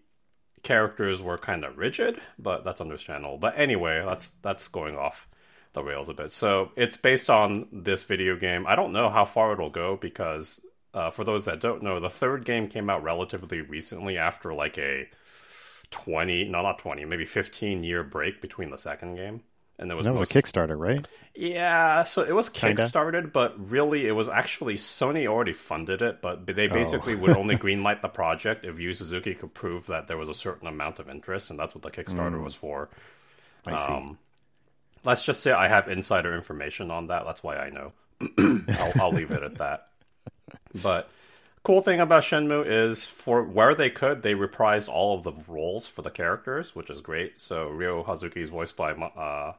characters 0.62 1.22
were 1.22 1.38
kind 1.38 1.64
of 1.64 1.76
rigid, 1.76 2.20
but 2.38 2.64
that's 2.64 2.80
understandable. 2.80 3.38
But 3.38 3.58
anyway, 3.58 4.02
that's 4.04 4.32
that's 4.42 4.68
going 4.68 4.96
off 4.96 5.28
the 5.74 5.82
rails 5.82 6.08
a 6.08 6.14
bit. 6.14 6.32
So 6.32 6.70
it's 6.76 6.96
based 6.96 7.28
on 7.28 7.66
this 7.72 8.04
video 8.04 8.36
game. 8.36 8.66
I 8.66 8.76
don't 8.76 8.92
know 8.92 9.10
how 9.10 9.24
far 9.24 9.52
it'll 9.52 9.70
go 9.70 9.96
because 10.00 10.60
uh, 10.94 11.10
for 11.10 11.24
those 11.24 11.44
that 11.44 11.60
don't 11.60 11.82
know, 11.82 12.00
the 12.00 12.08
third 12.08 12.44
game 12.44 12.68
came 12.68 12.88
out 12.88 13.02
relatively 13.02 13.60
recently 13.60 14.16
after 14.16 14.54
like 14.54 14.78
a 14.78 15.08
20, 15.94 16.44
no, 16.48 16.60
not 16.60 16.78
20, 16.78 17.04
maybe 17.04 17.24
15 17.24 17.84
year 17.84 18.02
break 18.02 18.40
between 18.42 18.70
the 18.70 18.76
second 18.76 19.14
game. 19.14 19.42
And 19.78 19.88
there 19.88 19.96
was 19.96 20.06
that 20.06 20.12
was 20.14 20.30
a 20.30 20.32
Kickstarter, 20.32 20.78
right? 20.78 21.04
yeah, 21.34 22.04
so 22.04 22.22
it 22.22 22.32
was 22.32 22.48
Kinda. 22.48 22.82
kickstarted, 22.82 23.32
but 23.32 23.54
really 23.70 24.06
it 24.06 24.12
was 24.12 24.28
actually 24.28 24.74
Sony 24.74 25.26
already 25.26 25.52
funded 25.52 26.00
it, 26.00 26.22
but 26.22 26.46
they 26.46 26.68
basically 26.68 27.14
would 27.16 27.36
only 27.36 27.56
greenlight 27.64 28.00
the 28.00 28.08
project 28.08 28.64
if 28.64 28.78
Yu 28.78 28.92
Suzuki 28.92 29.34
could 29.34 29.52
prove 29.52 29.86
that 29.86 30.06
there 30.06 30.16
was 30.16 30.28
a 30.28 30.34
certain 30.34 30.68
amount 30.68 31.00
of 31.00 31.08
interest, 31.08 31.50
and 31.50 31.58
that's 31.58 31.74
what 31.74 31.82
the 31.82 31.90
Kickstarter 31.90 32.40
was 32.42 32.54
for. 32.54 32.88
I 33.66 33.86
see. 33.86 33.92
Um, 33.92 34.18
let's 35.04 35.24
just 35.24 35.42
say 35.42 35.50
I 35.50 35.66
have 35.68 35.88
insider 35.88 36.34
information 36.34 36.90
on 36.92 37.08
that. 37.08 37.24
That's 37.24 37.42
why 37.42 37.56
I 37.56 37.70
know. 37.70 37.92
I'll, 38.78 38.92
I'll 39.02 39.12
leave 39.12 39.32
it 39.32 39.42
at 39.42 39.56
that. 39.56 39.88
But 40.82 41.08
cool 41.64 41.80
thing 41.80 41.98
about 41.98 42.22
Shenmue 42.22 42.64
is 42.66 43.06
for 43.06 43.42
where 43.42 43.74
they 43.74 43.90
could, 43.90 44.22
they 44.22 44.34
reprised 44.34 44.88
all 44.88 45.16
of 45.16 45.24
the 45.24 45.32
roles 45.48 45.86
for 45.86 46.02
the 46.02 46.10
characters, 46.10 46.76
which 46.76 46.90
is 46.90 47.00
great. 47.00 47.40
So 47.40 47.68
Ryo 47.68 48.04
Hazuki 48.04 48.36
is 48.36 48.50
voiced 48.50 48.76
by 48.76 48.92
uh, 48.92 49.54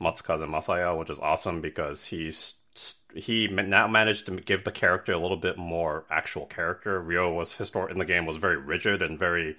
Matsukaze 0.00 0.46
Masaya, 0.48 0.98
which 0.98 1.08
is 1.08 1.20
awesome 1.20 1.60
because 1.60 2.06
he's 2.06 2.54
he 3.14 3.48
now 3.48 3.86
managed 3.86 4.24
to 4.26 4.36
give 4.36 4.64
the 4.64 4.72
character 4.72 5.12
a 5.12 5.18
little 5.18 5.36
bit 5.36 5.58
more 5.58 6.04
actual 6.10 6.46
character. 6.46 7.00
Ryo 7.00 7.32
was 7.32 7.54
histor- 7.54 7.90
in 7.90 7.98
the 7.98 8.06
game 8.06 8.26
was 8.26 8.36
very 8.36 8.56
rigid 8.56 9.02
and 9.02 9.18
very, 9.18 9.56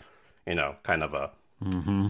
you 0.47 0.55
know, 0.55 0.75
kind 0.83 1.03
of 1.03 1.13
a 1.13 1.31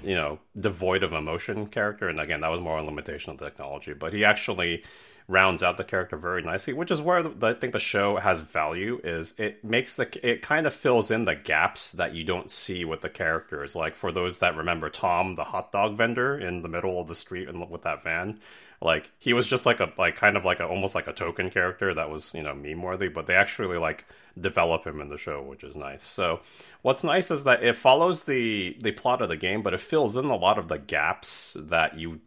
you 0.03 0.15
know 0.15 0.39
devoid 0.59 1.03
of 1.03 1.13
emotion 1.13 1.67
character. 1.67 2.09
And 2.09 2.19
again, 2.19 2.41
that 2.41 2.47
was 2.47 2.59
more 2.59 2.79
a 2.79 2.83
limitation 2.83 3.31
of 3.31 3.37
the 3.37 3.45
technology. 3.45 3.93
But 3.93 4.13
he 4.13 4.25
actually 4.25 4.83
rounds 5.27 5.63
out 5.63 5.77
the 5.77 5.83
character 5.83 6.17
very 6.17 6.41
nicely, 6.41 6.73
which 6.73 6.91
is 6.91 7.01
where 7.01 7.23
the, 7.23 7.47
I 7.47 7.53
think 7.53 7.73
the 7.73 7.79
show 7.79 8.17
has 8.17 8.41
value. 8.41 8.99
Is 9.03 9.33
it 9.37 9.63
makes 9.63 9.95
the 9.95 10.27
it 10.27 10.41
kind 10.41 10.67
of 10.67 10.73
fills 10.73 11.11
in 11.11 11.25
the 11.25 11.35
gaps 11.35 11.91
that 11.93 12.13
you 12.13 12.23
don't 12.23 12.51
see 12.51 12.85
with 12.85 13.01
the 13.01 13.09
characters. 13.09 13.75
Like 13.75 13.95
for 13.95 14.11
those 14.11 14.39
that 14.39 14.55
remember 14.55 14.89
Tom, 14.89 15.35
the 15.35 15.43
hot 15.43 15.71
dog 15.71 15.95
vendor 15.97 16.37
in 16.37 16.61
the 16.61 16.67
middle 16.67 16.99
of 16.99 17.07
the 17.07 17.15
street 17.15 17.47
and 17.47 17.69
with 17.69 17.83
that 17.83 18.03
van, 18.03 18.39
like 18.81 19.11
he 19.19 19.33
was 19.33 19.47
just 19.47 19.65
like 19.65 19.79
a 19.79 19.91
like 19.97 20.15
kind 20.15 20.35
of 20.35 20.43
like 20.43 20.59
a 20.59 20.67
almost 20.67 20.95
like 20.95 21.07
a 21.07 21.13
token 21.13 21.49
character 21.49 21.93
that 21.93 22.09
was 22.09 22.33
you 22.33 22.43
know 22.43 22.53
meme 22.53 22.81
worthy. 22.81 23.07
But 23.07 23.27
they 23.27 23.35
actually 23.35 23.77
like 23.77 24.05
develop 24.39 24.85
him 24.85 24.99
in 24.99 25.09
the 25.09 25.17
show, 25.17 25.41
which 25.41 25.63
is 25.63 25.75
nice. 25.75 26.03
So 26.03 26.41
what's 26.81 27.03
nice 27.03 27.31
is 27.31 27.45
that 27.45 27.63
it 27.63 27.77
follows 27.77 28.25
the 28.25 28.77
the 28.81 28.91
plot 28.91 29.21
of 29.21 29.29
the 29.29 29.37
game, 29.37 29.63
but 29.63 29.73
it 29.73 29.79
fills 29.79 30.17
in 30.17 30.25
a 30.25 30.35
lot 30.35 30.57
of 30.57 30.67
the 30.67 30.79
gaps 30.79 31.55
that 31.57 31.97
you 31.97 32.19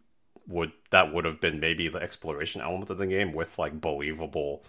would 0.47 0.71
that 0.91 1.13
would 1.13 1.25
have 1.25 1.41
been 1.41 1.59
maybe 1.59 1.87
the 1.89 1.99
exploration 1.99 2.61
element 2.61 2.89
of 2.89 2.97
the 2.97 3.07
game 3.07 3.33
with 3.33 3.59
like 3.59 3.79
believable, 3.81 4.63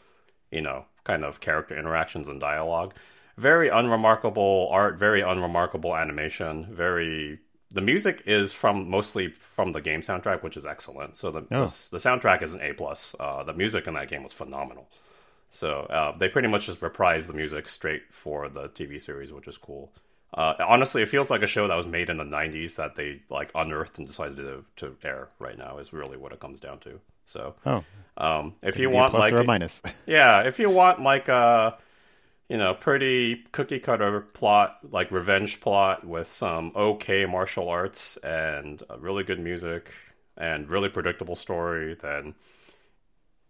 you 0.50 0.60
know, 0.60 0.84
kind 1.04 1.24
of 1.24 1.40
character 1.40 1.78
interactions 1.78 2.28
and 2.28 2.40
dialogue. 2.40 2.94
Very 3.36 3.68
unremarkable 3.68 4.68
art, 4.72 4.98
very 4.98 5.20
unremarkable 5.20 5.94
animation, 5.96 6.66
very 6.70 7.38
the 7.70 7.80
music 7.82 8.22
is 8.26 8.52
from 8.52 8.88
mostly 8.88 9.28
from 9.28 9.72
the 9.72 9.80
game 9.80 10.00
soundtrack, 10.00 10.42
which 10.42 10.56
is 10.56 10.64
excellent. 10.64 11.16
So 11.16 11.30
the 11.30 11.40
Oh. 11.50 11.66
the, 11.66 11.88
the 11.92 11.98
soundtrack 11.98 12.42
is 12.42 12.54
an 12.54 12.60
A 12.62 12.72
plus. 12.72 13.14
Uh, 13.20 13.42
the 13.44 13.52
music 13.52 13.86
in 13.86 13.94
that 13.94 14.08
game 14.08 14.22
was 14.22 14.32
phenomenal. 14.32 14.88
So 15.50 15.82
uh, 15.82 16.16
they 16.16 16.28
pretty 16.28 16.48
much 16.48 16.66
just 16.66 16.80
reprised 16.80 17.26
the 17.26 17.32
music 17.34 17.68
straight 17.68 18.02
for 18.10 18.48
the 18.48 18.68
TV 18.70 19.00
series, 19.00 19.32
which 19.32 19.48
is 19.48 19.56
cool. 19.58 19.92
Uh, 20.34 20.54
honestly, 20.60 21.02
it 21.02 21.08
feels 21.08 21.30
like 21.30 21.42
a 21.42 21.46
show 21.46 21.66
that 21.68 21.74
was 21.74 21.86
made 21.86 22.10
in 22.10 22.18
the 22.18 22.24
'90s 22.24 22.76
that 22.76 22.96
they 22.96 23.22
like 23.30 23.50
unearthed 23.54 23.98
and 23.98 24.06
decided 24.06 24.36
to 24.36 24.64
to 24.76 24.96
air 25.02 25.28
right 25.38 25.56
now. 25.58 25.78
Is 25.78 25.92
really 25.92 26.16
what 26.16 26.32
it 26.32 26.40
comes 26.40 26.60
down 26.60 26.80
to. 26.80 27.00
So, 27.24 27.54
Oh, 27.66 27.84
um, 28.16 28.54
if 28.62 28.74
could 28.74 28.82
you 28.82 28.90
want 28.90 29.10
plus 29.10 29.20
like 29.20 29.32
or 29.32 29.38
a 29.38 29.44
minus. 29.44 29.82
yeah, 30.06 30.42
if 30.42 30.58
you 30.58 30.70
want 30.70 31.02
like 31.02 31.28
a 31.28 31.78
you 32.48 32.56
know 32.58 32.74
pretty 32.74 33.44
cookie 33.52 33.80
cutter 33.80 34.20
plot, 34.20 34.78
like 34.90 35.10
revenge 35.10 35.60
plot 35.60 36.06
with 36.06 36.30
some 36.30 36.72
okay 36.76 37.26
martial 37.26 37.68
arts 37.68 38.16
and 38.18 38.82
uh, 38.90 38.98
really 38.98 39.24
good 39.24 39.40
music 39.40 39.92
and 40.36 40.68
really 40.68 40.88
predictable 40.88 41.36
story, 41.36 41.94
then 42.00 42.34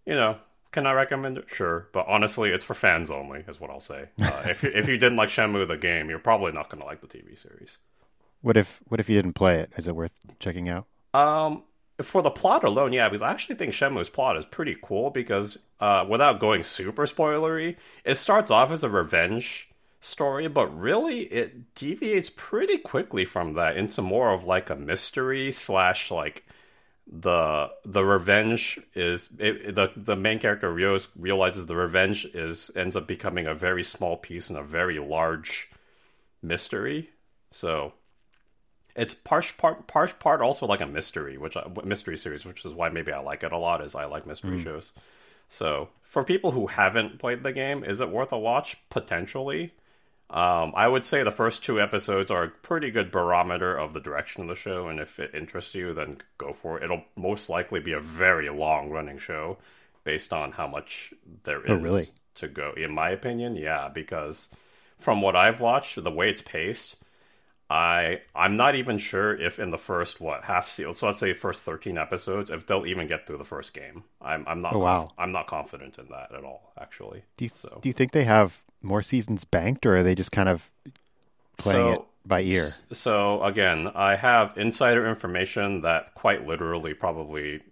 you 0.07 0.15
know 0.15 0.39
can 0.73 0.87
I 0.87 0.93
recommend 0.93 1.39
it? 1.39 1.47
Sure, 1.49 1.89
but 1.93 2.07
honestly, 2.09 2.51
it's 2.51 2.65
for 2.65 2.75
fans 2.75 3.11
only, 3.11 3.45
is 3.49 3.61
what 3.61 3.71
I'll 3.71 3.81
say. 3.81 4.09
Uh, 4.21 4.43
if 4.47 4.63
you, 4.63 4.71
if 4.75 4.89
you 4.89 4.99
didn't 4.99 5.17
like 5.17 5.29
Shenmue 5.31 5.67
the 5.67 5.77
game, 5.77 6.09
you're 6.11 6.19
probably 6.19 6.53
not 6.53 6.69
going 6.69 6.81
to 6.81 6.87
like 6.87 7.01
the 7.01 7.07
TV 7.07 7.39
series. 7.41 7.79
what 8.43 8.57
if 8.57 8.81
what 8.89 9.01
if 9.01 9.09
you 9.09 9.17
didn't 9.17 9.35
play 9.35 9.61
it? 9.61 9.73
Is 9.77 9.89
it 9.89 9.97
worth 9.97 10.13
checking 10.39 10.69
out? 10.69 10.87
Um, 11.15 11.63
for 12.03 12.23
the 12.23 12.31
plot 12.31 12.65
alone, 12.65 12.93
yeah, 12.93 13.09
because 13.09 13.23
I 13.23 13.31
actually 13.31 13.57
think 13.57 13.73
Shenmue's 13.73 14.09
plot 14.09 14.37
is 14.37 14.47
pretty 14.47 14.77
cool 14.81 15.11
because, 15.11 15.59
uh, 15.81 16.05
without 16.09 16.39
going 16.41 16.63
super 16.63 17.07
spoilery, 17.07 17.77
it 18.05 18.17
starts 18.17 18.51
off 18.51 18.71
as 18.71 18.85
a 18.85 18.89
revenge 18.89 19.69
story, 20.01 20.47
but 20.49 20.67
really 20.79 21.23
it 21.23 21.75
deviates 21.75 22.31
pretty 22.37 22.79
quickly 22.79 23.25
from 23.25 23.55
that 23.55 23.77
into 23.77 24.01
more 24.01 24.33
of 24.33 24.45
like 24.45 24.71
a 24.71 24.77
mystery 24.77 25.51
slash 25.51 26.11
like 26.11 26.45
the 27.11 27.71
the 27.85 28.05
revenge 28.05 28.79
is 28.95 29.31
it, 29.39 29.75
the 29.75 29.91
the 29.97 30.17
main 30.17 30.39
character 30.39 30.73
Ryo 30.73 30.99
realizes 31.17 31.67
the 31.67 31.77
revenge 31.77 32.27
is 32.27 32.71
ends 32.77 32.97
up 32.97 33.07
becoming 33.07 33.47
a 33.47 33.55
very 33.55 33.83
small 33.83 34.17
piece 34.17 34.51
in 34.51 34.57
a 34.57 34.63
very 34.63 34.99
large 34.99 35.71
mystery. 36.43 37.11
So 37.51 37.95
it's 38.95 39.15
part 39.15 39.55
part 39.57 39.87
part 39.87 40.19
part 40.21 40.43
also 40.43 40.67
like 40.67 40.83
a 40.83 40.87
mystery, 40.87 41.39
which 41.39 41.57
I, 41.57 41.67
mystery 41.83 42.17
series, 42.17 42.45
which 42.45 42.65
is 42.65 42.75
why 42.75 42.91
maybe 42.91 43.13
I 43.13 43.21
like 43.21 43.43
it 43.43 43.53
a 43.53 43.59
lot. 43.59 43.83
Is 43.83 43.95
I 43.95 44.05
like 44.05 44.27
mystery 44.27 44.59
mm. 44.59 44.65
shows. 44.65 44.93
So 45.49 45.89
for 46.03 46.25
people 46.25 46.51
who 46.51 46.67
haven't 46.67 47.19
played 47.19 47.43
the 47.43 47.53
game, 47.53 47.85
is 47.85 48.03
it 48.03 48.11
worth 48.11 48.33
a 48.33 48.39
watch? 48.39 48.77
Potentially. 48.91 49.73
Um, 50.31 50.73
I 50.77 50.87
would 50.89 51.07
say 51.07 51.23
the 51.23 51.31
first 51.31 51.65
two 51.65 51.81
episodes 51.81 52.31
are 52.31 52.45
a 52.45 52.49
pretty 52.51 52.91
good 52.91 53.11
barometer 53.11 53.75
of 53.77 53.95
the 53.95 54.01
direction 54.01 54.43
of 54.43 54.49
the 54.49 54.55
show, 54.55 54.89
and 54.89 55.01
if 55.01 55.19
it 55.19 55.35
interests 55.35 55.75
you, 55.75 55.95
then 55.95 56.19
go 56.37 56.53
for 56.53 56.77
it. 56.79 56.85
It'll 56.85 57.05
most 57.17 57.49
likely 57.49 57.81
be 57.81 57.93
a 57.93 58.01
very 58.01 58.51
long 58.51 58.91
running 58.91 59.19
show 59.19 59.57
based 60.05 60.33
on 60.33 60.53
how 60.53 60.67
much 60.67 61.15
there 61.45 61.63
is 61.65 61.71
Oh, 61.71 61.77
really? 61.77 62.09
to 62.37 62.49
go. 62.49 62.73
In 62.77 62.93
my 62.93 63.09
opinion, 63.11 63.57
yeah, 63.57 63.89
because 63.89 64.49
from 64.99 65.23
what 65.23 65.35
I've 65.35 65.61
watched, 65.61 66.03
the 66.03 66.11
way 66.11 66.29
it's 66.29 66.43
paced, 66.43 66.97
I 67.71 68.21
I'm 68.35 68.57
not 68.57 68.75
even 68.75 68.97
sure 68.99 69.35
if 69.39 69.59
in 69.59 69.71
the 69.71 69.77
first 69.79 70.21
what 70.21 70.45
half 70.45 70.71
seal 70.71 70.95
so 70.95 71.07
let's 71.07 71.19
say 71.21 71.35
first 71.35 71.61
thirteen 71.61 71.99
episodes 71.99 72.51
if 72.51 72.67
they'll 72.67 72.87
even 72.87 73.07
get 73.07 73.27
through 73.27 73.39
the 73.39 73.45
first 73.45 73.75
game. 73.75 74.05
I'm 74.23 74.45
I'm 74.49 74.61
not 74.61 74.75
Oh, 74.75 74.79
wow. 74.79 75.11
I'm 75.19 75.31
not 75.31 75.49
confident 75.49 75.99
in 75.99 76.07
that 76.11 76.33
at 76.35 76.45
all 76.45 76.73
actually. 76.81 77.25
Do 77.37 77.45
you, 77.45 77.51
so 77.55 77.79
do 77.83 77.89
you 77.89 77.93
think 77.93 78.13
they 78.13 78.25
have 78.25 78.59
more 78.83 79.03
seasons 79.03 79.45
banked, 79.45 79.85
or 79.87 79.97
are 79.97 80.03
they 80.03 80.15
just 80.15 80.33
kind 80.33 80.49
of 80.49 80.71
playing 81.57 81.89
So- 81.89 81.93
it 81.95 82.03
by 82.27 82.43
ear? 82.43 82.69
So 82.93 83.43
again, 83.43 83.89
I 83.95 84.17
have 84.17 84.57
insider 84.57 85.09
information 85.09 85.83
that 85.83 86.15
quite 86.15 86.47
literally 86.47 86.95
probably 86.95 87.63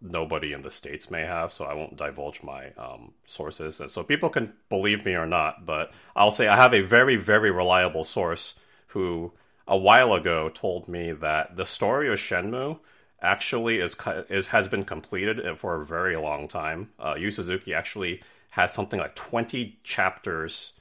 nobody 0.00 0.52
in 0.52 0.62
the 0.62 0.70
states 0.70 1.10
may 1.10 1.22
have, 1.22 1.52
so 1.52 1.64
I 1.64 1.74
won't 1.74 1.96
divulge 1.96 2.42
my 2.42 2.70
um, 2.76 3.12
sources. 3.24 3.80
And 3.80 3.88
so 3.90 4.02
people 4.02 4.28
can 4.30 4.52
believe 4.68 5.04
me 5.04 5.14
or 5.14 5.26
not, 5.26 5.64
but 5.64 5.92
I'll 6.16 6.32
say 6.32 6.48
I 6.48 6.56
have 6.56 6.74
a 6.74 6.80
very, 6.80 7.16
very 7.16 7.50
reliable 7.52 8.02
source 8.02 8.54
who 8.88 9.32
a 9.68 9.76
while 9.76 10.12
ago 10.12 10.48
told 10.48 10.88
me 10.88 11.12
that 11.12 11.56
the 11.56 11.64
story 11.64 12.12
of 12.12 12.18
Shenmue 12.18 12.80
actually 13.22 13.78
is, 13.80 13.96
is 14.28 14.46
has 14.48 14.68
been 14.68 14.84
completed 14.84 15.58
for 15.58 15.80
a 15.80 15.86
very 15.86 16.16
long 16.16 16.48
time. 16.48 16.90
Uh, 16.98 17.14
Yu 17.18 17.30
Suzuki 17.30 17.74
actually 17.74 18.22
has 18.50 18.72
something 18.72 19.00
like 19.00 19.14
twenty 19.14 19.78
chapters 19.84 20.72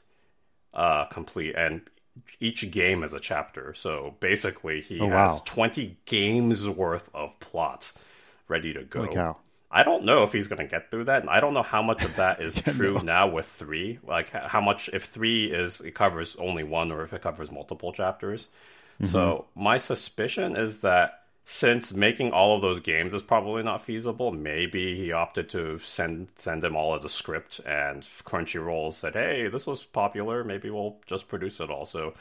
uh, 0.74 1.06
complete, 1.06 1.56
and 1.56 1.82
each 2.40 2.70
game 2.72 3.04
is 3.04 3.14
a 3.14 3.20
chapter. 3.20 3.74
So 3.74 4.16
basically, 4.20 4.82
he 4.82 5.02
Oh, 5.02 5.08
has 5.08 5.42
wow. 5.42 5.42
20 5.42 5.98
games 6.06 6.68
worth 6.70 7.10
of 7.14 7.40
plot 7.40 7.92
ready 8.48 8.74
to 8.74 8.84
go. 8.84 9.26
I 9.70 9.84
don't 9.84 10.04
know 10.04 10.24
if 10.24 10.34
he's 10.34 10.48
going 10.48 10.60
to 10.60 10.68
get 10.68 10.92
through 10.92 11.06
that, 11.06 11.22
and 11.22 11.30
I 11.30 11.40
don't 11.40 11.54
know 11.54 11.64
how 11.64 11.82
much 11.82 12.04
of 12.04 12.16
that 12.18 12.42
is 12.42 12.62
true 12.62 13.02
now 13.02 13.28
with 13.30 13.46
three. 13.46 14.00
Like 14.04 14.30
how 14.32 14.62
much 14.62 14.90
if 14.94 15.06
three 15.06 15.52
is 15.52 15.80
it 15.82 15.96
covers 15.96 16.36
only 16.38 16.64
one, 16.64 16.92
or 16.92 17.04
if 17.04 17.14
it 17.14 17.22
covers 17.22 17.52
multiple 17.52 17.94
chapters. 17.94 18.48
So 19.02 19.48
my 19.56 19.78
suspicion 19.78 20.56
is 20.56 20.82
that 20.82 21.21
since 21.52 21.92
making 21.92 22.32
all 22.32 22.56
of 22.56 22.62
those 22.62 22.80
games 22.80 23.14
is 23.14 23.22
probably 23.22 23.62
not 23.62 23.84
feasible, 23.84 24.32
maybe 24.32 24.96
he 24.96 25.12
opted 25.12 25.50
to 25.50 25.78
send 25.80 26.30
send 26.36 26.64
them 26.64 26.78
all 26.78 26.96
as 26.96 27.04
a 27.04 27.10
script, 27.10 27.60
and 27.66 28.04
Crunchyroll 28.24 28.94
said, 28.94 29.16
"Hey, 29.16 29.50
this 29.50 29.68
was 29.68 29.84
popular. 29.84 30.46
Maybe 30.46 30.70
we'll 30.70 31.02
just 31.06 31.28
produce 31.28 31.60
it 31.60 31.70
all." 31.70 31.86
So 31.86 32.14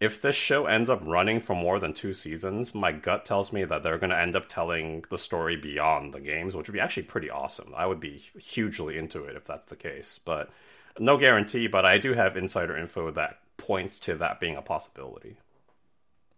if 0.00 0.20
this 0.20 0.36
show 0.36 0.66
ends 0.66 0.90
up 0.90 1.00
running 1.02 1.40
for 1.40 1.56
more 1.56 1.80
than 1.80 1.94
two 1.94 2.12
seasons, 2.12 2.74
my 2.74 2.92
gut 2.92 3.24
tells 3.24 3.54
me 3.54 3.64
that 3.64 3.82
they're 3.82 3.96
going 3.96 4.10
to 4.10 4.18
end 4.18 4.36
up 4.36 4.50
telling 4.50 5.02
the 5.08 5.18
story 5.18 5.56
beyond 5.56 6.12
the 6.12 6.20
games, 6.20 6.54
which 6.54 6.68
would 6.68 6.74
be 6.74 6.80
actually 6.80 7.04
pretty 7.04 7.30
awesome. 7.30 7.72
I 7.74 7.86
would 7.86 8.00
be 8.00 8.18
hugely 8.38 8.98
into 8.98 9.24
it 9.24 9.34
if 9.34 9.46
that's 9.46 9.66
the 9.66 9.76
case, 9.76 10.20
but 10.22 10.50
no 10.98 11.16
guarantee. 11.16 11.68
But 11.68 11.86
I 11.86 11.96
do 11.96 12.12
have 12.12 12.36
insider 12.36 12.76
info 12.76 13.10
that 13.12 13.40
points 13.56 13.98
to 14.00 14.14
that 14.16 14.40
being 14.40 14.56
a 14.56 14.62
possibility. 14.62 15.38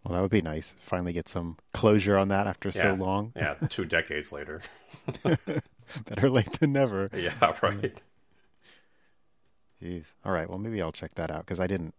Well, 0.04 0.14
that 0.14 0.22
would 0.22 0.30
be 0.30 0.40
nice. 0.40 0.74
Finally, 0.80 1.12
get 1.12 1.28
some 1.28 1.58
closure 1.72 2.16
on 2.16 2.28
that 2.28 2.46
after 2.46 2.70
so 2.70 2.94
long. 2.94 3.32
Yeah, 3.36 3.54
two 3.68 3.84
decades 3.84 4.32
later. 4.32 4.62
Better 5.22 6.30
late 6.30 6.58
than 6.58 6.72
never. 6.72 7.08
Yeah, 7.14 7.32
right. 7.62 8.00
Jeez. 9.82 10.06
All 10.24 10.32
right. 10.32 10.48
Well, 10.48 10.58
maybe 10.58 10.80
I'll 10.80 10.92
check 10.92 11.14
that 11.16 11.30
out 11.30 11.40
because 11.40 11.60
I 11.60 11.66
didn't. 11.66 11.94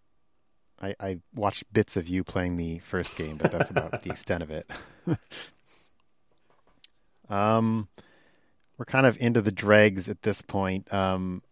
I, 0.82 0.96
I 1.00 1.18
watched 1.36 1.72
bits 1.72 1.96
of 1.96 2.08
you 2.08 2.24
playing 2.24 2.58
the 2.58 2.80
first 2.80 3.16
game, 3.16 3.38
but 3.38 3.52
that's 3.52 3.70
about 3.70 4.02
the 4.02 4.10
extent 4.10 4.42
of 4.42 4.50
it. 4.50 4.70
um, 7.30 7.88
we're 8.78 8.86
kind 8.86 9.06
of 9.06 9.16
into 9.22 9.42
the 9.42 9.52
dregs 9.52 10.10
at 10.10 10.24
this 10.24 10.42
point. 10.42 10.92
Um, 10.92 11.44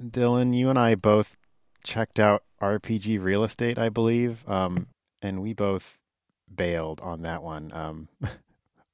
Dylan, 0.00 0.56
you 0.56 0.70
and 0.70 0.78
I 0.78 0.96
both 0.96 1.36
checked 1.84 2.18
out 2.18 2.42
RPG 2.60 3.22
Real 3.22 3.44
Estate, 3.44 3.78
I 3.78 3.88
believe, 3.90 4.48
um, 4.48 4.88
and 5.26 5.42
we 5.42 5.52
both 5.52 5.98
bailed 6.54 7.00
on 7.00 7.22
that 7.22 7.42
one. 7.42 7.70
Um, 7.72 8.08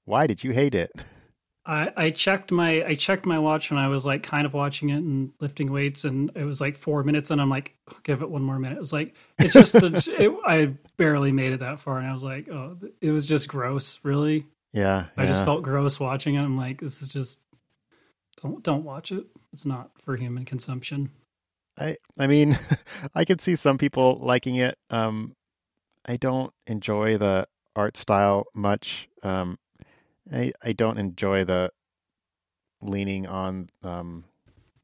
why 0.04 0.26
did 0.26 0.42
you 0.42 0.52
hate 0.52 0.74
it? 0.74 0.90
I, 1.64 1.92
I 1.96 2.10
checked 2.10 2.50
my 2.50 2.84
I 2.84 2.96
checked 2.96 3.24
my 3.24 3.38
watch 3.38 3.70
when 3.70 3.78
I 3.78 3.86
was 3.86 4.04
like 4.04 4.24
kind 4.24 4.46
of 4.46 4.52
watching 4.52 4.90
it 4.90 4.96
and 4.96 5.30
lifting 5.40 5.70
weights, 5.70 6.04
and 6.04 6.30
it 6.34 6.42
was 6.44 6.60
like 6.60 6.76
four 6.76 7.04
minutes, 7.04 7.30
and 7.30 7.40
I'm 7.40 7.50
like, 7.50 7.76
"I'll 7.86 8.00
give 8.02 8.20
it 8.20 8.30
one 8.30 8.42
more 8.42 8.58
minute. 8.58 8.78
It 8.78 8.80
was 8.80 8.92
like 8.92 9.14
it's 9.38 9.54
just 9.54 9.72
the, 9.74 10.14
it, 10.18 10.32
I 10.44 10.72
barely 10.96 11.30
made 11.30 11.52
it 11.52 11.60
that 11.60 11.78
far, 11.78 11.98
and 11.98 12.06
I 12.06 12.12
was 12.12 12.24
like, 12.24 12.48
oh, 12.48 12.76
it 13.00 13.12
was 13.12 13.26
just 13.26 13.46
gross. 13.46 14.00
Really, 14.02 14.46
Yeah, 14.72 15.06
I 15.16 15.26
just 15.26 15.44
felt 15.44 15.62
gross 15.62 16.00
watching 16.00 16.34
it. 16.34 16.42
I'm 16.42 16.56
like, 16.56 16.80
this 16.80 17.00
is 17.00 17.06
just 17.06 17.40
don't 18.42 18.60
don't 18.64 18.84
watch 18.84 19.12
it. 19.12 19.26
It's 19.52 19.64
not 19.64 19.90
for 20.00 20.16
human 20.16 20.44
consumption. 20.44 21.10
I 21.78 21.96
I 22.18 22.26
mean, 22.26 22.58
I 23.14 23.24
could 23.24 23.40
see 23.40 23.54
some 23.54 23.78
people 23.78 24.18
liking 24.20 24.56
it. 24.56 24.76
Um, 24.90 25.36
I 26.06 26.16
don't 26.16 26.52
enjoy 26.66 27.16
the 27.18 27.46
art 27.76 27.96
style 27.96 28.46
much. 28.54 29.08
Um, 29.22 29.58
I 30.32 30.52
I 30.62 30.72
don't 30.72 30.98
enjoy 30.98 31.44
the 31.44 31.70
leaning 32.80 33.26
on 33.26 33.68
um 33.82 34.24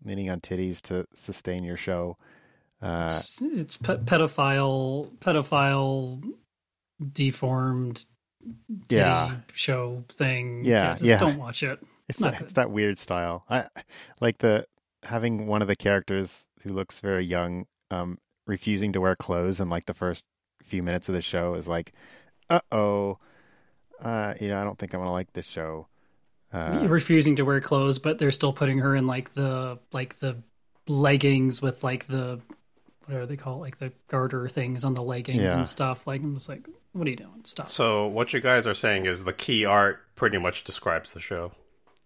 leaning 0.04 0.30
on 0.30 0.40
titties 0.40 0.80
to 0.82 1.06
sustain 1.14 1.64
your 1.64 1.76
show. 1.76 2.16
Uh, 2.80 3.06
It's, 3.10 3.42
it's 3.42 3.76
pe- 3.76 3.98
pedophile 3.98 5.10
pedophile 5.18 6.22
deformed 7.12 8.04
titty 8.88 8.96
Yeah. 9.00 9.36
show 9.52 10.04
thing. 10.08 10.64
Yeah, 10.64 10.92
just 10.94 11.04
yeah. 11.04 11.18
don't 11.18 11.38
watch 11.38 11.62
it. 11.62 11.80
it's 12.08 12.20
not 12.20 12.32
that, 12.32 12.42
it's 12.42 12.52
that 12.54 12.70
weird 12.70 12.98
style. 12.98 13.44
I 13.50 13.66
like 14.20 14.38
the 14.38 14.66
having 15.04 15.46
one 15.46 15.62
of 15.62 15.68
the 15.68 15.76
characters 15.76 16.48
who 16.62 16.72
looks 16.72 17.00
very 17.00 17.24
young 17.24 17.66
um 17.90 18.18
refusing 18.46 18.92
to 18.92 19.00
wear 19.00 19.14
clothes 19.16 19.60
in 19.60 19.68
like 19.68 19.86
the 19.86 19.94
first 19.94 20.24
few 20.68 20.82
minutes 20.82 21.08
of 21.08 21.14
the 21.14 21.22
show 21.22 21.54
is 21.54 21.66
like, 21.66 21.92
uh 22.50 22.60
oh, 22.72 23.18
uh, 24.00 24.34
you 24.40 24.48
know, 24.48 24.60
I 24.60 24.64
don't 24.64 24.78
think 24.78 24.94
I'm 24.94 25.00
gonna 25.00 25.12
like 25.12 25.32
this 25.32 25.46
show. 25.46 25.88
Uh, 26.52 26.86
refusing 26.88 27.36
to 27.36 27.42
wear 27.42 27.60
clothes, 27.60 27.98
but 27.98 28.18
they're 28.18 28.30
still 28.30 28.52
putting 28.52 28.78
her 28.78 28.94
in 28.96 29.06
like 29.06 29.34
the 29.34 29.78
like 29.92 30.18
the 30.18 30.36
leggings 30.86 31.60
with 31.60 31.84
like 31.84 32.06
the 32.06 32.40
what 33.06 33.16
are 33.16 33.26
they 33.26 33.36
call 33.36 33.56
it, 33.56 33.58
like 33.60 33.78
the 33.78 33.92
garter 34.10 34.48
things 34.48 34.84
on 34.84 34.94
the 34.94 35.02
leggings 35.02 35.42
Yeah. 35.42 35.56
and 35.56 35.66
stuff. 35.68 36.06
Like 36.06 36.22
I'm 36.22 36.34
just 36.34 36.48
like, 36.48 36.66
what 36.92 37.06
are 37.06 37.10
you 37.10 37.16
doing? 37.16 37.40
Stop. 37.44 37.68
So 37.68 38.06
what 38.06 38.32
you 38.32 38.40
guys 38.40 38.66
are 38.66 38.74
saying 38.74 39.06
is 39.06 39.24
the 39.24 39.32
key 39.32 39.64
art 39.64 40.00
pretty 40.14 40.38
much 40.38 40.64
describes 40.64 41.12
the 41.14 41.20
show. 41.20 41.52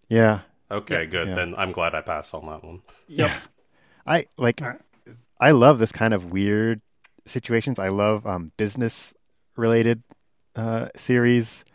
yeah, 0.09 0.39
Okay, 0.71 1.05
good. 1.05 1.27
Yeah. 1.29 1.35
Then 1.35 1.55
I'm 1.57 1.71
glad 1.71 1.93
I 1.93 2.01
passed 2.01 2.33
on 2.33 2.45
that 2.47 2.63
one. 2.63 2.81
Yep. 3.07 3.31
I 4.07 4.25
like. 4.37 4.61
All 4.61 4.69
right. 4.69 4.79
I 5.39 5.51
love 5.51 5.77
this 5.79 5.91
kind 5.91 6.13
of 6.13 6.31
weird 6.31 6.81
situations. 7.25 7.79
I 7.79 7.89
love 7.89 8.25
um, 8.25 8.51
business 8.57 9.13
related 9.55 10.03
uh, 10.55 10.89
series. 10.95 11.65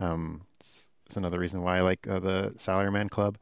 Um, 0.00 0.42
it's, 0.60 0.88
it's 1.06 1.16
another 1.16 1.38
reason 1.38 1.62
why 1.62 1.78
I 1.78 1.80
like 1.80 2.06
uh, 2.08 2.20
the 2.20 2.54
Salaryman 2.56 3.10
Club. 3.10 3.38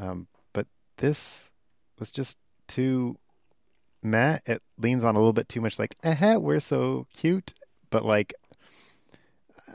Um, 0.00 0.26
but 0.52 0.66
this 0.96 1.50
was 1.98 2.10
just 2.10 2.36
too 2.68 3.16
meh. 4.02 4.38
It 4.46 4.62
leans 4.78 5.04
on 5.04 5.16
a 5.16 5.18
little 5.18 5.32
bit 5.32 5.48
too 5.48 5.60
much, 5.60 5.78
like, 5.78 5.96
eh, 6.02 6.36
we're 6.36 6.60
so 6.60 7.06
cute. 7.16 7.54
But 7.90 8.04
like, 8.04 8.34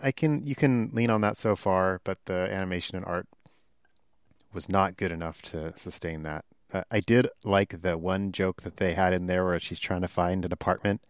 I 0.02 0.12
can 0.12 0.46
you 0.46 0.56
can 0.56 0.90
lean 0.94 1.10
on 1.10 1.22
that 1.22 1.38
so 1.38 1.56
far, 1.56 2.02
but 2.04 2.18
the 2.26 2.48
animation 2.52 2.96
and 2.98 3.06
art 3.06 3.28
was 4.54 4.70
not 4.70 4.98
good 4.98 5.12
enough 5.12 5.42
to 5.44 5.78
sustain 5.78 6.24
that. 6.24 6.46
Uh, 6.72 6.84
I 6.92 7.00
did 7.00 7.28
like 7.44 7.82
the 7.82 7.98
one 7.98 8.32
joke 8.32 8.62
that 8.62 8.78
they 8.78 8.94
had 8.94 9.14
in 9.14 9.26
there 9.28 9.44
where 9.46 9.60
she's 9.60 9.80
trying 9.80 10.02
to 10.02 10.08
find 10.08 10.46
an 10.46 10.54
apartment. 10.54 11.02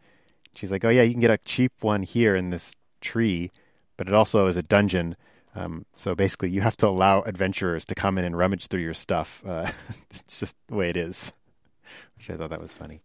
She's 0.55 0.71
like, 0.71 0.85
"Oh 0.85 0.89
yeah, 0.89 1.01
you 1.03 1.11
can 1.11 1.21
get 1.21 1.31
a 1.31 1.37
cheap 1.39 1.73
one 1.81 2.03
here 2.03 2.35
in 2.35 2.49
this 2.49 2.75
tree, 3.01 3.51
but 3.97 4.07
it 4.07 4.13
also 4.13 4.47
is 4.47 4.57
a 4.57 4.63
dungeon. 4.63 5.15
Um, 5.55 5.85
so 5.95 6.15
basically, 6.15 6.49
you 6.49 6.61
have 6.61 6.77
to 6.77 6.87
allow 6.87 7.21
adventurers 7.21 7.83
to 7.85 7.95
come 7.95 8.17
in 8.17 8.25
and 8.25 8.37
rummage 8.37 8.67
through 8.67 8.81
your 8.81 8.93
stuff. 8.93 9.43
Uh, 9.45 9.69
it's 10.09 10.39
just 10.39 10.55
the 10.67 10.75
way 10.75 10.89
it 10.89 10.97
is." 10.97 11.33
Which 12.17 12.29
I 12.29 12.37
thought 12.37 12.49
that 12.51 12.61
was 12.61 12.73
funny. 12.73 13.01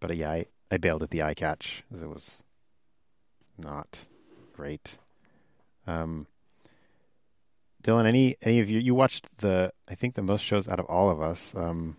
But 0.00 0.10
uh, 0.12 0.14
yeah, 0.14 0.30
I, 0.30 0.46
I 0.70 0.76
bailed 0.78 1.02
at 1.02 1.10
the 1.10 1.22
eye 1.22 1.34
catch 1.34 1.84
'cause 1.90 2.02
it 2.02 2.08
was 2.08 2.42
not 3.58 4.00
great. 4.54 4.98
Um, 5.86 6.26
Dylan, 7.82 8.06
any 8.06 8.36
any 8.42 8.60
of 8.60 8.68
you 8.70 8.78
you 8.78 8.94
watched 8.94 9.26
the 9.38 9.72
I 9.88 9.94
think 9.94 10.14
the 10.14 10.22
most 10.22 10.42
shows 10.44 10.68
out 10.68 10.78
of 10.80 10.86
all 10.86 11.10
of 11.10 11.20
us. 11.22 11.54
Um, 11.56 11.96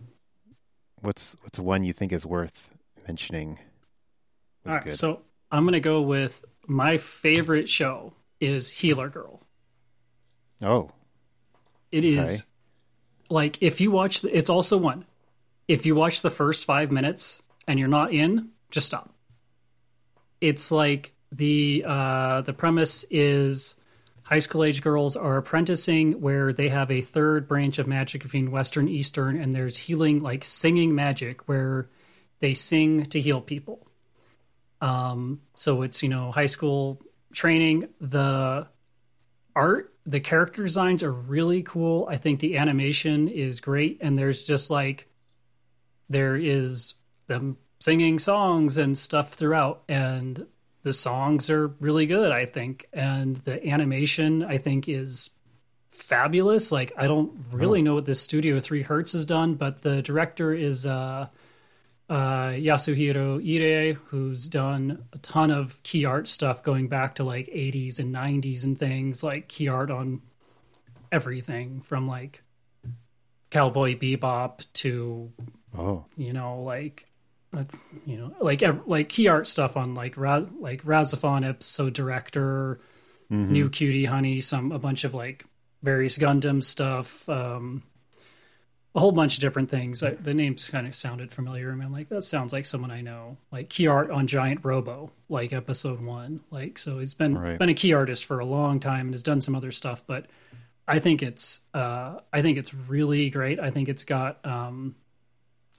what's 1.00 1.36
what's 1.42 1.58
one 1.58 1.82
you 1.84 1.92
think 1.92 2.12
is 2.12 2.24
worth 2.24 2.70
mentioning? 3.06 3.58
All 4.66 4.74
right, 4.74 4.84
good. 4.84 4.94
so 4.94 5.22
I'm 5.50 5.64
gonna 5.64 5.80
go 5.80 6.00
with 6.02 6.44
my 6.66 6.98
favorite 6.98 7.68
show 7.68 8.12
is 8.40 8.70
Healer 8.70 9.08
Girl. 9.08 9.40
oh, 10.62 10.90
It 11.90 12.04
is 12.04 12.18
Okay. 12.18 12.36
like 13.28 13.58
if 13.60 13.80
you 13.80 13.90
watch 13.90 14.20
the, 14.20 14.36
it's 14.36 14.50
also 14.50 14.76
one. 14.76 15.04
If 15.68 15.86
you 15.86 15.94
watch 15.94 16.22
the 16.22 16.30
first 16.30 16.64
five 16.64 16.90
minutes 16.92 17.42
and 17.66 17.78
you're 17.78 17.88
not 17.88 18.12
in, 18.12 18.50
just 18.70 18.86
stop. 18.86 19.12
It's 20.40 20.70
like 20.70 21.12
the 21.30 21.84
uh, 21.86 22.40
the 22.42 22.52
premise 22.52 23.04
is 23.10 23.74
high 24.32 24.38
school 24.38 24.64
age 24.64 24.80
girls 24.80 25.14
are 25.14 25.36
apprenticing 25.36 26.22
where 26.22 26.54
they 26.54 26.70
have 26.70 26.90
a 26.90 27.02
third 27.02 27.46
branch 27.46 27.78
of 27.78 27.86
magic 27.86 28.22
between 28.22 28.50
Western 28.50 28.88
Eastern 28.88 29.38
and 29.38 29.54
there's 29.54 29.76
healing 29.76 30.20
like 30.20 30.42
singing 30.42 30.94
magic 30.94 31.46
where 31.46 31.86
they 32.38 32.54
sing 32.54 33.04
to 33.04 33.20
heal 33.20 33.42
people. 33.42 33.86
Um, 34.80 35.42
so 35.54 35.82
it's 35.82 36.02
you 36.02 36.08
know 36.08 36.32
high 36.32 36.46
school 36.46 36.98
training. 37.34 37.90
The 38.00 38.68
art, 39.54 39.92
the 40.06 40.20
character 40.20 40.62
designs 40.62 41.02
are 41.02 41.12
really 41.12 41.62
cool. 41.62 42.08
I 42.10 42.16
think 42.16 42.40
the 42.40 42.56
animation 42.56 43.28
is 43.28 43.60
great, 43.60 43.98
and 44.00 44.16
there's 44.16 44.42
just 44.42 44.70
like 44.70 45.08
there 46.08 46.36
is 46.36 46.94
them 47.26 47.58
singing 47.80 48.18
songs 48.18 48.78
and 48.78 48.96
stuff 48.96 49.34
throughout, 49.34 49.82
and 49.90 50.46
the 50.82 50.92
songs 50.92 51.48
are 51.50 51.68
really 51.80 52.06
good, 52.06 52.32
I 52.32 52.46
think, 52.46 52.86
and 52.92 53.36
the 53.36 53.66
animation 53.68 54.42
I 54.42 54.58
think 54.58 54.88
is 54.88 55.30
fabulous. 55.90 56.72
Like 56.72 56.92
I 56.96 57.06
don't 57.06 57.32
really 57.50 57.80
oh. 57.80 57.84
know 57.84 57.94
what 57.94 58.06
this 58.06 58.20
Studio 58.20 58.58
Three 58.60 58.82
Hertz 58.82 59.12
has 59.12 59.26
done, 59.26 59.54
but 59.54 59.82
the 59.82 60.02
director 60.02 60.52
is 60.52 60.84
uh, 60.84 61.28
uh, 62.10 62.48
Yasuhiro 62.48 63.40
Irie, 63.42 63.94
who's 64.06 64.48
done 64.48 65.04
a 65.12 65.18
ton 65.18 65.50
of 65.50 65.80
key 65.82 66.04
art 66.04 66.26
stuff 66.26 66.62
going 66.62 66.88
back 66.88 67.16
to 67.16 67.24
like 67.24 67.46
80s 67.46 67.98
and 67.98 68.14
90s 68.14 68.64
and 68.64 68.78
things 68.78 69.22
like 69.22 69.48
key 69.48 69.68
art 69.68 69.90
on 69.90 70.20
everything 71.12 71.80
from 71.82 72.08
like 72.08 72.42
Cowboy 73.50 73.98
Bebop 73.98 74.64
to 74.74 75.30
oh 75.76 76.06
you 76.16 76.32
know 76.32 76.62
like 76.62 77.06
you 78.06 78.16
know 78.16 78.34
like 78.40 78.62
like 78.86 79.08
key 79.08 79.28
art 79.28 79.46
stuff 79.46 79.76
on 79.76 79.94
like 79.94 80.16
Ra- 80.16 80.46
like 80.58 80.82
RahXephon 80.84 81.48
episode 81.48 81.92
director 81.92 82.80
mm-hmm. 83.30 83.52
new 83.52 83.68
cutie 83.68 84.06
honey 84.06 84.40
some 84.40 84.72
a 84.72 84.78
bunch 84.78 85.04
of 85.04 85.14
like 85.14 85.44
various 85.82 86.16
Gundam 86.18 86.64
stuff 86.64 87.28
um 87.28 87.82
a 88.94 89.00
whole 89.00 89.12
bunch 89.12 89.34
of 89.34 89.40
different 89.40 89.70
things 89.70 90.02
I, 90.02 90.10
the 90.10 90.34
names 90.34 90.68
kind 90.68 90.86
of 90.86 90.94
sounded 90.94 91.32
familiar 91.32 91.70
and 91.70 91.82
I'm 91.82 91.92
like 91.92 92.08
that 92.08 92.24
sounds 92.24 92.52
like 92.52 92.66
someone 92.66 92.90
I 92.90 93.00
know 93.02 93.36
like 93.50 93.68
key 93.68 93.86
art 93.86 94.10
on 94.10 94.26
Giant 94.26 94.60
Robo 94.62 95.12
like 95.28 95.52
episode 95.52 96.00
1 96.00 96.40
like 96.50 96.78
so 96.78 96.98
he's 96.98 97.14
been 97.14 97.36
right. 97.36 97.58
been 97.58 97.68
a 97.68 97.74
key 97.74 97.92
artist 97.92 98.24
for 98.24 98.38
a 98.38 98.46
long 98.46 98.80
time 98.80 99.06
and 99.06 99.14
has 99.14 99.22
done 99.22 99.40
some 99.40 99.54
other 99.54 99.72
stuff 99.72 100.04
but 100.06 100.26
I 100.86 100.98
think 100.98 101.22
it's 101.22 101.60
uh, 101.74 102.18
I 102.32 102.42
think 102.42 102.58
it's 102.58 102.74
really 102.74 103.30
great. 103.30 103.60
I 103.60 103.70
think 103.70 103.88
it's 103.88 104.04
got 104.04 104.44
um, 104.44 104.96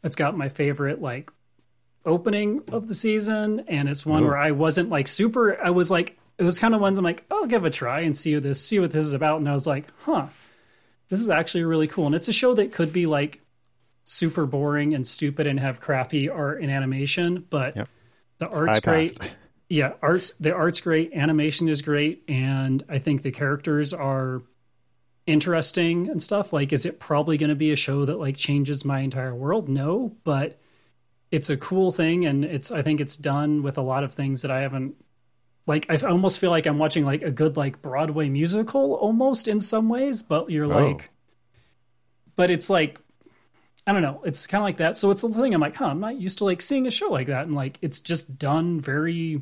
it's 0.04 0.16
got 0.16 0.38
my 0.38 0.50
favorite 0.50 1.02
like 1.02 1.32
opening 2.06 2.62
of 2.72 2.88
the 2.88 2.96
season, 2.96 3.62
and 3.68 3.88
it's 3.88 4.06
one 4.06 4.24
Ooh. 4.24 4.28
where 4.28 4.38
I 4.38 4.52
wasn't 4.52 4.90
like 4.90 5.08
super. 5.08 5.60
I 5.62 5.70
was 5.70 5.90
like 5.90 6.18
it 6.38 6.44
was 6.44 6.60
kind 6.60 6.74
of 6.74 6.82
ones 6.82 6.98
I'm 6.98 7.04
like 7.04 7.26
I'll 7.30 7.46
give 7.46 7.66
a 7.66 7.70
try 7.70 8.02
and 8.02 8.18
see 8.18 8.34
what 8.36 8.44
this 8.44 8.64
see 8.64 8.80
what 8.80 8.92
this 8.92 9.06
is 9.06 9.14
about, 9.14 9.40
and 9.40 9.50
I 9.50 9.54
was 9.54 9.68
like, 9.68 9.88
huh, 10.02 10.28
this 11.10 11.22
is 11.22 11.30
actually 11.30 11.64
really 11.64 11.88
cool, 11.88 12.06
and 12.06 12.16
it's 12.16 12.28
a 12.28 12.34
show 12.34 12.54
that 12.56 12.72
could 12.72 12.94
be 12.94 13.06
like 13.06 13.42
super 14.04 14.46
boring 14.46 14.94
and 14.94 15.08
stupid 15.08 15.48
and 15.48 15.60
have 15.60 15.80
crappy 15.80 16.30
art 16.30 16.62
and 16.62 16.70
animation, 16.72 17.46
but 17.50 17.76
yep. 17.76 17.90
the 18.40 18.48
art's 18.48 18.80
great. 18.80 19.18
Yeah, 19.70 19.94
arts 20.04 20.34
the 20.40 20.54
art's 20.54 20.82
great, 20.82 21.14
animation 21.14 21.68
is 21.68 21.82
great, 21.82 22.26
and 22.28 22.84
I 22.90 23.00
think 23.00 23.24
the 23.24 23.32
characters 23.32 23.92
are 23.92 24.44
interesting 25.26 26.10
and 26.10 26.22
stuff 26.22 26.52
like 26.52 26.74
is 26.74 26.86
it 26.86 27.00
probably 27.00 27.38
going 27.38 27.50
to 27.50 27.56
be 27.56 27.72
a 27.72 27.76
show 27.76 28.04
that 28.06 28.20
like 28.20 28.36
changes 28.36 28.84
my 28.84 29.00
entire 29.00 29.34
world 29.34 29.70
no 29.70 30.14
but 30.26 30.60
it's 31.34 31.50
a 31.50 31.58
cool 31.58 31.92
thing 31.92 32.26
and 32.26 32.46
it's 32.46 32.72
i 32.72 32.82
think 32.82 33.02
it's 33.02 33.18
done 33.18 33.64
with 33.64 33.78
a 33.78 33.82
lot 33.82 34.04
of 34.04 34.14
things 34.14 34.44
that 34.44 34.52
i 34.52 34.62
haven't 34.62 34.96
like 35.66 35.86
i 35.90 35.96
almost 36.08 36.40
feel 36.40 36.52
like 36.52 36.66
i'm 36.68 36.78
watching 36.78 37.04
like 37.04 37.24
a 37.24 37.32
good 37.32 37.58
like 37.58 37.82
broadway 37.82 38.30
musical 38.30 38.94
almost 38.94 39.48
in 39.48 39.60
some 39.60 39.90
ways 39.90 40.22
but 40.22 40.50
you're 40.50 40.72
oh. 40.72 40.86
like 40.86 41.10
but 42.36 42.52
it's 42.52 42.70
like 42.70 43.00
i 43.88 43.92
don't 43.92 44.04
know 44.04 44.22
it's 44.24 44.46
kind 44.46 44.62
of 44.62 44.66
like 44.66 44.78
that 44.78 44.98
so 44.98 45.10
it's 45.10 45.24
the 45.24 45.30
thing 45.30 45.54
i'm 45.54 45.62
like 45.62 45.76
huh 45.76 45.88
i'm 45.88 46.00
not 46.00 46.16
used 46.16 46.38
to 46.38 46.46
like 46.46 46.62
seeing 46.62 46.86
a 46.86 46.92
show 46.92 47.10
like 47.10 47.28
that 47.28 47.46
and 47.46 47.56
like 47.56 47.80
it's 47.82 48.00
just 48.00 48.38
done 48.38 48.80
very 48.80 49.42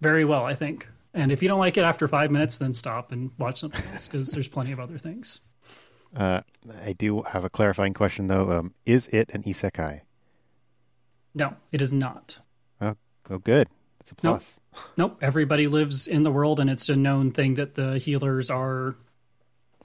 very 0.00 0.24
well 0.24 0.44
i 0.44 0.54
think 0.54 0.86
and 1.12 1.32
if 1.32 1.42
you 1.42 1.48
don't 1.48 1.58
like 1.58 1.76
it 1.76 1.82
after 1.82 2.06
five 2.06 2.30
minutes, 2.30 2.58
then 2.58 2.74
stop 2.74 3.10
and 3.10 3.30
watch 3.38 3.58
something 3.58 3.84
else 3.92 4.06
because 4.06 4.30
there's 4.30 4.48
plenty 4.48 4.72
of 4.72 4.78
other 4.78 4.98
things. 4.98 5.40
Uh, 6.14 6.42
I 6.84 6.92
do 6.92 7.22
have 7.22 7.44
a 7.44 7.50
clarifying 7.50 7.94
question 7.94 8.26
though. 8.26 8.50
Um, 8.50 8.74
is 8.84 9.08
it 9.08 9.30
an 9.32 9.42
isekai? 9.42 10.02
No, 11.34 11.54
it 11.72 11.80
is 11.80 11.92
not. 11.92 12.40
Oh, 12.80 12.96
oh 13.28 13.38
good. 13.38 13.68
It's 14.00 14.12
a 14.12 14.14
plus. 14.14 14.60
Nope. 14.72 14.82
nope. 14.96 15.18
Everybody 15.22 15.66
lives 15.66 16.06
in 16.06 16.22
the 16.22 16.30
world, 16.30 16.60
and 16.60 16.70
it's 16.70 16.88
a 16.88 16.96
known 16.96 17.32
thing 17.32 17.54
that 17.54 17.74
the 17.74 17.98
healers 17.98 18.50
are. 18.50 18.96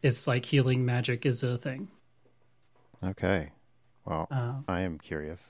It's 0.02 0.28
like 0.28 0.46
healing 0.46 0.86
magic 0.86 1.26
is 1.26 1.43
a 1.43 1.58
thing. 1.58 1.89
Okay. 3.04 3.52
Well, 4.06 4.28
uh, 4.30 4.56
I 4.68 4.82
am 4.82 4.98
curious. 5.00 5.41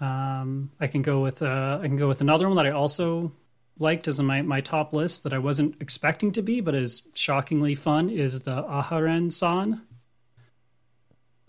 Um, 0.00 0.70
I 0.80 0.88
can 0.88 1.02
go 1.02 1.20
with 1.20 1.42
uh, 1.42 1.78
I 1.80 1.86
can 1.86 1.96
go 1.96 2.08
with 2.08 2.20
another 2.20 2.48
one 2.48 2.56
that 2.56 2.66
I 2.66 2.70
also 2.70 3.32
liked 3.78 4.08
as 4.08 4.20
my, 4.20 4.42
my 4.42 4.60
top 4.60 4.92
list 4.92 5.24
that 5.24 5.32
I 5.32 5.38
wasn't 5.38 5.76
expecting 5.80 6.32
to 6.32 6.42
be, 6.42 6.60
but 6.60 6.74
is 6.74 7.08
shockingly 7.14 7.74
fun 7.74 8.10
is 8.10 8.42
the 8.42 8.62
Aharen 8.62 9.32
San. 9.32 9.82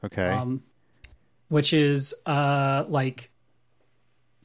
Okay. 0.04 0.28
Um, 0.28 0.64
which 1.50 1.74
is 1.74 2.14
uh, 2.26 2.86
like 2.88 3.30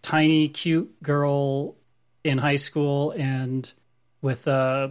tiny, 0.08 0.48
cute 0.48 1.02
girl 1.02 1.76
in 2.24 2.38
high 2.38 2.56
school 2.56 3.10
and 3.10 3.70
with 4.22 4.48
uh, 4.48 4.88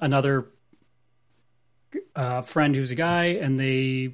another 0.00 0.46
uh, 2.16 2.42
friend 2.42 2.74
who's 2.74 2.90
a 2.90 2.96
guy, 2.96 3.26
and 3.26 3.56
they 3.56 4.12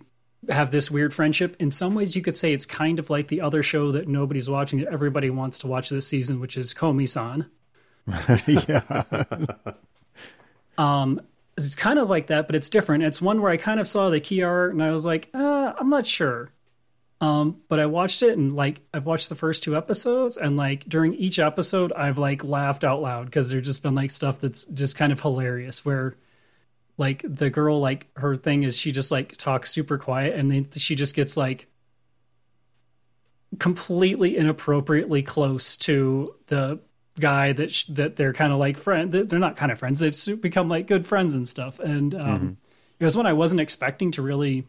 have 0.51 0.71
this 0.71 0.91
weird 0.91 1.15
friendship. 1.15 1.57
In 1.59 1.71
some 1.71 1.95
ways, 1.95 2.15
you 2.15 2.21
could 2.21 2.37
say 2.37 2.53
it's 2.53 2.67
kind 2.67 2.99
of 2.99 3.09
like 3.09 3.29
the 3.29 3.41
other 3.41 3.63
show 3.63 3.93
that 3.93 4.07
nobody's 4.07 4.51
watching 4.51 4.81
that 4.81 4.93
everybody 4.93 5.31
wants 5.31 5.61
to 5.61 5.67
watch 5.67 5.89
this 5.89 6.07
season, 6.07 6.41
which 6.41 6.59
is 6.59 6.75
Komi-san. 6.75 7.47
yeah. 8.47 9.03
um, 10.79 11.23
it's 11.57 11.75
kind 11.75 11.99
of 11.99 12.11
like 12.11 12.27
that, 12.27 12.47
but 12.47 12.55
it's 12.55 12.69
different. 12.69 13.03
It's 13.03 13.23
one 13.23 13.41
where 13.41 13.51
I 13.51 13.57
kind 13.57 13.81
of 13.81 13.89
saw 13.89 14.11
the 14.11 14.21
key 14.21 14.43
art 14.43 14.75
and 14.75 14.83
I 14.83 14.91
was 14.91 15.07
like, 15.07 15.31
uh, 15.33 15.73
I'm 15.79 15.89
not 15.89 16.07
sure. 16.07 16.51
Um, 17.21 17.63
but 17.69 17.81
I 17.81 17.87
watched 17.87 18.23
it 18.23 18.37
and 18.37 18.55
like 18.55 18.83
I've 18.93 19.07
watched 19.07 19.29
the 19.29 19.35
first 19.35 19.63
two 19.63 19.77
episodes 19.77 20.37
and 20.37 20.57
like 20.57 20.85
during 20.89 21.15
each 21.15 21.39
episode 21.39 21.93
I've 21.93 22.19
like 22.19 22.45
laughed 22.45 22.85
out 22.85 23.01
loud 23.01 23.27
because 23.27 23.49
there's 23.49 23.65
just 23.65 23.83
been 23.83 23.95
like 23.95 24.11
stuff 24.11 24.41
that's 24.41 24.65
just 24.67 24.97
kind 24.97 25.13
of 25.13 25.21
hilarious 25.21 25.85
where 25.85 26.17
like 26.99 27.25
the 27.25 27.51
girl 27.51 27.81
like 27.81 28.09
her 28.17 28.37
thing 28.37 28.65
is 28.65 28.77
she 28.77 28.93
just 28.93 29.11
like 29.11 29.37
talks 29.37 29.71
super 29.71 29.97
quiet 29.97 30.35
and 30.35 30.51
then 30.51 30.69
she 30.73 30.95
just 30.95 31.15
gets 31.15 31.37
like 31.37 31.69
completely 33.59 34.37
inappropriately 34.37 35.23
close 35.23 35.77
to 35.77 36.35
the 36.49 36.81
guy 37.21 37.53
that 37.53 37.73
sh- 37.73 37.85
that 37.85 38.17
they're 38.17 38.33
kind 38.33 38.53
of 38.53 38.59
like 38.59 38.77
friend 38.77 39.13
they're 39.13 39.39
not 39.39 39.57
kind 39.57 39.71
of 39.71 39.79
friends 39.79 40.01
they 40.01 40.11
just 40.11 40.41
become 40.41 40.69
like 40.69 40.87
good 40.89 41.07
friends 41.07 41.35
and 41.35 41.49
stuff 41.49 41.79
and 41.79 42.15
um, 42.15 42.27
mm-hmm. 42.27 42.53
it 42.99 43.05
was 43.05 43.17
one 43.17 43.27
I 43.27 43.33
wasn't 43.33 43.61
expecting 43.61 44.11
to 44.13 44.23
really 44.23 44.67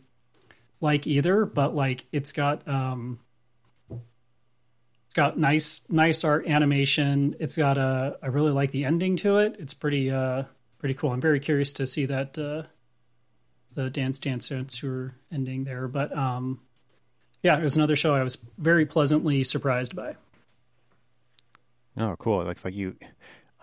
like 0.82 1.08
either 1.08 1.46
but 1.46 1.76
like 1.76 2.06
it's 2.12 2.32
got 2.32 2.68
um 2.68 3.20
it's 3.90 5.14
got 5.14 5.38
nice 5.38 5.82
nice 5.90 6.24
art 6.24 6.48
animation 6.48 7.36
it's 7.40 7.58
got 7.58 7.78
a 7.78 8.18
I 8.22 8.28
really 8.28 8.52
like 8.52 8.72
the 8.72 8.86
ending 8.86 9.18
to 9.18 9.38
it 9.38 9.56
it's 9.60 9.74
pretty 9.74 10.12
uh 10.12 10.44
pretty 10.80 10.96
cool 10.96 11.12
I'm 11.12 11.22
very 11.22 11.40
curious 11.40 11.74
to 11.74 11.88
see 11.88 12.06
that 12.08 12.38
uh 12.38 12.64
the 13.74 13.90
dance 13.90 14.20
dance 14.20 14.50
dancer 14.50 15.16
ending 15.32 15.64
there 15.64 15.88
but 15.88 16.16
um 16.18 16.62
yeah 17.44 17.58
it 17.58 17.64
was 17.64 17.76
another 17.76 17.96
show 17.96 18.16
I 18.16 18.24
was 18.24 18.38
very 18.58 18.86
pleasantly 18.86 19.44
surprised 19.44 19.96
by 19.96 20.16
Oh, 21.98 22.16
cool. 22.20 22.42
It 22.42 22.46
looks 22.46 22.66
like 22.66 22.76
you. 22.76 22.96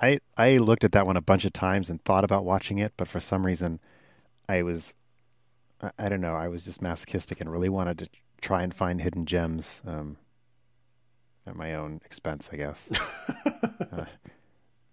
I 0.01 0.19
I 0.37 0.59
looked 0.59 0.85
at 0.85 0.93
that 0.93 1.07
one 1.07 1.17
a 1.17 1.21
bunch 1.23 1.45
of 1.45 1.53
times 1.53 1.91
and 1.91 2.03
thought 2.03 2.25
about 2.25 2.45
watching 2.45 2.79
it, 2.79 2.93
but 2.97 3.09
for 3.09 3.21
some 3.21 3.45
reason, 3.45 3.79
I 4.49 4.63
was, 4.63 4.95
I, 5.99 6.09
don't 6.09 6.21
know, 6.21 6.35
I 6.35 6.49
was 6.49 6.65
just 6.65 6.83
masochistic 6.83 7.41
and 7.41 7.51
really 7.51 7.69
wanted 7.69 7.99
to 7.99 8.09
try 8.41 8.63
and 8.63 8.75
find 8.75 9.01
hidden 9.01 9.27
gems 9.27 9.81
um, 9.87 10.17
at 11.47 11.57
my 11.57 11.75
own 11.75 12.01
expense, 12.05 12.51
I 12.53 12.57
guess. 12.57 12.89
uh, 13.93 14.05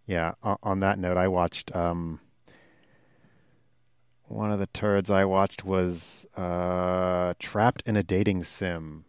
yeah. 0.05 0.33
On, 0.41 0.57
on, 0.63 0.79
that 0.79 0.97
note, 0.97 1.17
I 1.17 1.27
watched. 1.27 1.75
Um, 1.75 2.19
one 4.27 4.51
of 4.51 4.59
the 4.59 4.67
turds 4.67 5.09
I 5.09 5.25
watched 5.25 5.65
was 5.65 6.25
uh, 6.37 7.33
Trapped 7.39 7.83
in 7.85 7.95
a 7.95 8.03
Dating 8.03 8.43
Sim. 8.43 9.05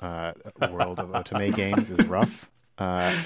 Uh, 0.00 0.32
World 0.70 0.98
of 0.98 1.10
Otome 1.10 1.54
Games 1.56 1.88
is 1.88 2.06
rough. 2.06 2.50
Uh, 2.76 3.16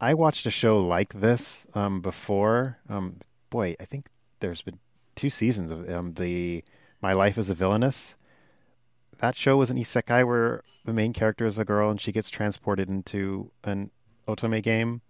I 0.00 0.14
watched 0.14 0.44
a 0.44 0.50
show 0.50 0.80
like 0.80 1.12
this 1.14 1.66
um, 1.74 2.00
before. 2.00 2.78
Um, 2.88 3.16
boy, 3.48 3.76
I 3.80 3.84
think 3.84 4.08
there's 4.40 4.62
been 4.62 4.78
two 5.14 5.30
seasons 5.30 5.70
of 5.70 5.88
um, 5.88 6.14
the 6.14 6.62
My 7.00 7.12
Life 7.12 7.38
as 7.38 7.50
a 7.50 7.54
Villainess. 7.54 8.16
That 9.18 9.36
show 9.36 9.56
was 9.56 9.70
an 9.70 9.78
isekai 9.78 10.26
where 10.26 10.62
the 10.84 10.92
main 10.92 11.12
character 11.12 11.46
is 11.46 11.58
a 11.58 11.64
girl 11.64 11.90
and 11.90 12.00
she 12.00 12.12
gets 12.12 12.30
transported 12.30 12.88
into 12.88 13.50
an 13.64 13.90
otome 14.28 14.62
game. 14.62 15.02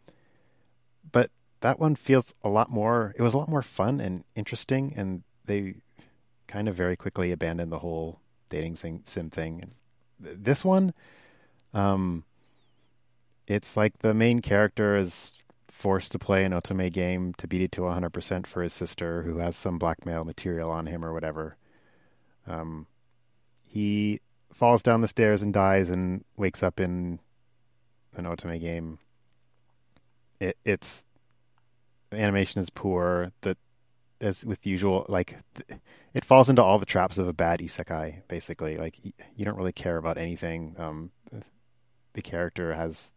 But 1.10 1.30
that 1.60 1.78
one 1.78 1.96
feels 1.96 2.34
a 2.42 2.48
lot 2.48 2.70
more. 2.70 3.14
It 3.16 3.22
was 3.22 3.34
a 3.34 3.38
lot 3.38 3.48
more 3.48 3.62
fun 3.62 4.00
and 4.00 4.24
interesting, 4.34 4.92
and 4.96 5.22
they 5.44 5.76
kind 6.46 6.68
of 6.68 6.74
very 6.74 6.96
quickly 6.96 7.32
abandoned 7.32 7.72
the 7.72 7.78
whole 7.78 8.20
dating 8.48 8.76
sim 8.76 9.30
thing. 9.30 9.72
This 10.18 10.64
one, 10.64 10.94
um, 11.74 12.24
it's 13.46 13.76
like 13.76 13.98
the 13.98 14.14
main 14.14 14.40
character 14.40 14.96
is 14.96 15.32
forced 15.68 16.12
to 16.12 16.18
play 16.18 16.44
an 16.44 16.52
otome 16.52 16.90
game 16.92 17.34
to 17.34 17.46
beat 17.46 17.62
it 17.62 17.72
to 17.72 17.82
100% 17.82 18.46
for 18.46 18.62
his 18.62 18.72
sister 18.72 19.22
who 19.22 19.38
has 19.38 19.56
some 19.56 19.78
blackmail 19.78 20.24
material 20.24 20.70
on 20.70 20.86
him 20.86 21.04
or 21.04 21.12
whatever. 21.12 21.56
Um, 22.46 22.86
he 23.66 24.20
falls 24.52 24.82
down 24.82 25.00
the 25.00 25.08
stairs 25.08 25.42
and 25.42 25.52
dies 25.52 25.90
and 25.90 26.24
wakes 26.38 26.62
up 26.62 26.80
in 26.80 27.18
an 28.16 28.24
Otome 28.24 28.60
game. 28.60 28.98
It, 30.40 30.56
it's 30.64 31.04
animation 32.12 32.60
is 32.60 32.70
poor. 32.70 33.32
The 33.42 33.56
as 34.20 34.44
with 34.44 34.64
usual, 34.66 35.04
like 35.08 35.36
it 36.14 36.24
falls 36.24 36.48
into 36.48 36.62
all 36.62 36.78
the 36.78 36.86
traps 36.86 37.18
of 37.18 37.28
a 37.28 37.32
bad 37.32 37.60
isekai. 37.60 38.22
Basically, 38.28 38.78
like 38.78 38.98
you 39.02 39.44
don't 39.44 39.56
really 39.56 39.72
care 39.72 39.98
about 39.98 40.18
anything. 40.18 40.74
Um, 40.78 41.10
the 42.14 42.22
character 42.22 42.74
has 42.74 43.12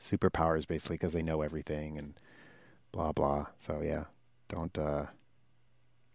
superpowers 0.00 0.66
basically 0.66 0.94
because 0.94 1.12
they 1.12 1.22
know 1.22 1.42
everything 1.42 1.98
and 1.98 2.14
blah 2.92 3.12
blah. 3.12 3.46
So 3.58 3.80
yeah, 3.82 4.04
don't 4.48 4.76
uh, 4.78 5.06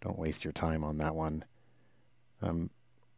don't 0.01 0.18
waste 0.18 0.43
your 0.43 0.53
time 0.53 0.84
on 0.84 0.97
that 0.97 1.16
one. 1.16 1.43
Um, 2.41 2.69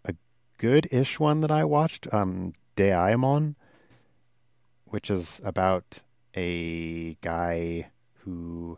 a 0.06 0.14
good-ish 0.58 1.20
one 1.20 1.42
that 1.42 1.52
I 1.52 1.64
watched, 1.64 2.14
um, 2.14 2.54
Deaimon, 2.76 3.56
which 4.86 5.10
is 5.10 5.42
about 5.44 6.00
a 6.36 7.16
guy 7.22 7.90
who 8.20 8.78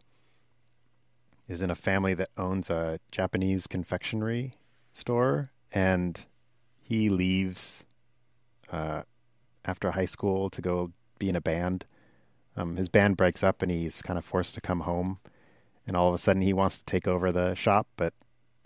is 1.47 1.61
in 1.61 1.69
a 1.69 1.75
family 1.75 2.13
that 2.13 2.29
owns 2.37 2.69
a 2.69 2.99
Japanese 3.11 3.67
confectionery 3.67 4.53
store, 4.93 5.51
and 5.71 6.25
he 6.81 7.09
leaves 7.09 7.85
uh, 8.71 9.03
after 9.63 9.91
high 9.91 10.05
school 10.05 10.49
to 10.49 10.61
go 10.61 10.91
be 11.19 11.29
in 11.29 11.35
a 11.35 11.41
band. 11.41 11.85
Um, 12.57 12.77
his 12.77 12.89
band 12.89 13.17
breaks 13.17 13.43
up, 13.43 13.61
and 13.61 13.71
he's 13.71 14.01
kind 14.01 14.17
of 14.17 14.25
forced 14.25 14.55
to 14.55 14.61
come 14.61 14.81
home. 14.81 15.19
And 15.87 15.95
all 15.95 16.07
of 16.07 16.13
a 16.13 16.17
sudden, 16.17 16.41
he 16.41 16.53
wants 16.53 16.77
to 16.79 16.85
take 16.85 17.07
over 17.07 17.31
the 17.31 17.53
shop, 17.53 17.87
but 17.95 18.13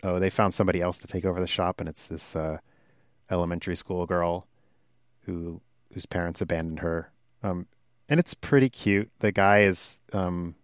oh, 0.02 0.18
they 0.18 0.30
found 0.30 0.54
somebody 0.54 0.80
else 0.80 0.98
to 0.98 1.06
take 1.06 1.24
over 1.24 1.40
the 1.40 1.46
shop, 1.46 1.80
and 1.80 1.88
it's 1.88 2.06
this 2.06 2.34
uh, 2.36 2.58
elementary 3.30 3.76
school 3.76 4.06
girl 4.06 4.46
who 5.22 5.60
whose 5.92 6.06
parents 6.06 6.40
abandoned 6.40 6.80
her. 6.80 7.10
Um, 7.42 7.66
and 8.08 8.20
it's 8.20 8.34
pretty 8.34 8.68
cute. 8.68 9.10
The 9.20 9.32
guy 9.32 9.60
is, 9.60 10.00
um, 10.12 10.54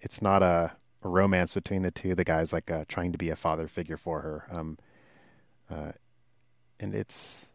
it's 0.00 0.22
not 0.22 0.42
a 0.42 0.72
romance 1.02 1.54
between 1.54 1.82
the 1.82 1.90
two. 1.90 2.14
The 2.14 2.24
guy's 2.24 2.52
like 2.52 2.70
uh, 2.70 2.84
trying 2.88 3.12
to 3.12 3.18
be 3.18 3.30
a 3.30 3.36
father 3.36 3.68
figure 3.68 3.96
for 3.96 4.20
her, 4.20 4.46
um, 4.50 4.78
uh, 5.70 5.92
and 6.78 6.94
it's 6.94 7.46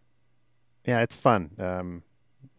yeah, 0.86 1.02
it's 1.02 1.16
fun. 1.16 1.52
Um, 1.60 2.04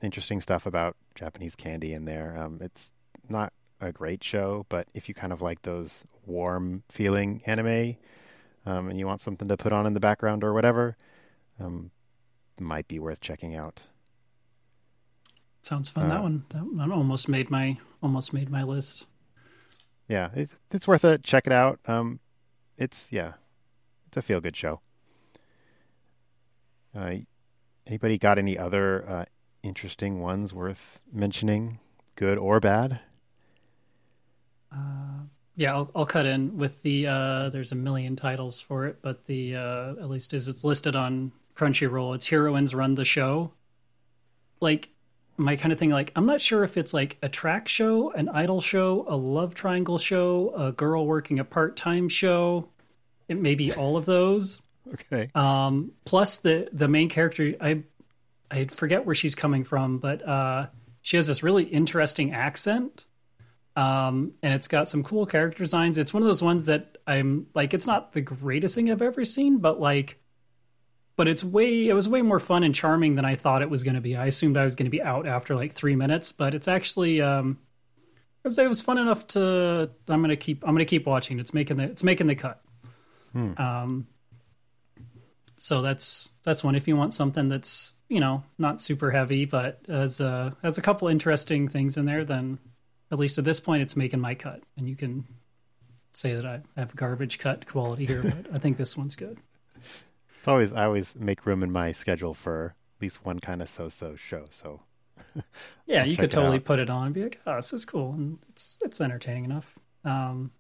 interesting 0.03 0.41
stuff 0.41 0.67
about 0.67 0.97
Japanese 1.15 1.57
candy 1.57 1.93
in 1.93 2.05
there. 2.05 2.37
Um, 2.39 2.59
it's 2.61 2.93
not 3.29 3.53
a 3.81 3.93
great 3.93 4.23
show, 4.23 4.65
but 4.69 4.87
if 4.95 5.09
you 5.09 5.15
kind 5.15 5.33
of 5.33 5.43
like 5.43 5.63
those 5.63 6.05
warm 6.25 6.85
feeling 6.89 7.43
anime, 7.47 7.97
um, 8.67 8.89
and 8.89 8.99
you 8.99 9.07
want 9.07 9.21
something 9.21 9.49
to 9.49 9.57
put 9.57 9.73
on 9.73 9.87
in 9.87 9.95
the 9.95 10.01
background 10.01 10.45
or 10.45 10.53
whatever, 10.53 10.97
um, 11.61 11.91
might 12.61 12.87
be 12.89 12.99
worth 12.99 13.21
checking 13.21 13.55
out. 13.57 13.81
Sounds 15.63 15.89
fun. 15.89 16.07
Uh, 16.07 16.15
that 16.15 16.23
one 16.23 16.45
that 16.51 16.65
one 16.65 16.93
almost 16.93 17.29
made 17.29 17.51
my 17.51 17.79
almost 18.03 18.33
made 18.33 18.51
my 18.51 18.63
list 18.63 19.07
yeah, 20.13 20.29
it's 20.35 20.59
it's 20.71 20.87
worth 20.87 21.05
it. 21.07 21.23
Check 21.23 21.47
it 21.47 21.53
out. 21.53 21.81
Um, 21.87 22.21
it's 22.77 23.11
yeah, 23.11 23.33
it's 24.07 24.17
a 24.19 24.23
feel 24.23 24.41
good 24.41 24.57
show. 24.57 24.81
Uh, 26.95 27.15
anybody 27.87 28.19
got 28.19 28.39
any 28.39 28.59
other 28.59 29.09
uh, 29.09 29.25
interesting 29.63 30.21
ones 30.21 30.53
worth 30.53 31.01
mentioning, 31.11 31.79
good 32.17 32.37
or 32.37 32.61
bad? 32.61 33.01
Uh, 34.71 35.25
yeah, 35.57 35.73
I'll, 35.73 35.91
I'll 35.95 36.07
cut 36.07 36.27
in 36.27 36.57
with 36.57 36.83
the. 36.83 37.07
Uh, 37.07 37.49
there's 37.51 37.73
a 37.73 37.77
million 37.77 38.17
titles 38.17 38.61
for 38.61 38.87
it, 38.87 38.99
but 39.03 39.27
the 39.27 39.57
uh, 39.57 39.91
at 39.93 40.09
least 40.09 40.35
as 40.35 40.49
it's 40.49 40.65
listed 40.65 40.97
on 40.97 41.33
Crunchyroll, 41.57 42.15
it's 42.15 42.29
Heroines 42.29 42.75
Run 42.75 42.95
the 42.95 43.05
Show. 43.05 43.53
Like 44.61 44.89
my 45.37 45.57
kind 45.57 45.73
of 45.73 45.79
thing 45.79 45.91
like 45.91 46.13
i'm 46.17 46.27
not 46.27 46.41
sure 46.41 46.65
if 46.65 46.77
it's 46.77 46.93
like 46.93 47.17
a 47.23 47.29
track 47.29 47.69
show 47.69 48.11
an 48.13 48.29
idol 48.29 48.61
show 48.61 49.05
a 49.09 49.17
love 49.17 49.55
triangle 49.55 49.99
show 49.99 50.53
a 50.57 50.73
girl 50.73 51.07
working 51.07 51.39
a 51.39 51.45
part-time 51.45 52.09
show 52.09 52.69
it 53.29 53.39
may 53.39 53.55
be 53.55 53.73
all 53.73 53.97
of 53.97 54.05
those 54.05 54.61
okay 54.93 55.31
um 55.35 55.93
plus 56.05 56.39
the 56.39 56.69
the 56.73 56.89
main 56.89 57.09
character 57.09 57.55
i 57.61 57.83
i 58.51 58.65
forget 58.67 59.07
where 59.07 59.15
she's 59.15 59.35
coming 59.35 59.65
from 59.65 59.99
but 59.99 60.27
uh 60.27 60.67
she 61.01 61.17
has 61.17 61.27
this 61.27 61.43
really 61.43 61.65
interesting 61.65 62.33
accent 62.33 63.07
um 63.77 64.33
and 64.43 64.53
it's 64.53 64.69
got 64.69 64.89
some 64.89 65.03
cool 65.03 65.25
character 65.25 65.63
designs 65.63 65.97
it's 65.97 66.13
one 66.13 66.23
of 66.23 66.29
those 66.29 66.43
ones 66.43 66.67
that 66.67 66.99
i'm 67.07 67.47
like 67.55 67.73
it's 67.73 67.87
not 67.87 68.13
the 68.13 68.21
greatest 68.21 68.75
thing 68.75 68.91
i've 68.91 69.01
ever 69.03 69.25
seen 69.25 69.59
but 69.59 69.81
like 69.81 70.19
but 71.17 71.29
it's 71.29 71.45
way 71.45 71.89
it 71.89 71.93
was 71.93 72.09
way 72.09 72.23
more 72.23 72.41
fun 72.41 72.65
and 72.65 72.75
charming 72.75 73.17
than 73.17 73.25
I 73.25 73.37
thought 73.37 73.63
it 73.63 73.71
was 73.71 73.85
going 73.85 73.95
to 73.95 74.01
be. 74.01 74.17
I 74.17 74.27
assumed 74.27 74.57
I 74.57 74.65
was 74.65 74.75
going 74.77 74.87
to 74.87 74.91
be 74.91 75.03
out 75.03 75.27
after 75.27 75.55
like 75.55 75.73
three 75.73 75.97
minutes, 75.97 76.33
but 76.33 76.55
it's 76.55 76.69
actually 76.69 77.21
um, 77.21 77.59
I 78.45 78.49
would 78.49 78.55
say 78.55 78.65
it 78.65 78.69
was 78.69 78.81
fun 78.81 78.99
enough 78.99 79.27
to 79.29 79.91
I'm 80.09 80.21
going 80.21 80.31
to 80.31 80.37
keep 80.37 80.65
I'm 80.65 80.71
going 80.71 80.79
to 80.79 80.85
keep 80.85 81.07
watching. 81.07 81.39
It's 81.39 81.55
making 81.55 81.77
the 81.77 81.85
it's 81.85 82.03
making 82.03 82.29
the 82.29 82.35
cut. 82.35 82.63
Hmm. 83.33 83.53
Um, 83.57 84.07
so 85.59 85.83
that's 85.83 86.33
that's 86.45 86.65
one. 86.65 86.75
If 86.75 86.89
you 86.89 86.97
want 86.97 87.15
something 87.15 87.49
that's 87.49 87.95
you 88.09 88.21
know 88.21 88.43
not 88.59 88.81
super 88.81 89.11
heavy, 89.11 89.45
but 89.45 89.81
has 89.89 90.21
a 90.21 90.57
has 90.63 90.79
a 90.79 90.83
couple 90.83 91.09
interesting 91.09 91.69
things 91.69 91.97
in 91.97 92.07
there, 92.07 92.25
then 92.25 92.59
at 93.13 93.19
least 93.19 93.39
at 93.39 93.45
this 93.45 93.61
point 93.61 93.83
it's 93.83 93.95
making 93.95 94.21
my 94.21 94.35
cut, 94.35 94.63
and 94.77 94.89
you 94.89 94.97
can 94.97 95.25
say 96.15 96.35
that 96.35 96.47
I 96.47 96.63
have 96.77 96.97
garbage 96.97 97.39
cut 97.39 97.67
quality 97.67 98.07
here, 98.07 98.23
but 98.23 98.47
I 98.55 98.59
think 98.59 98.79
this 98.79 98.97
one's 98.97 99.17
good. 99.17 99.39
It's 100.39 100.49
always 100.49 100.73
I 100.73 100.87
always 100.87 101.15
make 101.15 101.47
room 101.47 101.63
in 101.63 101.71
my 101.71 101.93
schedule 101.93 102.35
for 102.35 102.75
at 102.97 103.03
least 103.03 103.25
one 103.25 103.39
kind 103.39 103.63
of 103.63 103.69
so-so 103.69 104.17
show. 104.17 104.47
So 104.51 104.81
yeah, 105.87 106.05
you 106.05 106.17
could 106.17 106.31
totally 106.31 106.59
put 106.59 106.79
it 106.79 106.91
on 106.91 107.07
and 107.07 107.15
be 107.15 107.23
like, 107.23 107.41
"Oh, 107.47 107.57
this 107.57 107.73
is 107.73 107.85
cool," 107.85 108.13
and 108.13 108.39
it's 108.49 108.79
it's 108.83 109.01
entertaining 109.01 109.45
enough. 109.45 109.79
Um, 110.05 110.51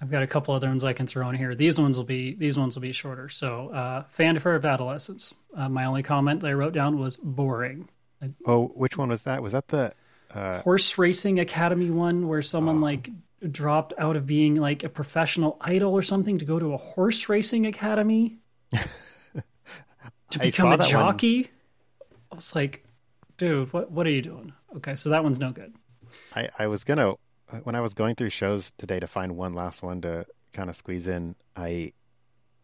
I've 0.00 0.10
got 0.10 0.22
a 0.22 0.26
couple 0.26 0.54
other 0.54 0.68
ones 0.68 0.84
I 0.84 0.92
can 0.92 1.06
throw 1.06 1.28
in 1.28 1.36
here. 1.36 1.54
These 1.54 1.80
ones 1.80 1.96
will 1.96 2.04
be 2.04 2.34
these 2.34 2.58
ones 2.58 2.74
will 2.74 2.82
be 2.82 2.92
shorter. 2.92 3.28
So, 3.28 3.70
uh, 3.70 4.02
Fanfare 4.10 4.56
of 4.56 4.64
Adolescence. 4.64 5.34
Uh, 5.56 5.68
my 5.68 5.84
only 5.84 6.02
comment 6.02 6.44
I 6.44 6.52
wrote 6.52 6.74
down 6.74 6.98
was 6.98 7.16
boring. 7.16 7.88
Oh, 8.44 8.66
which 8.74 8.98
one 8.98 9.08
was 9.10 9.22
that? 9.22 9.42
Was 9.42 9.52
that 9.52 9.68
the 9.68 9.92
uh... 10.34 10.60
horse 10.60 10.98
racing 10.98 11.38
academy 11.38 11.90
one 11.90 12.28
where 12.28 12.42
someone 12.42 12.78
oh. 12.78 12.80
like 12.80 13.10
dropped 13.50 13.94
out 13.98 14.16
of 14.16 14.26
being 14.26 14.56
like 14.56 14.82
a 14.82 14.88
professional 14.88 15.56
idol 15.60 15.92
or 15.92 16.02
something 16.02 16.38
to 16.38 16.44
go 16.44 16.58
to 16.58 16.74
a 16.74 16.76
horse 16.76 17.28
racing 17.28 17.66
academy 17.66 18.38
to 20.30 20.38
become 20.38 20.72
a 20.72 20.78
jockey. 20.78 21.42
One. 21.42 21.50
I 22.32 22.34
was 22.34 22.54
like, 22.54 22.84
dude, 23.36 23.72
what 23.72 23.90
what 23.90 24.06
are 24.06 24.10
you 24.10 24.22
doing? 24.22 24.52
Okay, 24.76 24.96
so 24.96 25.10
that 25.10 25.22
one's 25.22 25.40
no 25.40 25.52
good. 25.52 25.74
I 26.34 26.48
I 26.58 26.66
was 26.66 26.84
gonna 26.84 27.14
when 27.62 27.74
I 27.74 27.80
was 27.80 27.94
going 27.94 28.14
through 28.14 28.30
shows 28.30 28.72
today 28.76 29.00
to 29.00 29.06
find 29.06 29.36
one 29.36 29.54
last 29.54 29.82
one 29.82 30.00
to 30.02 30.26
kind 30.52 30.68
of 30.68 30.76
squeeze 30.76 31.06
in. 31.06 31.34
I 31.56 31.92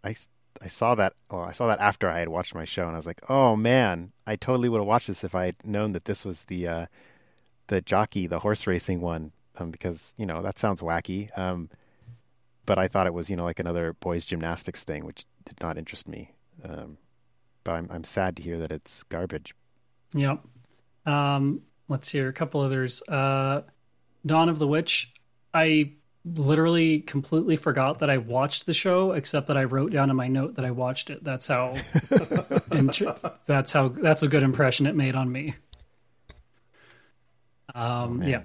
I 0.02 0.14
I 0.60 0.66
saw 0.66 0.94
that. 0.96 1.14
Well, 1.30 1.42
I 1.42 1.52
saw 1.52 1.68
that 1.68 1.80
after 1.80 2.08
I 2.08 2.18
had 2.18 2.28
watched 2.28 2.54
my 2.54 2.64
show, 2.64 2.84
and 2.84 2.92
I 2.92 2.96
was 2.96 3.06
like, 3.06 3.20
"Oh 3.28 3.56
man, 3.56 4.12
I 4.26 4.36
totally 4.36 4.68
would 4.68 4.78
have 4.78 4.86
watched 4.86 5.08
this 5.08 5.24
if 5.24 5.34
I 5.34 5.46
had 5.46 5.56
known 5.64 5.92
that 5.92 6.04
this 6.04 6.24
was 6.24 6.44
the 6.44 6.68
uh, 6.68 6.86
the 7.68 7.80
jockey, 7.80 8.26
the 8.26 8.40
horse 8.40 8.66
racing 8.66 9.00
one." 9.00 9.32
um, 9.56 9.70
because 9.70 10.14
you 10.16 10.26
know 10.26 10.42
that 10.42 10.58
sounds 10.58 10.80
wacky. 10.80 11.36
Um, 11.38 11.70
but 12.66 12.78
I 12.78 12.88
thought 12.88 13.06
it 13.06 13.14
was 13.14 13.30
you 13.30 13.36
know 13.36 13.44
like 13.44 13.60
another 13.60 13.92
boys 13.94 14.24
gymnastics 14.24 14.84
thing, 14.84 15.04
which 15.04 15.24
did 15.44 15.60
not 15.60 15.78
interest 15.78 16.08
me. 16.08 16.32
Um, 16.64 16.98
but 17.62 17.72
I'm 17.72 17.88
I'm 17.90 18.04
sad 18.04 18.36
to 18.36 18.42
hear 18.42 18.58
that 18.58 18.72
it's 18.72 19.02
garbage. 19.04 19.54
Yep. 20.14 20.40
Um, 21.06 21.62
let's 21.88 22.08
hear 22.08 22.28
a 22.28 22.32
couple 22.32 22.60
others. 22.60 23.02
Uh, 23.08 23.62
Dawn 24.24 24.48
of 24.48 24.58
the 24.58 24.66
Witch. 24.66 25.12
I 25.52 25.92
literally 26.24 27.00
completely 27.00 27.54
forgot 27.54 27.98
that 27.98 28.08
I 28.08 28.16
watched 28.16 28.66
the 28.66 28.72
show, 28.72 29.12
except 29.12 29.48
that 29.48 29.56
I 29.56 29.64
wrote 29.64 29.92
down 29.92 30.08
in 30.10 30.16
my 30.16 30.26
note 30.26 30.54
that 30.54 30.64
I 30.64 30.70
watched 30.70 31.10
it. 31.10 31.22
That's 31.22 31.46
how. 31.46 31.76
that's 33.46 33.72
how. 33.72 33.88
That's 33.88 34.22
a 34.22 34.28
good 34.28 34.42
impression 34.42 34.86
it 34.86 34.96
made 34.96 35.14
on 35.14 35.30
me. 35.30 35.54
Um, 37.74 38.22
oh, 38.22 38.26
yeah, 38.26 38.42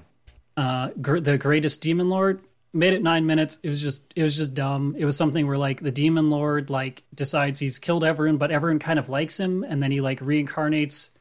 uh, 0.55 0.89
gr- 1.01 1.19
the 1.19 1.37
greatest 1.37 1.81
demon 1.81 2.09
lord 2.09 2.41
made 2.73 2.93
it 2.93 3.01
nine 3.01 3.25
minutes. 3.25 3.59
It 3.63 3.69
was 3.69 3.81
just 3.81 4.11
it 4.15 4.23
was 4.23 4.35
just 4.35 4.53
dumb. 4.53 4.95
It 4.97 5.05
was 5.05 5.17
something 5.17 5.47
where 5.47 5.57
like 5.57 5.81
the 5.81 5.91
demon 5.91 6.29
lord 6.29 6.69
like 6.69 7.03
decides 7.13 7.59
he's 7.59 7.79
killed 7.79 8.03
everyone, 8.03 8.37
but 8.37 8.51
everyone 8.51 8.79
kind 8.79 8.99
of 8.99 9.09
likes 9.09 9.39
him, 9.39 9.63
and 9.63 9.81
then 9.81 9.91
he 9.91 10.01
like 10.01 10.19
reincarnates 10.19 11.11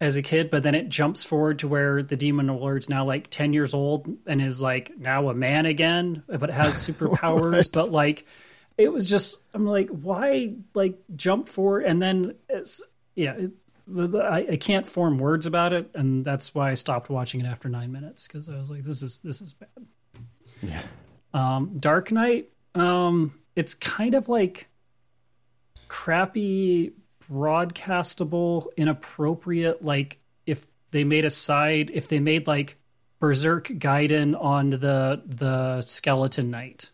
as 0.00 0.16
a 0.16 0.22
kid. 0.22 0.50
But 0.50 0.62
then 0.62 0.74
it 0.74 0.88
jumps 0.88 1.24
forward 1.24 1.60
to 1.60 1.68
where 1.68 2.02
the 2.02 2.16
demon 2.16 2.46
lord's 2.48 2.88
now 2.88 3.04
like 3.04 3.28
ten 3.30 3.52
years 3.52 3.74
old 3.74 4.08
and 4.26 4.40
is 4.40 4.60
like 4.60 4.96
now 4.98 5.28
a 5.28 5.34
man 5.34 5.66
again, 5.66 6.22
but 6.28 6.50
has 6.50 6.74
superpowers. 6.86 7.70
but 7.72 7.90
like 7.90 8.26
it 8.76 8.92
was 8.92 9.08
just 9.08 9.42
I'm 9.54 9.66
like 9.66 9.88
why 9.88 10.54
like 10.74 10.98
jump 11.16 11.48
forward 11.48 11.84
and 11.84 12.00
then 12.00 12.34
it's 12.48 12.80
yeah. 13.14 13.32
It, 13.32 13.52
I, 13.96 14.46
I, 14.52 14.56
can't 14.56 14.86
form 14.86 15.18
words 15.18 15.46
about 15.46 15.72
it, 15.72 15.90
and 15.94 16.24
that's 16.24 16.54
why 16.54 16.70
I 16.70 16.74
stopped 16.74 17.08
watching 17.08 17.40
it 17.40 17.46
after 17.46 17.68
nine 17.68 17.90
minutes 17.90 18.26
because 18.26 18.48
I 18.48 18.56
was 18.56 18.70
like, 18.70 18.82
"This 18.82 19.02
is 19.02 19.20
this 19.20 19.40
is 19.40 19.54
bad." 19.54 19.86
Yeah. 20.62 20.82
Um, 21.32 21.76
Dark 21.78 22.12
Knight. 22.12 22.50
Um, 22.74 23.32
it's 23.56 23.74
kind 23.74 24.14
of 24.14 24.28
like 24.28 24.68
crappy 25.88 26.92
broadcastable 27.30 28.66
inappropriate 28.76 29.84
like 29.84 30.18
if 30.46 30.66
they 30.90 31.04
made 31.04 31.24
a 31.24 31.30
side 31.30 31.90
if 31.92 32.08
they 32.08 32.20
made 32.20 32.46
like 32.46 32.76
Berserk 33.20 33.68
Gaiden 33.68 34.40
on 34.40 34.70
the 34.70 35.22
the 35.26 35.82
Skeleton 35.82 36.50
Knight. 36.50 36.90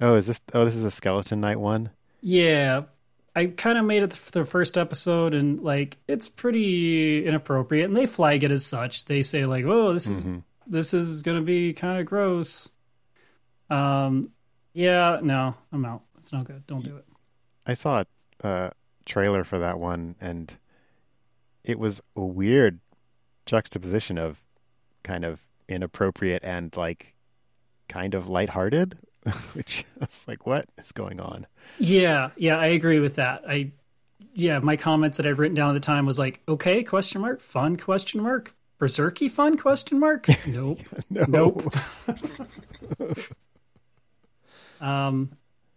Oh, 0.00 0.14
is 0.14 0.26
this? 0.26 0.40
Oh, 0.54 0.64
this 0.64 0.76
is 0.76 0.84
a 0.84 0.90
Skeleton 0.90 1.40
Knight 1.40 1.60
one. 1.60 1.90
Yeah, 2.22 2.84
I 3.36 3.46
kind 3.46 3.78
of 3.78 3.84
made 3.84 4.02
it 4.02 4.12
for 4.12 4.32
the 4.32 4.44
first 4.44 4.76
episode, 4.76 5.34
and 5.34 5.60
like 5.60 5.98
it's 6.08 6.28
pretty 6.28 7.24
inappropriate, 7.24 7.86
and 7.88 7.96
they 7.96 8.06
flag 8.06 8.42
it 8.44 8.50
as 8.52 8.64
such. 8.66 9.04
They 9.04 9.22
say 9.22 9.46
like, 9.46 9.64
"Oh, 9.64 9.92
this 9.92 10.06
is 10.06 10.24
Mm-hmm. 10.24 10.38
this 10.66 10.92
is 10.94 11.22
gonna 11.22 11.40
be 11.42 11.72
kind 11.72 12.00
of 12.00 12.06
gross." 12.06 12.70
Um, 13.68 14.30
yeah, 14.72 15.20
no, 15.22 15.54
I'm 15.72 15.84
out. 15.84 16.02
It's 16.18 16.32
not 16.32 16.44
good. 16.44 16.66
Don't 16.66 16.84
do 16.84 16.96
it. 16.96 17.06
I 17.66 17.74
saw 17.74 18.02
a 18.42 18.46
uh, 18.46 18.70
trailer 19.06 19.44
for 19.44 19.58
that 19.58 19.78
one, 19.78 20.16
and 20.20 20.56
it 21.62 21.78
was 21.78 22.02
a 22.16 22.22
weird 22.24 22.80
juxtaposition 23.46 24.18
of 24.18 24.40
kind 25.02 25.24
of 25.24 25.40
inappropriate 25.68 26.42
and 26.44 26.76
like 26.76 27.14
kind 27.88 28.14
of 28.14 28.28
lighthearted, 28.28 28.98
which 29.52 29.84
I 30.00 30.04
was 30.06 30.24
like, 30.26 30.46
what 30.46 30.66
is 30.78 30.92
going 30.92 31.20
on? 31.20 31.46
Yeah, 31.78 32.30
yeah, 32.36 32.58
I 32.58 32.66
agree 32.66 33.00
with 33.00 33.16
that. 33.16 33.42
I 33.48 33.72
yeah, 34.34 34.58
my 34.60 34.76
comments 34.76 35.16
that 35.16 35.26
I'd 35.26 35.38
written 35.38 35.54
down 35.54 35.70
at 35.70 35.74
the 35.74 35.80
time 35.80 36.06
was 36.06 36.18
like, 36.18 36.40
okay, 36.48 36.82
question 36.82 37.20
mark, 37.20 37.40
fun 37.40 37.76
question 37.76 38.22
mark, 38.22 38.54
berserky 38.78 39.28
fun 39.28 39.56
question 39.56 39.98
mark. 39.98 40.26
Nope. 40.46 40.80
No. 41.10 41.24
Nope. 41.28 41.74
um, 44.80 45.30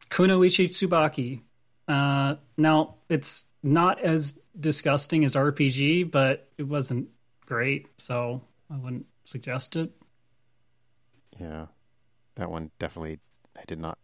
Kunoichi 0.10 0.68
Tsubaki. 0.68 1.42
Uh, 1.88 2.36
now 2.58 2.96
it's 3.10 3.46
not 3.62 4.00
as 4.02 4.40
disgusting 4.58 5.26
as 5.26 5.36
RPG, 5.36 6.12
but 6.12 6.48
it 6.58 6.64
wasn't 6.64 7.10
great, 7.46 7.88
so 7.98 8.42
I 8.72 8.78
wouldn't 8.78 9.08
suggest 9.26 9.76
it. 9.76 9.92
Yeah, 11.40 11.68
that 12.36 12.50
one 12.52 12.72
definitely. 12.80 13.20
I 13.58 13.62
did 13.68 13.80
not 13.80 13.98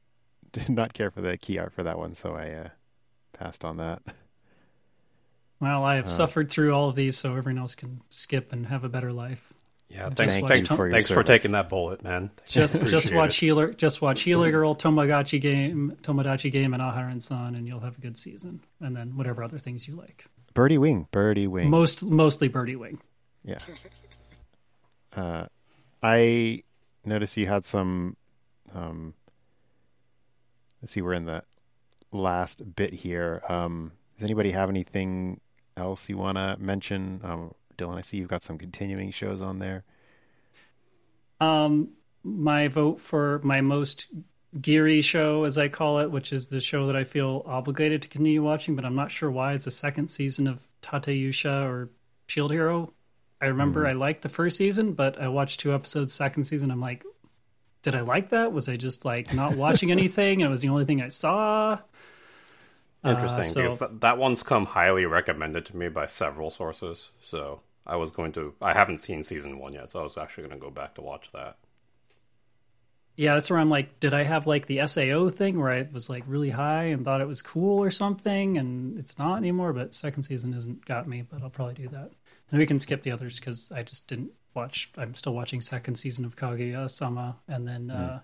did 0.52 0.68
not 0.68 0.92
care 0.94 1.10
for 1.10 1.20
the 1.20 1.36
key 1.36 1.58
art 1.58 1.72
for 1.72 1.82
that 1.82 1.98
one, 1.98 2.14
so 2.14 2.34
I 2.34 2.50
uh, 2.50 2.68
passed 3.32 3.64
on 3.64 3.76
that. 3.78 4.02
Well, 5.58 5.84
I 5.84 5.94
have 5.96 6.04
Uh. 6.04 6.08
suffered 6.08 6.50
through 6.50 6.74
all 6.74 6.90
of 6.90 6.96
these, 6.96 7.16
so 7.16 7.34
everyone 7.34 7.58
else 7.58 7.74
can 7.74 8.02
skip 8.10 8.52
and 8.52 8.66
have 8.66 8.84
a 8.84 8.90
better 8.90 9.10
life. 9.10 9.54
Yeah, 9.88 10.04
Just 10.10 10.16
thanks, 10.18 10.34
Thank 10.34 10.48
thanks, 10.48 10.68
you 10.70 10.76
for 10.76 10.90
thanks 10.90 11.08
for 11.10 11.22
taking 11.22 11.52
that 11.52 11.70
bullet, 11.70 12.04
man. 12.04 12.30
Just 12.46 12.84
just 12.86 13.14
watch 13.14 13.38
it. 13.38 13.40
Healer 13.46 13.72
just 13.72 14.02
watch 14.02 14.20
Healer 14.20 14.50
Girl, 14.50 14.74
Tomodachi 14.74 15.40
Game, 15.40 15.96
Tomodachi 16.02 16.52
Game, 16.52 16.74
and 16.74 16.82
Aharen 16.82 17.22
San, 17.22 17.54
and 17.54 17.66
you'll 17.66 17.80
have 17.80 17.96
a 17.96 18.00
good 18.02 18.18
season. 18.18 18.60
And 18.80 18.94
then 18.94 19.16
whatever 19.16 19.42
other 19.42 19.58
things 19.58 19.88
you 19.88 19.94
like. 19.96 20.26
Birdie 20.52 20.76
Wing, 20.76 21.08
Birdie 21.10 21.46
Wing. 21.46 21.70
Most 21.70 22.02
mostly 22.04 22.48
Birdie 22.48 22.76
Wing. 22.76 22.98
Yeah. 23.42 23.60
Uh, 25.14 25.46
I 26.02 26.64
noticed 27.04 27.36
you 27.38 27.46
had 27.46 27.64
some. 27.64 28.16
Um, 28.74 29.14
let's 30.82 30.92
see, 30.92 31.02
we're 31.02 31.14
in 31.14 31.26
the 31.26 31.42
last 32.12 32.74
bit 32.76 32.92
here. 32.92 33.42
Um, 33.48 33.92
does 34.16 34.24
anybody 34.24 34.50
have 34.50 34.68
anything 34.68 35.40
else 35.76 36.08
you 36.08 36.16
want 36.16 36.38
to 36.38 36.56
mention? 36.58 37.20
Um, 37.22 37.54
Dylan, 37.76 37.98
I 37.98 38.00
see 38.00 38.16
you've 38.16 38.28
got 38.28 38.42
some 38.42 38.58
continuing 38.58 39.10
shows 39.10 39.42
on 39.42 39.58
there. 39.58 39.84
Um, 41.40 41.90
my 42.24 42.68
vote 42.68 43.00
for 43.00 43.40
my 43.42 43.60
most 43.60 44.06
geary 44.60 45.02
show, 45.02 45.44
as 45.44 45.58
I 45.58 45.68
call 45.68 46.00
it, 46.00 46.10
which 46.10 46.32
is 46.32 46.48
the 46.48 46.60
show 46.60 46.86
that 46.86 46.96
I 46.96 47.04
feel 47.04 47.42
obligated 47.46 48.02
to 48.02 48.08
continue 48.08 48.42
watching, 48.42 48.74
but 48.74 48.84
I'm 48.84 48.94
not 48.94 49.10
sure 49.10 49.30
why. 49.30 49.52
It's 49.52 49.66
the 49.66 49.70
second 49.70 50.08
season 50.08 50.46
of 50.46 50.66
Tateyusha 50.82 51.64
or 51.64 51.90
Shield 52.28 52.52
Hero. 52.52 52.92
I 53.40 53.46
remember 53.46 53.86
I 53.86 53.92
liked 53.92 54.22
the 54.22 54.30
first 54.30 54.56
season, 54.56 54.94
but 54.94 55.20
I 55.20 55.28
watched 55.28 55.60
two 55.60 55.74
episodes 55.74 56.14
second 56.14 56.44
season. 56.44 56.70
I'm 56.70 56.80
like, 56.80 57.04
did 57.86 57.94
I 57.94 58.00
like 58.00 58.30
that? 58.30 58.52
Was 58.52 58.68
I 58.68 58.76
just 58.76 59.04
like 59.04 59.32
not 59.32 59.54
watching 59.56 59.92
anything? 59.98 60.42
and 60.42 60.48
it 60.48 60.50
was 60.50 60.60
the 60.60 60.68
only 60.70 60.84
thing 60.84 61.00
I 61.00 61.06
saw. 61.08 61.78
Uh, 63.04 63.10
Interesting, 63.10 63.44
so- 63.44 63.62
because 63.62 63.78
that, 63.78 64.00
that 64.00 64.18
one's 64.18 64.42
come 64.42 64.66
highly 64.66 65.06
recommended 65.06 65.64
to 65.66 65.76
me 65.76 65.88
by 65.88 66.06
several 66.06 66.50
sources. 66.50 67.10
So 67.22 67.60
I 67.86 67.94
was 67.94 68.10
going 68.10 68.32
to. 68.32 68.54
I 68.60 68.72
haven't 68.72 68.98
seen 68.98 69.22
season 69.22 69.60
one 69.60 69.72
yet, 69.72 69.92
so 69.92 70.00
I 70.00 70.02
was 70.02 70.18
actually 70.18 70.48
going 70.48 70.58
to 70.58 70.64
go 70.64 70.70
back 70.70 70.96
to 70.96 71.00
watch 71.00 71.30
that. 71.32 71.58
Yeah, 73.14 73.34
that's 73.34 73.48
where 73.48 73.60
I'm 73.60 73.70
like, 73.70 74.00
did 74.00 74.12
I 74.12 74.24
have 74.24 74.46
like 74.48 74.66
the 74.66 74.84
SAO 74.86 75.28
thing 75.28 75.58
where 75.60 75.70
I 75.70 75.86
was 75.90 76.10
like 76.10 76.24
really 76.26 76.50
high 76.50 76.86
and 76.86 77.04
thought 77.04 77.20
it 77.20 77.28
was 77.28 77.40
cool 77.40 77.78
or 77.82 77.92
something, 77.92 78.58
and 78.58 78.98
it's 78.98 79.16
not 79.18 79.36
anymore. 79.36 79.72
But 79.72 79.94
second 79.94 80.24
season 80.24 80.52
hasn't 80.52 80.84
got 80.84 81.06
me, 81.06 81.22
but 81.22 81.40
I'll 81.40 81.50
probably 81.50 81.74
do 81.74 81.88
that. 81.88 82.10
And 82.50 82.58
we 82.58 82.66
can 82.66 82.80
skip 82.80 83.04
the 83.04 83.12
others 83.12 83.38
because 83.38 83.70
I 83.70 83.84
just 83.84 84.08
didn't 84.08 84.32
watch. 84.56 84.90
I'm 84.96 85.14
still 85.14 85.34
watching 85.34 85.60
second 85.60 85.94
season 85.96 86.24
of 86.24 86.34
Kaguya-sama, 86.34 87.36
and 87.46 87.68
then 87.68 87.90
uh, 87.90 88.20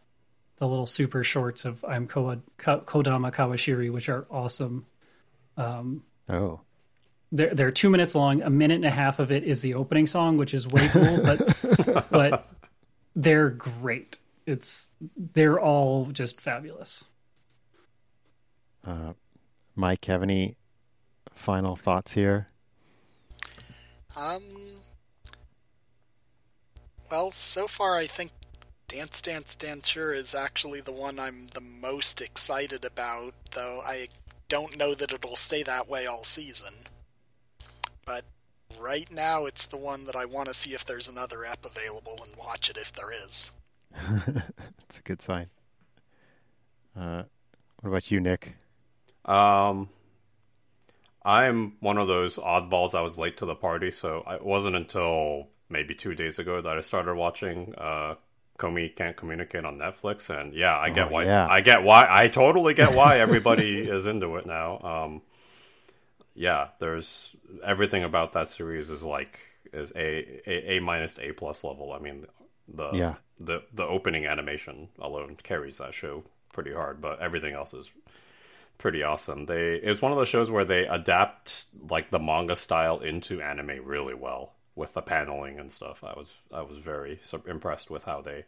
the 0.57 0.66
little 0.66 0.87
super 0.87 1.22
shorts 1.22 1.64
of 1.64 1.85
I'm 1.85 2.09
Ko- 2.09 2.41
Ko- 2.57 2.80
Kodama 2.80 3.33
Kawashiri, 3.33 3.93
which 3.93 4.09
are 4.09 4.26
awesome. 4.30 4.87
Oh, 5.57 6.61
They're 7.30 7.55
they're 7.55 7.70
two 7.70 7.91
minutes 7.91 8.14
long. 8.14 8.43
A 8.43 8.51
minute 8.51 8.76
and 8.76 8.85
a 8.87 8.91
half 8.91 9.18
of 9.18 9.30
it 9.30 9.45
is 9.45 9.62
the 9.62 9.74
opening 9.74 10.07
song, 10.07 10.37
which 10.39 10.55
is 10.55 10.66
way 10.66 10.89
cool, 10.89 11.20
but 11.22 12.07
but 12.11 12.49
they're 13.14 13.51
great. 13.51 14.18
It's 14.47 14.91
they're 15.16 15.61
all 15.61 16.07
just 16.07 16.41
fabulous. 16.41 17.05
uh, 18.87 19.12
Mike, 19.76 20.05
have 20.07 20.22
any 20.22 20.57
final 21.35 21.76
thoughts 21.76 22.12
here? 22.12 22.47
Um. 24.16 24.43
Well, 27.12 27.30
so 27.30 27.68
far 27.68 27.98
I 27.98 28.06
think 28.06 28.30
Dance 28.88 29.20
Dance 29.20 29.54
Dancer 29.54 30.14
is 30.14 30.34
actually 30.34 30.80
the 30.80 30.92
one 30.92 31.18
I'm 31.18 31.48
the 31.48 31.60
most 31.60 32.22
excited 32.22 32.86
about, 32.86 33.34
though 33.50 33.82
I 33.84 34.08
don't 34.48 34.78
know 34.78 34.94
that 34.94 35.12
it'll 35.12 35.36
stay 35.36 35.62
that 35.62 35.90
way 35.90 36.06
all 36.06 36.24
season. 36.24 36.72
But 38.06 38.24
right 38.80 39.12
now 39.12 39.44
it's 39.44 39.66
the 39.66 39.76
one 39.76 40.06
that 40.06 40.16
I 40.16 40.24
want 40.24 40.48
to 40.48 40.54
see 40.54 40.72
if 40.72 40.86
there's 40.86 41.06
another 41.06 41.44
app 41.44 41.66
available 41.66 42.18
and 42.26 42.34
watch 42.34 42.70
it 42.70 42.78
if 42.78 42.94
there 42.94 43.12
is. 43.12 43.50
That's 44.26 44.98
a 44.98 45.02
good 45.02 45.20
sign. 45.20 45.50
Uh, 46.98 47.24
what 47.82 47.90
about 47.90 48.10
you, 48.10 48.20
Nick? 48.20 48.54
Um, 49.26 49.90
I'm 51.22 51.74
one 51.80 51.98
of 51.98 52.08
those 52.08 52.38
oddballs. 52.38 52.94
I 52.94 53.02
was 53.02 53.18
late 53.18 53.36
to 53.36 53.44
the 53.44 53.54
party, 53.54 53.90
so 53.90 54.24
it 54.30 54.42
wasn't 54.42 54.76
until 54.76 55.48
maybe 55.73 55.95
two 55.95 56.14
days 56.14 56.39
ago 56.39 56.61
that 56.62 56.77
I 56.79 56.81
started 56.83 57.14
watching 57.14 57.75
uh, 57.79 58.14
Komi 58.59 58.95
Can't 58.95 59.16
Communicate 59.16 59.64
on 59.64 59.79
Netflix, 59.79 60.29
and 60.31 60.55
yeah, 60.55 60.79
I 60.79 60.91
get 60.91 61.09
Oh, 61.09 61.12
why. 61.12 61.25
yeah. 61.25 61.49
I 61.51 61.61
get 61.62 61.83
why. 61.83 62.07
I 62.09 62.29
totally 62.29 62.75
get 62.75 62.93
why 62.95 63.18
everybody 63.18 63.79
is 63.97 64.07
into 64.07 64.37
it 64.37 64.47
now. 64.47 64.79
Um, 64.81 65.23
yeah, 66.35 66.68
there's 66.79 67.35
everything 67.64 68.05
about 68.05 68.33
that 68.33 68.49
series 68.49 68.91
is 68.91 69.03
like 69.03 69.39
is 69.73 69.93
a 69.97 70.41
a, 70.47 70.77
a 70.77 70.81
minus 70.81 71.16
A 71.18 71.33
plus 71.33 71.64
level. 71.64 71.93
I 71.93 71.99
mean, 71.99 72.27
the 72.68 72.91
Yeah. 72.93 73.14
the 73.41 73.62
the 73.75 73.85
opening 73.85 74.27
animation 74.27 74.89
alone 74.99 75.37
carries 75.43 75.79
that 75.79 75.95
show 75.95 76.25
pretty 76.53 76.73
hard, 76.73 77.01
but 77.01 77.20
everything 77.20 77.55
else 77.55 77.75
is 77.75 77.91
pretty 78.79 79.03
awesome. 79.03 79.47
They 79.47 79.75
it's 79.77 80.01
one 80.03 80.12
of 80.12 80.18
those 80.18 80.29
shows 80.29 80.51
where 80.51 80.64
they 80.64 80.87
adapt 80.87 81.64
like 81.91 82.11
the 82.11 82.18
manga 82.18 82.57
style 82.57 83.01
into 83.01 83.41
anime 83.43 83.85
really 83.85 84.14
well 84.14 84.53
with 84.75 84.95
the 84.95 85.03
paneling 85.03 85.59
and 85.59 85.70
stuff. 85.70 86.03
I 86.03 86.12
was 86.16 86.29
I 86.53 86.62
was 86.62 86.79
very 86.79 87.20
impressed 87.47 87.91
with 87.91 88.05
how 88.05 88.20
they 88.20 88.45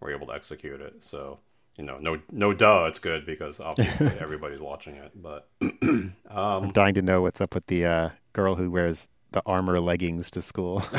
were 0.00 0.12
able 0.12 0.26
to 0.28 0.34
execute 0.34 0.80
it. 0.80 0.96
So 1.00 1.38
you 1.76 1.84
know, 1.84 1.98
no 1.98 2.18
no 2.30 2.52
duh, 2.52 2.86
it's 2.88 2.98
good 2.98 3.24
because 3.26 3.60
obviously 3.60 4.06
everybody's 4.20 4.60
watching 4.60 4.96
it. 4.96 5.12
But 5.14 5.48
I'm 6.30 6.72
dying 6.72 6.94
to 6.94 7.02
know 7.02 7.22
what's 7.22 7.40
up 7.40 7.54
with 7.54 7.66
the 7.66 7.86
uh, 7.86 8.10
girl 8.32 8.54
who 8.54 8.70
wears 8.70 9.08
the 9.32 9.42
armor 9.46 9.80
leggings 9.80 10.30
to 10.32 10.42
school. 10.42 10.82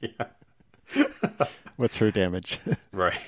Yeah. 0.00 1.06
what's 1.76 1.96
her 1.96 2.10
damage? 2.10 2.60
Right. 2.92 3.18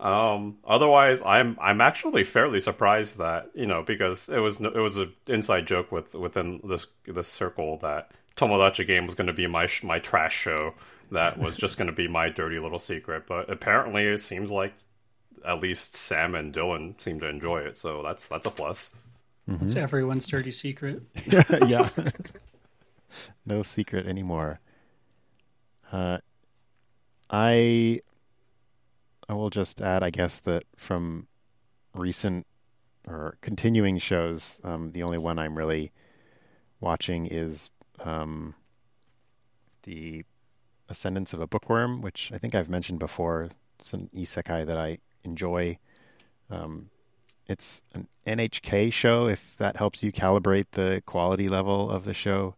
Um, 0.00 0.58
otherwise, 0.64 1.20
I'm 1.24 1.56
I'm 1.60 1.80
actually 1.80 2.22
fairly 2.22 2.60
surprised 2.60 3.18
that 3.18 3.50
you 3.54 3.66
know 3.66 3.82
because 3.82 4.28
it 4.28 4.38
was 4.38 4.60
it 4.60 4.76
was 4.76 4.96
an 4.98 5.12
inside 5.26 5.66
joke 5.66 5.90
with 5.90 6.14
within 6.14 6.60
this 6.62 6.86
this 7.06 7.26
circle 7.26 7.78
that 7.78 8.12
Tomodachi 8.38 8.86
Game 8.86 9.04
was 9.04 9.14
going 9.14 9.26
to 9.26 9.32
be 9.32 9.46
my 9.46 9.66
sh- 9.66 9.82
my 9.82 9.98
trash 9.98 10.34
show 10.34 10.74
that 11.10 11.38
was 11.38 11.56
just 11.56 11.76
going 11.76 11.88
to 11.88 11.92
be 11.92 12.06
my 12.06 12.28
dirty 12.28 12.58
little 12.58 12.78
secret, 12.78 13.24
but 13.26 13.50
apparently 13.50 14.04
it 14.04 14.20
seems 14.20 14.50
like 14.50 14.72
at 15.46 15.60
least 15.60 15.96
Sam 15.96 16.34
and 16.34 16.54
Dylan 16.54 17.00
seem 17.00 17.18
to 17.20 17.28
enjoy 17.28 17.58
it, 17.60 17.76
so 17.76 18.02
that's 18.02 18.28
that's 18.28 18.46
a 18.46 18.50
plus. 18.50 18.90
It's 19.62 19.76
everyone's 19.76 20.26
dirty 20.26 20.52
secret. 20.52 21.02
yeah. 21.66 21.88
no 23.46 23.62
secret 23.62 24.06
anymore. 24.06 24.60
Uh, 25.90 26.18
I 27.30 28.00
I 29.28 29.34
will 29.34 29.50
just 29.50 29.80
add, 29.80 30.02
I 30.02 30.10
guess, 30.10 30.40
that 30.40 30.64
from 30.76 31.28
recent 31.94 32.46
or 33.06 33.38
continuing 33.40 33.96
shows. 33.98 34.60
Um, 34.62 34.92
the 34.92 35.02
only 35.02 35.18
one 35.18 35.38
I'm 35.38 35.56
really 35.56 35.92
watching 36.80 37.26
is 37.26 37.70
um, 38.04 38.54
the 39.82 40.24
Ascendance 40.88 41.32
of 41.34 41.40
a 41.40 41.46
Bookworm, 41.46 42.00
which 42.00 42.30
I 42.32 42.38
think 42.38 42.54
I've 42.54 42.68
mentioned 42.68 42.98
before. 42.98 43.50
It's 43.78 43.92
an 43.92 44.08
isekai 44.14 44.66
that 44.66 44.78
I 44.78 44.98
enjoy. 45.24 45.78
Um, 46.50 46.90
it's 47.46 47.82
an 47.94 48.08
NHK 48.26 48.92
show, 48.92 49.26
if 49.26 49.56
that 49.58 49.76
helps 49.76 50.02
you 50.02 50.12
calibrate 50.12 50.66
the 50.72 51.02
quality 51.06 51.48
level 51.48 51.90
of 51.90 52.04
the 52.04 52.14
show. 52.14 52.54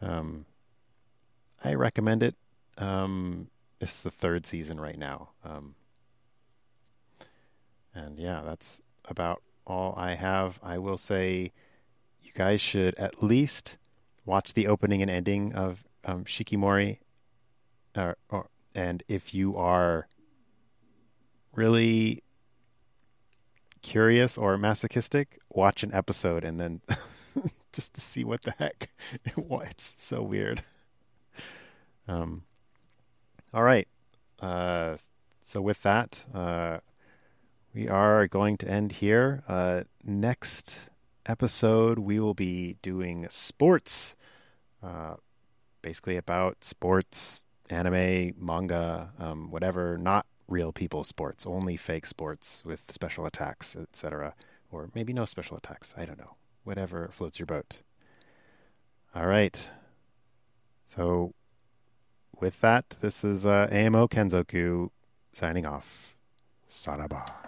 Um, 0.00 0.46
I 1.64 1.74
recommend 1.74 2.22
it. 2.22 2.36
Um, 2.76 3.48
it's 3.80 4.02
the 4.02 4.10
third 4.10 4.46
season 4.46 4.80
right 4.80 4.98
now. 4.98 5.30
Um, 5.44 5.74
and 7.94 8.18
yeah, 8.18 8.42
that's 8.44 8.80
about 9.04 9.42
all 9.66 9.94
I 9.96 10.14
have. 10.14 10.58
I 10.62 10.78
will 10.78 10.98
say 10.98 11.52
you 12.22 12.32
guys 12.34 12.60
should 12.60 12.94
at 12.96 13.22
least 13.22 13.76
watch 14.28 14.52
the 14.52 14.66
opening 14.66 15.00
and 15.00 15.10
ending 15.10 15.54
of 15.54 15.82
um, 16.04 16.24
Shikimori. 16.24 16.98
Uh, 17.94 18.12
or, 18.28 18.48
and 18.74 19.02
if 19.08 19.34
you 19.34 19.56
are 19.56 20.06
really 21.54 22.22
curious 23.80 24.36
or 24.36 24.58
masochistic, 24.58 25.40
watch 25.48 25.82
an 25.82 25.92
episode 25.94 26.44
and 26.44 26.60
then 26.60 26.80
just 27.72 27.94
to 27.94 28.00
see 28.00 28.22
what 28.22 28.42
the 28.42 28.54
heck. 28.58 28.90
it's 29.24 29.94
so 29.96 30.22
weird. 30.22 30.62
Um, 32.06 32.42
all 33.54 33.62
right. 33.62 33.88
Uh, 34.40 34.98
so 35.42 35.62
with 35.62 35.82
that, 35.82 36.24
uh, 36.34 36.78
we 37.74 37.88
are 37.88 38.26
going 38.26 38.58
to 38.58 38.68
end 38.68 38.92
here. 38.92 39.42
Uh, 39.48 39.84
next 40.04 40.90
episode, 41.24 41.98
we 41.98 42.20
will 42.20 42.34
be 42.34 42.76
doing 42.82 43.26
sports, 43.30 44.16
uh, 44.82 45.14
basically 45.82 46.16
about 46.16 46.64
sports, 46.64 47.42
anime, 47.70 48.34
manga, 48.38 49.10
um, 49.18 49.50
whatever, 49.50 49.98
not 49.98 50.26
real 50.46 50.72
people 50.72 51.04
sports, 51.04 51.46
only 51.46 51.76
fake 51.76 52.06
sports 52.06 52.62
with 52.64 52.82
special 52.88 53.26
attacks, 53.26 53.76
etc. 53.76 54.34
Or 54.70 54.90
maybe 54.94 55.12
no 55.12 55.24
special 55.24 55.56
attacks. 55.56 55.94
I 55.96 56.04
don't 56.04 56.18
know. 56.18 56.34
Whatever 56.64 57.08
floats 57.12 57.38
your 57.38 57.46
boat. 57.46 57.82
All 59.14 59.26
right. 59.26 59.70
So, 60.86 61.32
with 62.40 62.60
that, 62.60 62.90
this 63.00 63.24
is 63.24 63.44
uh, 63.44 63.68
AMO 63.70 64.08
Kenzoku 64.08 64.90
signing 65.32 65.66
off. 65.66 66.14
Saraba. 66.70 67.47